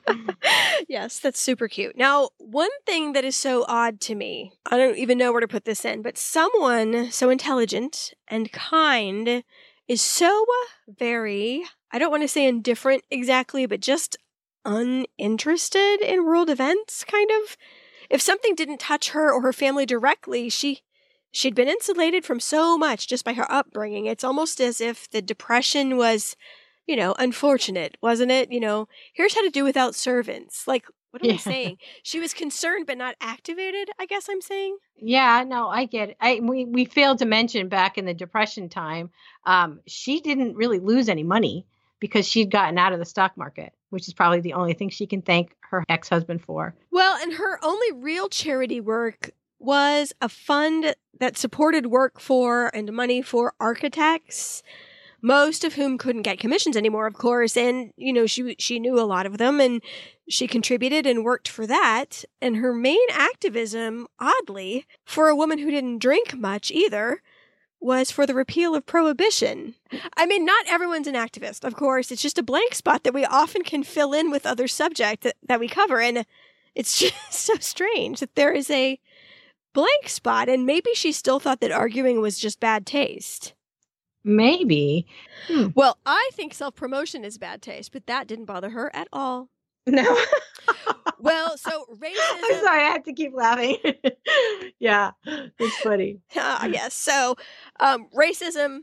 [0.89, 1.97] yes, that's super cute.
[1.97, 5.49] Now, one thing that is so odd to me, I don't even know where to
[5.49, 9.45] put this in, but someone so intelligent and kind
[9.89, 10.45] is so
[10.89, 14.17] very I don't want to say indifferent exactly, but just
[14.65, 17.57] uninterested in world events, kind of.
[18.11, 20.81] If something didn't touch her or her family directly, she
[21.31, 24.07] she'd been insulated from so much just by her upbringing.
[24.07, 26.35] It's almost as if the depression was,
[26.87, 28.51] you know, unfortunate, wasn't it?
[28.51, 30.67] You know, here's how to do without servants.
[30.67, 31.35] Like, what am yeah.
[31.35, 31.79] I saying?
[32.03, 34.79] She was concerned but not activated, I guess I'm saying.
[34.97, 36.17] Yeah, no, I get it.
[36.21, 39.11] I we we failed to mention back in the depression time,
[39.47, 41.67] um, she didn't really lose any money
[42.01, 45.07] because she'd gotten out of the stock market, which is probably the only thing she
[45.07, 46.75] can thank her ex husband for.
[46.91, 49.31] Well, and her only real charity work
[49.61, 54.65] was a fund that supported work for and money for architects
[55.25, 59.01] most of whom couldn't get commissions anymore of course and you know she she knew
[59.01, 59.83] a lot of them and
[60.29, 65.71] she contributed and worked for that and her main activism oddly for a woman who
[65.71, 67.23] didn't drink much either
[67.81, 69.75] was for the repeal of prohibition.
[70.17, 72.11] I mean, not everyone's an activist, of course.
[72.11, 75.37] It's just a blank spot that we often can fill in with other subject that,
[75.47, 76.01] that we cover.
[76.01, 76.25] And
[76.75, 78.99] it's just so strange that there is a
[79.75, 80.49] blank spot.
[80.49, 83.53] And maybe she still thought that arguing was just bad taste.
[84.25, 85.07] Maybe.
[85.49, 85.69] Hmm.
[85.75, 89.51] Well, I think self promotion is bad taste, but that didn't bother her at all.
[89.87, 90.19] No.
[91.19, 92.41] well, so racism.
[92.45, 93.77] I'm sorry, I have to keep laughing.
[94.79, 96.21] yeah, it's funny.
[96.37, 96.95] Uh, yes.
[96.95, 97.37] So,
[97.81, 98.81] um, racism,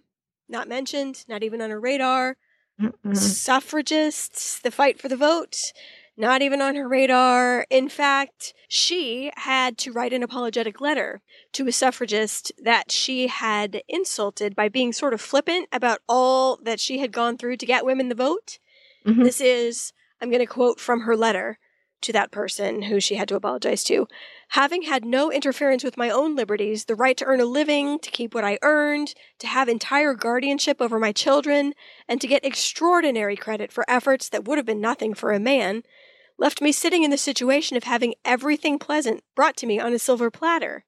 [0.47, 2.37] not mentioned, not even on her radar.
[2.79, 3.15] Mm-mm.
[3.15, 5.71] Suffragists, the fight for the vote,
[6.17, 7.65] not even on her radar.
[7.69, 11.21] In fact, she had to write an apologetic letter
[11.53, 16.79] to a suffragist that she had insulted by being sort of flippant about all that
[16.79, 18.59] she had gone through to get women the vote.
[19.05, 19.23] Mm-hmm.
[19.23, 21.57] This is I'm going to quote from her letter
[22.01, 24.07] to that person who she had to apologize to.
[24.49, 28.11] Having had no interference with my own liberties, the right to earn a living, to
[28.11, 31.73] keep what I earned, to have entire guardianship over my children,
[32.07, 35.83] and to get extraordinary credit for efforts that would have been nothing for a man,
[36.37, 39.99] left me sitting in the situation of having everything pleasant brought to me on a
[39.99, 40.85] silver platter.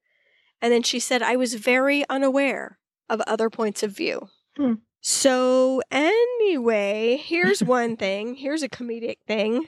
[0.61, 2.80] And then she said I was very unaware
[3.10, 4.30] of other points of view.
[4.57, 4.76] Hmm.
[5.06, 8.35] So, anyway, here's one thing.
[8.35, 9.68] Here's a comedic thing.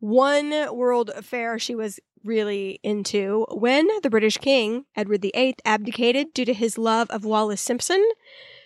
[0.00, 3.46] One world affair she was really into.
[3.50, 8.04] When the British king, Edward VIII, abdicated due to his love of Wallis Simpson,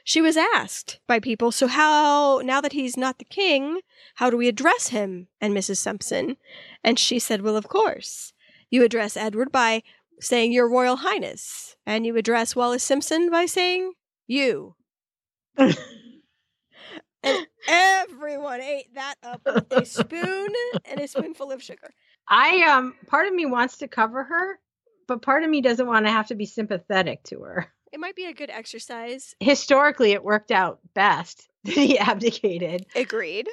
[0.05, 3.81] she was asked by people, so how, now that he's not the king,
[4.17, 5.77] how do we address him and Mrs.
[5.79, 6.37] Simpson?
[6.83, 8.33] And she said, well, of course.
[8.69, 9.83] You address Edward by
[10.21, 11.77] saying, Your Royal Highness.
[11.87, 13.93] And you address Wallis Simpson by saying,
[14.27, 14.77] You.
[17.23, 20.49] and everyone ate that up with a spoon
[20.85, 21.91] and a spoonful of sugar.
[22.29, 24.59] I um part of me wants to cover her,
[25.07, 27.73] but part of me doesn't want to have to be sympathetic to her.
[27.93, 29.35] It might be a good exercise.
[29.39, 32.87] Historically, it worked out best that he abdicated.
[32.97, 33.49] Agreed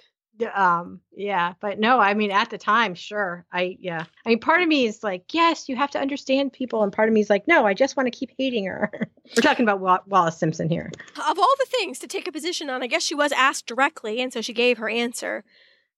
[0.53, 4.61] um yeah but no i mean at the time sure i yeah i mean part
[4.61, 7.30] of me is like yes you have to understand people and part of me is
[7.30, 8.91] like no i just want to keep hating her
[9.36, 12.70] we're talking about Wall- wallis simpson here of all the things to take a position
[12.70, 15.44] on i guess she was asked directly and so she gave her answer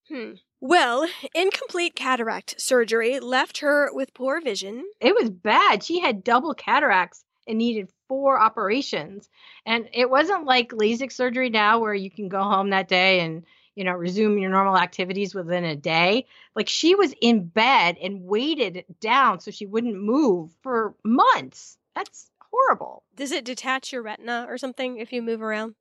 [0.09, 4.85] hmm well, incomplete cataract surgery left her with poor vision.
[4.99, 5.83] It was bad.
[5.83, 9.27] She had double cataracts and needed four operations.
[9.65, 13.43] And it wasn't like LASIK surgery now where you can go home that day and
[13.75, 16.25] you know, resume your normal activities within a day.
[16.55, 21.77] Like she was in bed and weighted down so she wouldn't move for months.
[21.95, 23.03] That's horrible.
[23.15, 25.75] Does it detach your retina or something if you move around?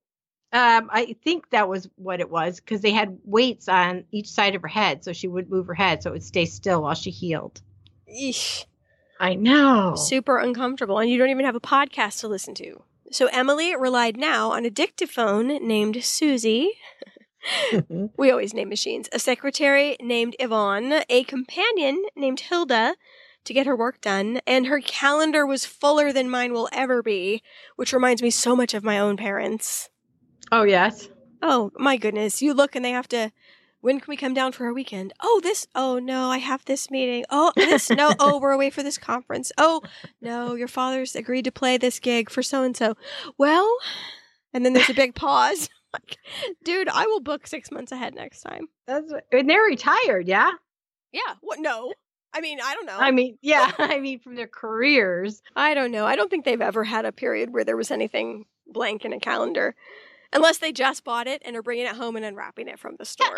[0.53, 4.57] Um, I think that was what it was because they had weights on each side
[4.57, 6.95] of her head, so she would move her head so it would stay still while
[6.95, 7.63] she healed.
[8.13, 8.65] Eesh.
[9.21, 9.95] I know.
[9.97, 12.83] Super uncomfortable, and you don't even have a podcast to listen to.
[13.13, 16.73] So Emily relied now on a dictaphone named Susie.
[18.17, 19.09] we always name machines.
[19.13, 22.95] A secretary named Yvonne, a companion named Hilda
[23.45, 27.43] to get her work done, and her calendar was fuller than mine will ever be,
[27.77, 29.89] which reminds me so much of my own parents.
[30.53, 31.09] Oh, yes.
[31.43, 32.43] Oh my goodness.
[32.43, 33.33] You look and they have to
[33.81, 35.15] when can we come down for our weekend?
[35.23, 35.67] Oh, this.
[35.75, 37.25] Oh, no, I have this meeting.
[37.31, 37.89] Oh, this.
[37.89, 39.53] No, oh, we're away for this conference.
[39.57, 39.81] Oh,
[40.21, 42.95] no, your father's agreed to play this gig for so and so.
[43.39, 43.75] Well,
[44.53, 45.71] and then there's a big pause.
[46.65, 48.69] Dude, I will book six months ahead next time.
[48.87, 50.53] That's and they're retired, yeah.
[51.13, 51.35] Yeah.
[51.41, 51.59] What?
[51.61, 51.93] No.
[52.33, 52.99] I mean, I don't know.
[52.99, 53.71] I mean, yeah.
[53.79, 55.43] I mean, from their careers.
[55.57, 56.07] I don't know.
[56.07, 59.21] I don't think they've ever had a period where there was anything blank in a
[59.21, 59.75] calendar.
[60.33, 63.05] Unless they just bought it and are bringing it home and unwrapping it from the
[63.05, 63.35] store.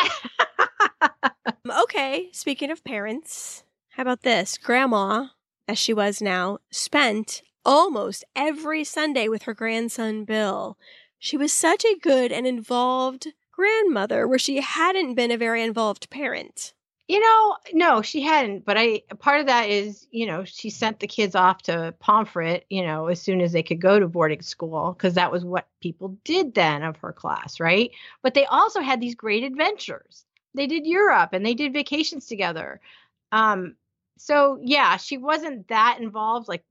[1.65, 4.59] Um, okay, speaking of parents, how about this?
[4.59, 5.29] Grandma,
[5.67, 10.77] as she was now, spent almost every Sunday with her grandson Bill.
[11.25, 16.11] She was such a good and involved grandmother where she hadn't been a very involved
[16.11, 16.75] parent.
[17.07, 18.65] You know, no, she hadn't.
[18.65, 22.65] But I part of that is, you know, she sent the kids off to Pomfret,
[22.71, 25.69] you know, as soon as they could go to boarding school, because that was what
[25.81, 27.93] people did then of her class, right?
[28.25, 30.25] But they also had these great adventures.
[30.55, 32.81] They did Europe and they did vacations together.
[33.31, 33.77] Um,
[34.19, 36.65] so yeah, she wasn't that involved, like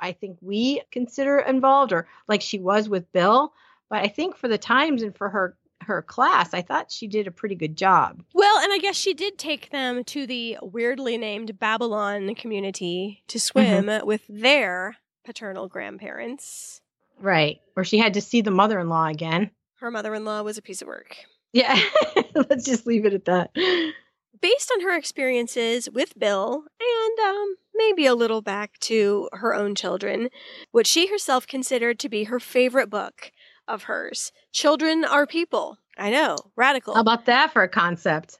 [0.00, 3.52] I think we consider involved, or like she was with Bill.
[3.90, 7.26] But I think for the times and for her her class, I thought she did
[7.26, 8.22] a pretty good job.
[8.34, 13.40] Well, and I guess she did take them to the weirdly named Babylon community to
[13.40, 14.06] swim mm-hmm.
[14.06, 16.80] with their paternal grandparents.
[17.20, 17.60] Right.
[17.76, 19.50] Or she had to see the mother in law again.
[19.80, 21.16] Her mother in law was a piece of work.
[21.52, 21.78] Yeah.
[22.34, 23.50] Let's just leave it at that.
[24.40, 29.74] Based on her experiences with Bill and um, maybe a little back to her own
[29.74, 30.28] children,
[30.70, 33.32] what she herself considered to be her favorite book
[33.68, 34.32] of hers.
[34.52, 35.78] Children are people.
[35.96, 36.94] I know, radical.
[36.94, 38.38] How about that for a concept?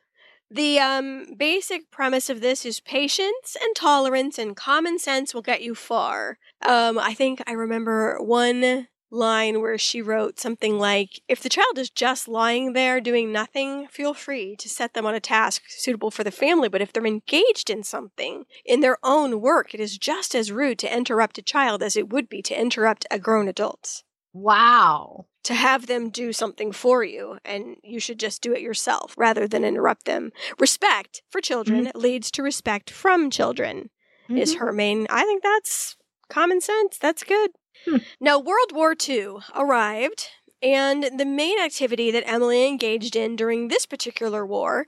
[0.51, 5.63] The um, basic premise of this is patience and tolerance and common sense will get
[5.63, 6.39] you far.
[6.67, 11.79] Um, I think I remember one line where she wrote something like If the child
[11.79, 16.11] is just lying there doing nothing, feel free to set them on a task suitable
[16.11, 16.69] for the family.
[16.69, 20.79] But if they're engaged in something, in their own work, it is just as rude
[20.81, 24.03] to interrupt a child as it would be to interrupt a grown adult.
[24.39, 25.27] Wow.
[25.45, 29.49] To have them do something for you, and you should just do it yourself rather
[29.49, 30.31] than interrupt them.
[30.59, 31.99] Respect for children mm-hmm.
[31.99, 33.91] leads to respect from children,
[34.25, 34.37] mm-hmm.
[34.37, 35.07] is her main.
[35.11, 35.97] I think that's
[36.29, 36.99] common sense.
[36.99, 37.51] That's good.
[37.85, 37.97] Hmm.
[38.21, 40.29] Now, World War II arrived,
[40.63, 44.87] and the main activity that Emily engaged in during this particular war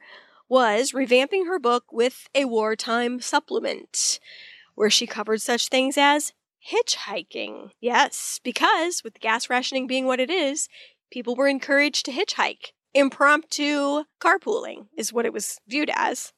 [0.48, 4.20] was revamping her book with a wartime supplement,
[4.74, 6.32] where she covered such things as
[6.72, 7.70] hitchhiking.
[7.80, 10.68] Yes, because with gas rationing being what it is,
[11.10, 12.72] people were encouraged to hitchhike.
[12.92, 16.32] Impromptu carpooling is what it was viewed as.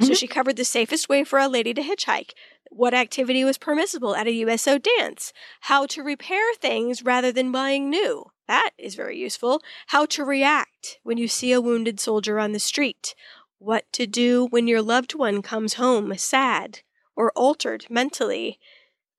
[0.00, 0.06] Mm-hmm.
[0.06, 2.30] So she covered the safest way for a lady to hitchhike,
[2.70, 5.32] what activity was permissible at a USO dance,
[5.62, 8.26] how to repair things rather than buying new.
[8.48, 9.62] That is very useful.
[9.88, 13.14] How to react when you see a wounded soldier on the street.
[13.58, 16.80] What to do when your loved one comes home sad
[17.16, 18.58] or altered mentally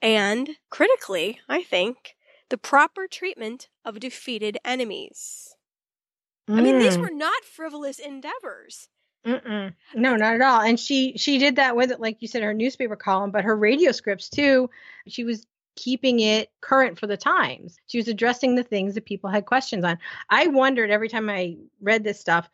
[0.02, 2.16] and, critically, I think,
[2.50, 5.56] the proper treatment of defeated enemies.
[6.50, 6.58] Mm.
[6.58, 7.02] I mean, these mm.
[7.02, 8.90] were not frivolous endeavors.
[9.26, 9.74] Mm-mm.
[9.94, 10.62] No, not at all.
[10.62, 13.56] And she she did that with it, like you said, her newspaper column, but her
[13.56, 14.70] radio scripts too.
[15.08, 15.46] She was
[15.76, 17.78] keeping it current for the times.
[17.88, 19.98] She was addressing the things that people had questions on.
[20.30, 22.50] I wondered every time I read this stuff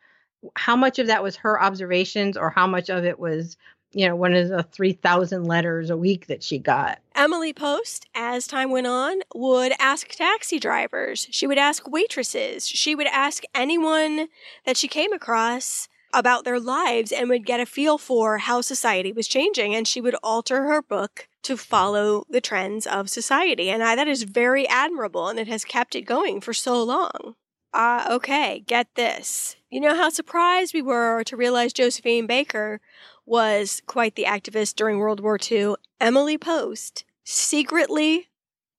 [0.56, 3.56] how much of that was her observations or how much of it was
[3.94, 6.98] you know, one of the 3,000 letters a week that she got.
[7.14, 11.28] Emily Post, as time went on, would ask taxi drivers.
[11.30, 12.66] She would ask waitresses.
[12.66, 14.28] She would ask anyone
[14.66, 19.12] that she came across about their lives and would get a feel for how society
[19.12, 19.74] was changing.
[19.74, 23.68] And she would alter her book to follow the trends of society.
[23.68, 27.36] And I, that is very admirable and it has kept it going for so long.
[27.74, 29.56] Uh, okay, get this.
[29.68, 32.80] You know how surprised we were to realize Josephine Baker
[33.26, 35.74] was quite the activist during World War II.
[36.00, 38.28] Emily Post secretly,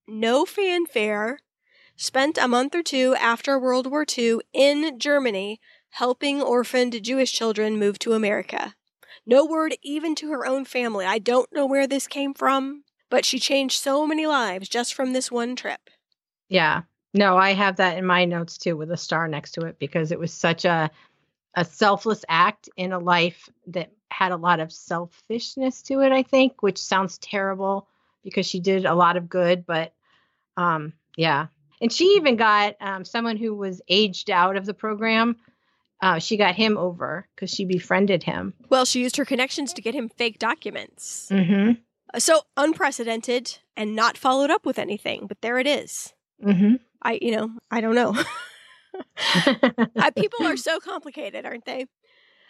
[0.07, 1.39] no fanfare,
[1.97, 5.59] spent a month or two after World War II in Germany
[5.89, 8.76] helping orphaned Jewish children move to America.
[9.26, 11.05] No word even to her own family.
[11.05, 15.11] I don't know where this came from, but she changed so many lives just from
[15.11, 15.89] this one trip.
[16.47, 16.84] Yeah.
[17.15, 20.11] No, I have that in my notes too with a star next to it because
[20.11, 20.91] it was such a
[21.55, 26.23] a selfless act in a life that had a lot of selfishness to it, I
[26.23, 27.87] think, which sounds terrible
[28.23, 29.93] because she did a lot of good, but
[30.57, 31.47] um, yeah.
[31.81, 35.37] And she even got um, someone who was aged out of the program.
[36.01, 38.53] Uh, she got him over because she befriended him.
[38.69, 41.29] Well, she used her connections to get him fake documents.
[41.31, 41.73] Mm-hmm.
[42.19, 46.13] So unprecedented and not followed up with anything, but there it is.
[46.43, 46.75] Mm-hmm.
[47.06, 48.15] I, you know, I don't know.
[49.98, 51.86] Uh, people are so complicated, aren't they?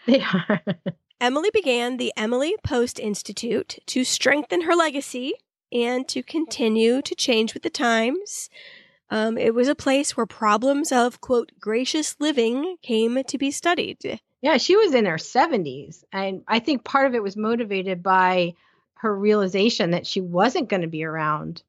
[0.05, 0.61] They are.
[1.21, 5.33] Emily began the Emily Post Institute to strengthen her legacy
[5.71, 8.49] and to continue to change with the times.
[9.09, 14.19] Um, it was a place where problems of, quote, gracious living came to be studied.
[14.41, 16.03] Yeah, she was in her 70s.
[16.11, 18.53] And I think part of it was motivated by
[18.95, 21.63] her realization that she wasn't going to be around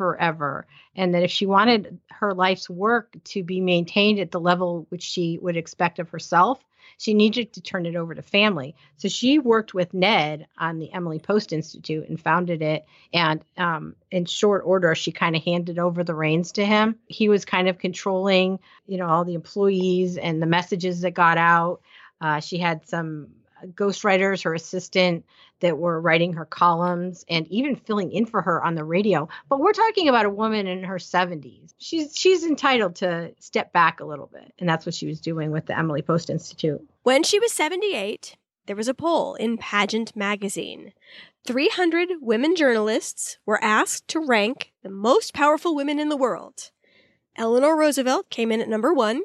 [0.00, 0.66] forever.
[0.96, 5.02] And that if she wanted her life's work to be maintained at the level which
[5.02, 6.58] she would expect of herself,
[6.96, 8.74] she needed to turn it over to family.
[8.96, 12.86] So she worked with Ned on the Emily Post Institute and founded it.
[13.12, 16.96] And um, in short order, she kind of handed over the reins to him.
[17.06, 21.36] He was kind of controlling, you know, all the employees and the messages that got
[21.36, 21.82] out.
[22.22, 23.28] Uh, she had some
[23.68, 25.24] ghostwriters, her assistant,
[25.60, 29.28] that were writing her columns and even filling in for her on the radio.
[29.48, 31.74] But we're talking about a woman in her 70s.
[31.78, 35.50] She's she's entitled to step back a little bit, and that's what she was doing
[35.50, 36.80] with the Emily Post Institute.
[37.02, 40.92] When she was 78, there was a poll in Pageant magazine.
[41.46, 46.70] 300 women journalists were asked to rank the most powerful women in the world.
[47.36, 49.22] Eleanor Roosevelt came in at number 1,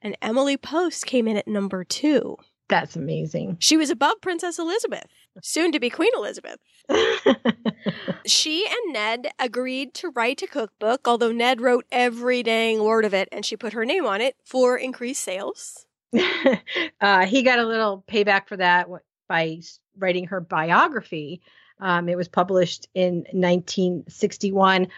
[0.00, 2.36] and Emily Post came in at number 2.
[2.68, 3.58] That's amazing.
[3.60, 5.06] She was above Princess Elizabeth,
[5.42, 6.58] soon to be Queen Elizabeth.
[8.26, 13.14] she and Ned agreed to write a cookbook, although Ned wrote every dang word of
[13.14, 15.86] it and she put her name on it for increased sales.
[17.00, 18.88] uh, he got a little payback for that
[19.28, 19.60] by
[19.96, 21.40] writing her biography.
[21.80, 24.88] Um, it was published in 1961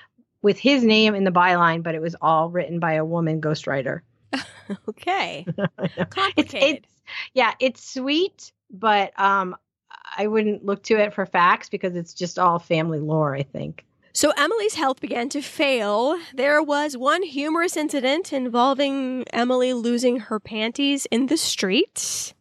[0.43, 4.01] with his name in the byline, but it was all written by a woman ghostwriter.
[4.89, 5.45] okay.
[6.11, 6.37] Complicated.
[6.37, 6.98] It's, it's,
[7.35, 9.57] yeah, it's sweet, but um,
[10.17, 13.85] I wouldn't look to it for facts because it's just all family lore, I think.
[14.13, 16.19] So Emily's health began to fail.
[16.35, 22.35] There was one humorous incident involving Emily losing her panties in the street.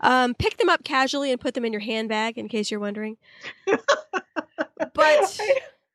[0.00, 3.18] Um, pick them up casually and put them in your handbag, in case you're wondering.
[3.66, 3.80] but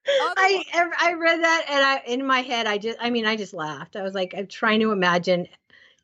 [0.07, 0.63] I
[0.99, 3.95] I read that and I in my head I just I mean I just laughed.
[3.95, 5.47] I was like I'm trying to imagine,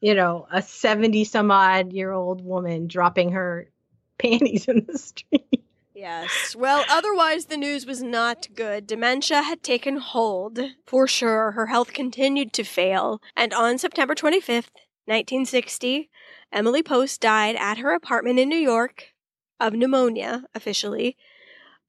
[0.03, 3.69] you know, a 70 some odd year old woman dropping her
[4.19, 5.63] panties in the street.
[5.95, 6.53] Yes.
[6.57, 8.85] Well, otherwise, the news was not good.
[8.85, 10.59] Dementia had taken hold.
[10.85, 13.21] For sure, her health continued to fail.
[13.37, 14.75] And on September 25th,
[15.05, 16.09] 1960,
[16.51, 19.13] Emily Post died at her apartment in New York
[19.57, 21.15] of pneumonia, officially.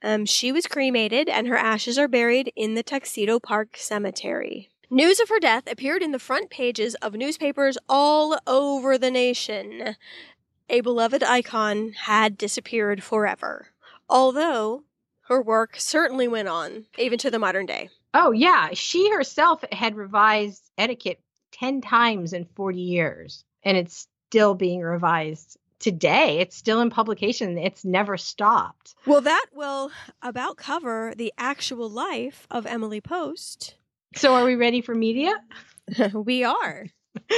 [0.05, 4.71] Um, she was cremated, and her ashes are buried in the Tuxedo Park Cemetery.
[4.95, 9.97] News of her death appeared in the front pages of newspapers all over the nation
[10.69, 13.71] a beloved icon had disappeared forever.
[14.09, 14.85] Although
[15.23, 17.91] her work certainly went on, even to the modern day.
[18.15, 18.69] Oh, yeah.
[18.73, 21.19] She herself had revised etiquette
[21.55, 26.39] 10 times in 40 years, and it's still being revised today.
[26.39, 27.59] It's still in publication.
[27.59, 28.95] It's never stopped.
[29.07, 29.91] Well, that will
[30.23, 33.75] about cover the actual life of Emily Post.
[34.17, 35.35] So, are we ready for media?
[36.15, 36.87] we are.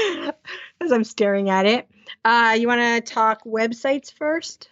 [0.81, 1.89] As I'm staring at it.
[2.25, 4.69] Uh, you want to talk websites first?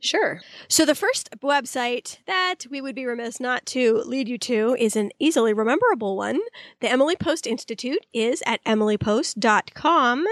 [0.00, 0.40] Sure.
[0.68, 4.96] So, the first website that we would be remiss not to lead you to is
[4.96, 6.40] an easily rememberable one.
[6.80, 10.26] The Emily Post Institute is at emilypost.com.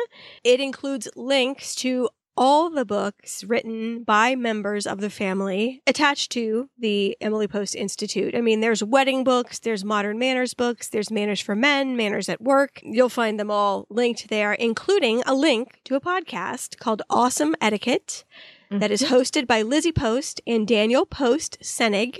[0.44, 6.68] It includes links to all the books written by members of the family attached to
[6.78, 8.34] the Emily Post Institute.
[8.34, 12.40] I mean, there's wedding books, there's modern manners books, there's manners for men, manners at
[12.40, 12.80] work.
[12.82, 18.24] You'll find them all linked there, including a link to a podcast called Awesome Etiquette
[18.70, 18.80] mm-hmm.
[18.80, 22.18] that is hosted by Lizzie Post and Daniel Post Senning,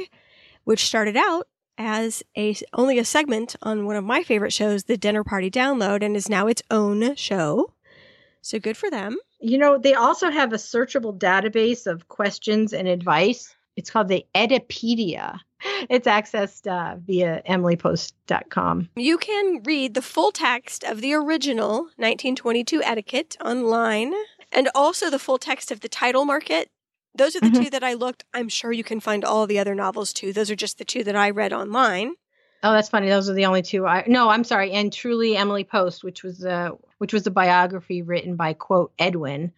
[0.65, 1.49] which started out
[1.79, 6.03] as a only a segment on one of my favorite shows, The Dinner Party Download,
[6.03, 7.73] and is now its own show.
[8.41, 9.19] So good for them.
[9.41, 13.55] You know, they also have a searchable database of questions and advice.
[13.77, 15.39] It's called the Etipedia.
[15.91, 18.89] It's accessed uh, via emilypost.com.
[18.97, 24.13] You can read the full text of the original 1922 etiquette online
[24.53, 26.69] and also the full text of the title market.
[27.17, 27.65] Those are the mm-hmm.
[27.65, 28.25] two that I looked.
[28.35, 30.33] I'm sure you can find all the other novels too.
[30.33, 32.15] Those are just the two that I read online.
[32.62, 33.09] Oh, that's funny.
[33.09, 33.87] Those are the only two.
[33.87, 34.73] I no, I'm sorry.
[34.73, 39.53] And truly, Emily Post, which was a which was a biography written by quote Edwin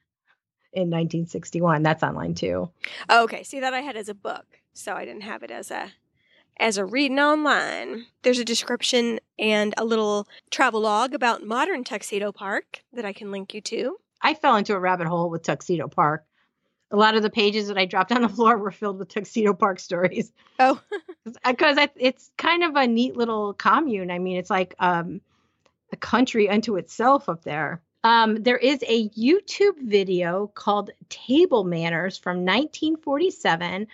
[0.72, 1.82] in 1961.
[1.82, 2.70] That's online too.
[3.08, 5.70] Oh, okay, see that I had as a book, so I didn't have it as
[5.70, 5.92] a
[6.58, 8.06] as a reading online.
[8.22, 13.30] There's a description and a little travel log about modern Tuxedo Park that I can
[13.30, 13.96] link you to.
[14.20, 16.24] I fell into a rabbit hole with Tuxedo Park
[16.90, 19.52] a lot of the pages that I dropped on the floor were filled with Tuxedo
[19.54, 20.32] Park stories.
[20.58, 20.80] Oh,
[21.44, 24.10] because it's kind of a neat little commune.
[24.10, 25.20] I mean, it's like um,
[25.92, 27.82] a country unto itself up there.
[28.04, 33.88] Um, there is a YouTube video called Table Manners from 1947,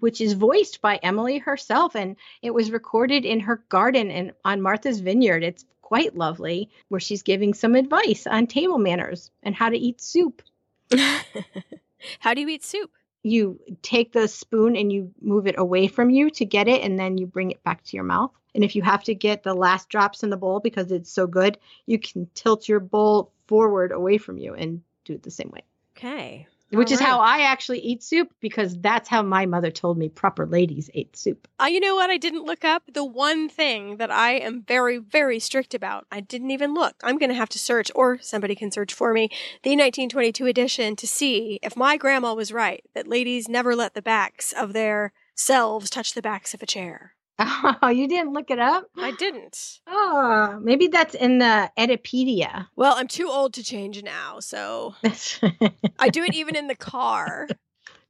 [0.00, 4.62] which is voiced by Emily herself, and it was recorded in her garden and on
[4.62, 5.44] Martha's Vineyard.
[5.44, 10.00] It's quite lovely, where she's giving some advice on table manners and how to eat
[10.00, 10.42] soup.
[12.18, 12.90] how do you eat soup?
[13.22, 16.98] You take the spoon and you move it away from you to get it, and
[16.98, 18.32] then you bring it back to your mouth.
[18.54, 21.26] And if you have to get the last drops in the bowl because it's so
[21.26, 25.50] good, you can tilt your bowl forward away from you and do it the same
[25.50, 25.62] way.
[25.96, 26.46] Okay.
[26.70, 27.08] Which All is right.
[27.08, 31.16] how I actually eat soup because that's how my mother told me proper ladies ate
[31.16, 31.48] soup.
[31.60, 32.10] Uh, you know what?
[32.10, 36.06] I didn't look up the one thing that I am very, very strict about.
[36.12, 36.94] I didn't even look.
[37.02, 39.28] I'm going to have to search, or somebody can search for me,
[39.62, 44.02] the 1922 edition to see if my grandma was right that ladies never let the
[44.02, 47.14] backs of their selves touch the backs of a chair.
[47.40, 48.86] Oh, you didn't look it up?
[48.98, 49.80] I didn't.
[49.86, 52.66] Oh, maybe that's in the Etipedia.
[52.76, 54.94] Well, I'm too old to change now, so
[55.98, 57.48] I do it even in the car.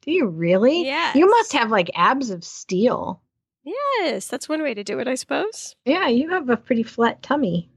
[0.03, 0.87] Do you really?
[0.87, 1.13] Yeah.
[1.15, 3.21] You must have like abs of steel.
[3.65, 5.77] Yes, that's one way to do it, I suppose.
[5.85, 7.69] Yeah, you have a pretty flat tummy.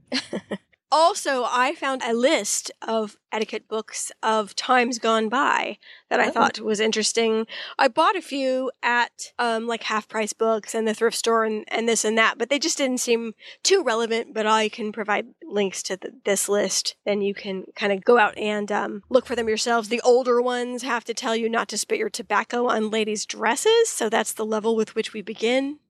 [0.96, 5.76] Also, I found a list of etiquette books of times gone by
[6.08, 6.30] that I oh.
[6.30, 7.48] thought was interesting.
[7.76, 11.64] I bought a few at um, like half price books and the thrift store and,
[11.66, 13.34] and this and that, but they just didn't seem
[13.64, 14.34] too relevant.
[14.34, 16.94] But I can provide links to the, this list.
[17.04, 19.88] Then you can kind of go out and um, look for them yourselves.
[19.88, 23.88] The older ones have to tell you not to spit your tobacco on ladies' dresses.
[23.88, 25.80] So that's the level with which we begin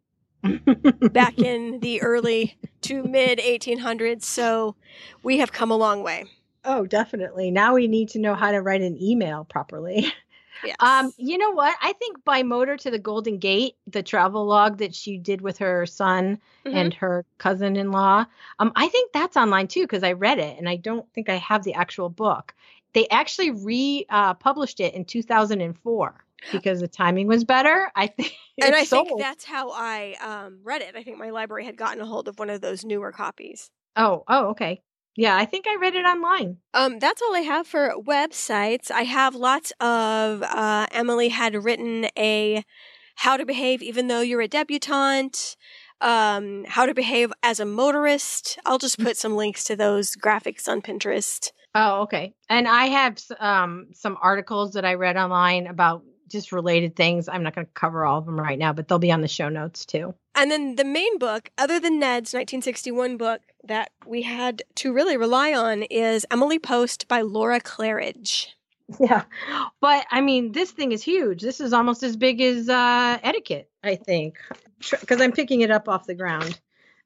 [1.13, 4.23] back in the early to mid 1800s.
[4.23, 4.77] So
[5.23, 6.27] we have come a long way.
[6.65, 7.51] Oh, definitely.
[7.51, 10.13] Now we need to know how to write an email properly.
[10.65, 10.77] Yes.
[10.81, 11.77] Um, you know what?
[11.83, 15.59] I think by motor to the Golden Gate, the travel log that she did with
[15.59, 16.77] her son mm-hmm.
[16.77, 18.25] and her cousin-in-law,
[18.59, 21.37] um, I think that's online too because I read it and I don't think I
[21.37, 22.55] have the actual book.
[22.95, 27.91] They actually re-published uh, it in 2004 because the timing was better.
[27.95, 29.09] I think, and I sold.
[29.09, 30.95] think that's how I um, read it.
[30.97, 33.71] I think my library had gotten a hold of one of those newer copies.
[33.97, 34.83] Oh, oh, okay.
[35.17, 36.57] Yeah, I think I read it online.
[36.73, 38.91] Um, that's all I have for websites.
[38.91, 40.43] I have lots of.
[40.43, 42.65] Uh, Emily had written a
[43.17, 45.57] how to behave even though you're a debutante.
[46.01, 48.59] Um, how to behave as a motorist.
[48.67, 49.05] I'll just mm.
[49.05, 51.51] put some links to those graphics on Pinterest.
[51.75, 52.35] Oh, okay.
[52.49, 57.29] And I have um, some articles that I read online about just related things.
[57.29, 59.29] I'm not going to cover all of them right now, but they'll be on the
[59.29, 60.15] show notes too.
[60.35, 65.17] And then the main book, other than Ned's 1961 book that we had to really
[65.17, 68.49] rely on, is Emily Post by Laura Claridge.
[69.01, 69.25] Yeah.
[69.81, 71.41] But I mean, this thing is huge.
[71.41, 74.37] This is almost as big as uh, etiquette, I think,
[74.91, 76.61] because I'm picking it up off the ground.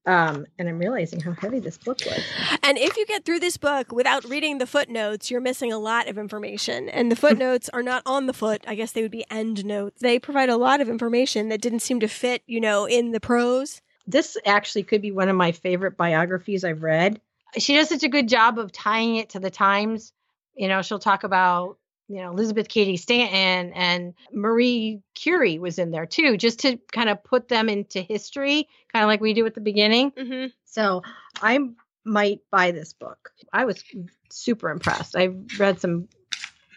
[0.06, 2.24] Um, and I'm realizing how heavy this book was.
[2.62, 6.08] And if you get through this book without reading the footnotes, you're missing a lot
[6.08, 6.88] of information.
[6.88, 8.64] And the footnotes are not on the foot.
[8.66, 10.00] I guess they would be end notes.
[10.00, 13.20] They provide a lot of information that didn't seem to fit, you know, in the
[13.20, 13.82] prose.
[14.06, 17.20] This actually could be one of my favorite biographies I've read.
[17.58, 20.12] She does such a good job of tying it to the times.
[20.54, 21.78] You know, she'll talk about
[22.08, 27.08] you know Elizabeth Cady Stanton and Marie Curie was in there too, just to kind
[27.08, 30.10] of put them into history, kind of like we do at the beginning.
[30.12, 30.46] Mm-hmm.
[30.64, 31.02] So
[31.42, 31.58] I
[32.04, 33.32] might buy this book.
[33.52, 33.84] I was
[34.30, 35.16] super impressed.
[35.16, 36.08] I read some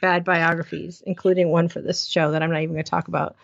[0.02, 3.36] bad biographies, including one for this show that I'm not even going to talk about.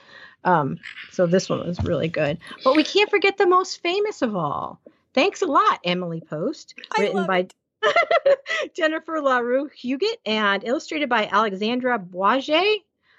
[0.43, 0.79] Um,
[1.11, 2.39] so this one was really good.
[2.63, 4.81] But we can't forget the most famous of all.
[5.13, 7.53] Thanks a lot, Emily Post, written by it.
[8.75, 12.77] Jennifer LaRue Huget and illustrated by Alexandra Boiger.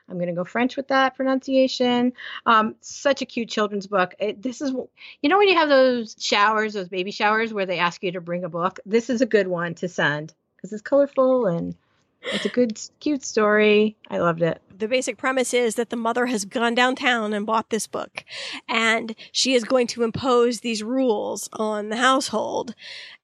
[0.09, 2.15] I'm going to go French with that pronunciation.
[2.47, 4.15] Um, such a cute children's book.
[4.19, 7.79] It, this is, you know, when you have those showers, those baby showers where they
[7.79, 10.83] ask you to bring a book, this is a good one to send because it's
[10.83, 11.75] colorful and
[12.23, 13.97] it's a good, cute story.
[14.11, 14.61] I loved it.
[14.77, 18.25] The basic premise is that the mother has gone downtown and bought this book,
[18.69, 22.75] and she is going to impose these rules on the household.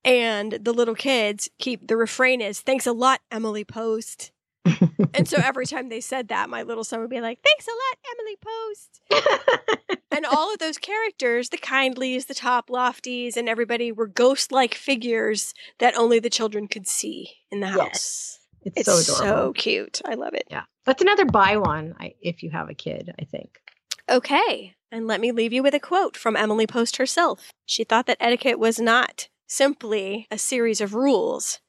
[0.04, 4.32] And the little kids keep the refrain is, Thanks a lot, Emily Post.
[5.14, 7.70] and so every time they said that, my little son would be like, Thanks a
[7.70, 10.00] lot, Emily Post.
[10.10, 14.74] and all of those characters, the kindlies, the top lofties, and everybody were ghost like
[14.74, 17.78] figures that only the children could see in the house.
[17.78, 18.38] Yes.
[18.64, 19.46] It's, it's so adorable.
[19.46, 20.00] so cute.
[20.04, 20.44] I love it.
[20.50, 20.64] Yeah.
[20.84, 23.58] That's another buy one I, if you have a kid, I think.
[24.10, 24.74] Okay.
[24.90, 27.50] And let me leave you with a quote from Emily Post herself.
[27.66, 31.60] She thought that etiquette was not simply a series of rules.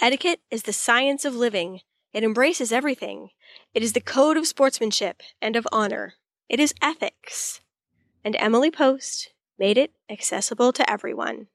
[0.00, 1.80] Etiquette is the science of living.
[2.12, 3.28] It embraces everything.
[3.74, 6.14] It is the code of sportsmanship and of honor.
[6.48, 7.60] It is ethics.
[8.24, 11.48] And Emily Post made it accessible to everyone.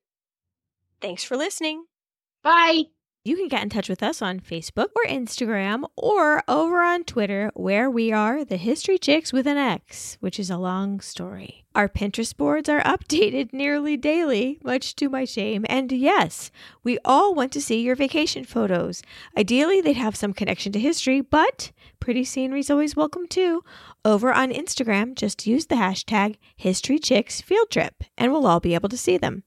[1.01, 1.85] Thanks for listening.
[2.43, 2.83] Bye.
[3.23, 7.51] You can get in touch with us on Facebook or Instagram or over on Twitter,
[7.53, 11.63] where we are the History Chicks with an X, which is a long story.
[11.75, 15.67] Our Pinterest boards are updated nearly daily, much to my shame.
[15.69, 16.49] And yes,
[16.83, 19.03] we all want to see your vacation photos.
[19.37, 23.63] Ideally, they'd have some connection to history, but pretty scenery is always welcome too.
[24.03, 29.17] Over on Instagram, just use the hashtag HistoryChicksFieldTrip, and we'll all be able to see
[29.17, 29.43] them.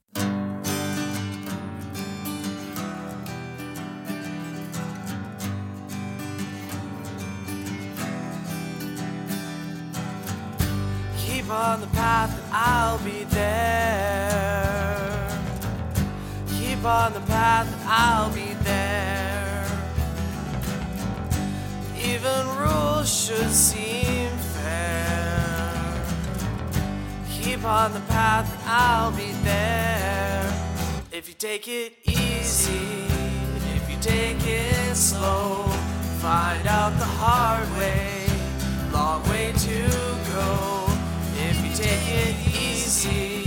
[11.44, 14.58] Keep on the path I'll be there.
[16.48, 19.66] Keep on the path I'll be there.
[21.98, 26.02] Even rules should seem fair.
[27.30, 30.50] Keep on the path I'll be there.
[31.12, 33.04] If you take it easy,
[33.76, 35.64] if you take it slow,
[36.22, 38.26] find out the hard way,
[38.92, 39.90] long way to
[40.32, 40.83] go
[41.74, 43.42] take it easy,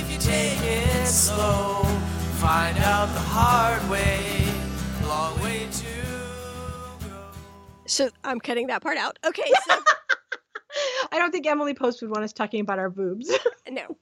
[0.00, 1.84] if you take it slow,
[2.38, 4.44] find out the hard way,
[5.06, 7.30] long way to go.
[7.86, 9.18] So I'm cutting that part out.
[9.24, 9.74] Okay, so
[11.12, 13.30] I don't think Emily Post would want us talking about our boobs.
[13.70, 13.96] no.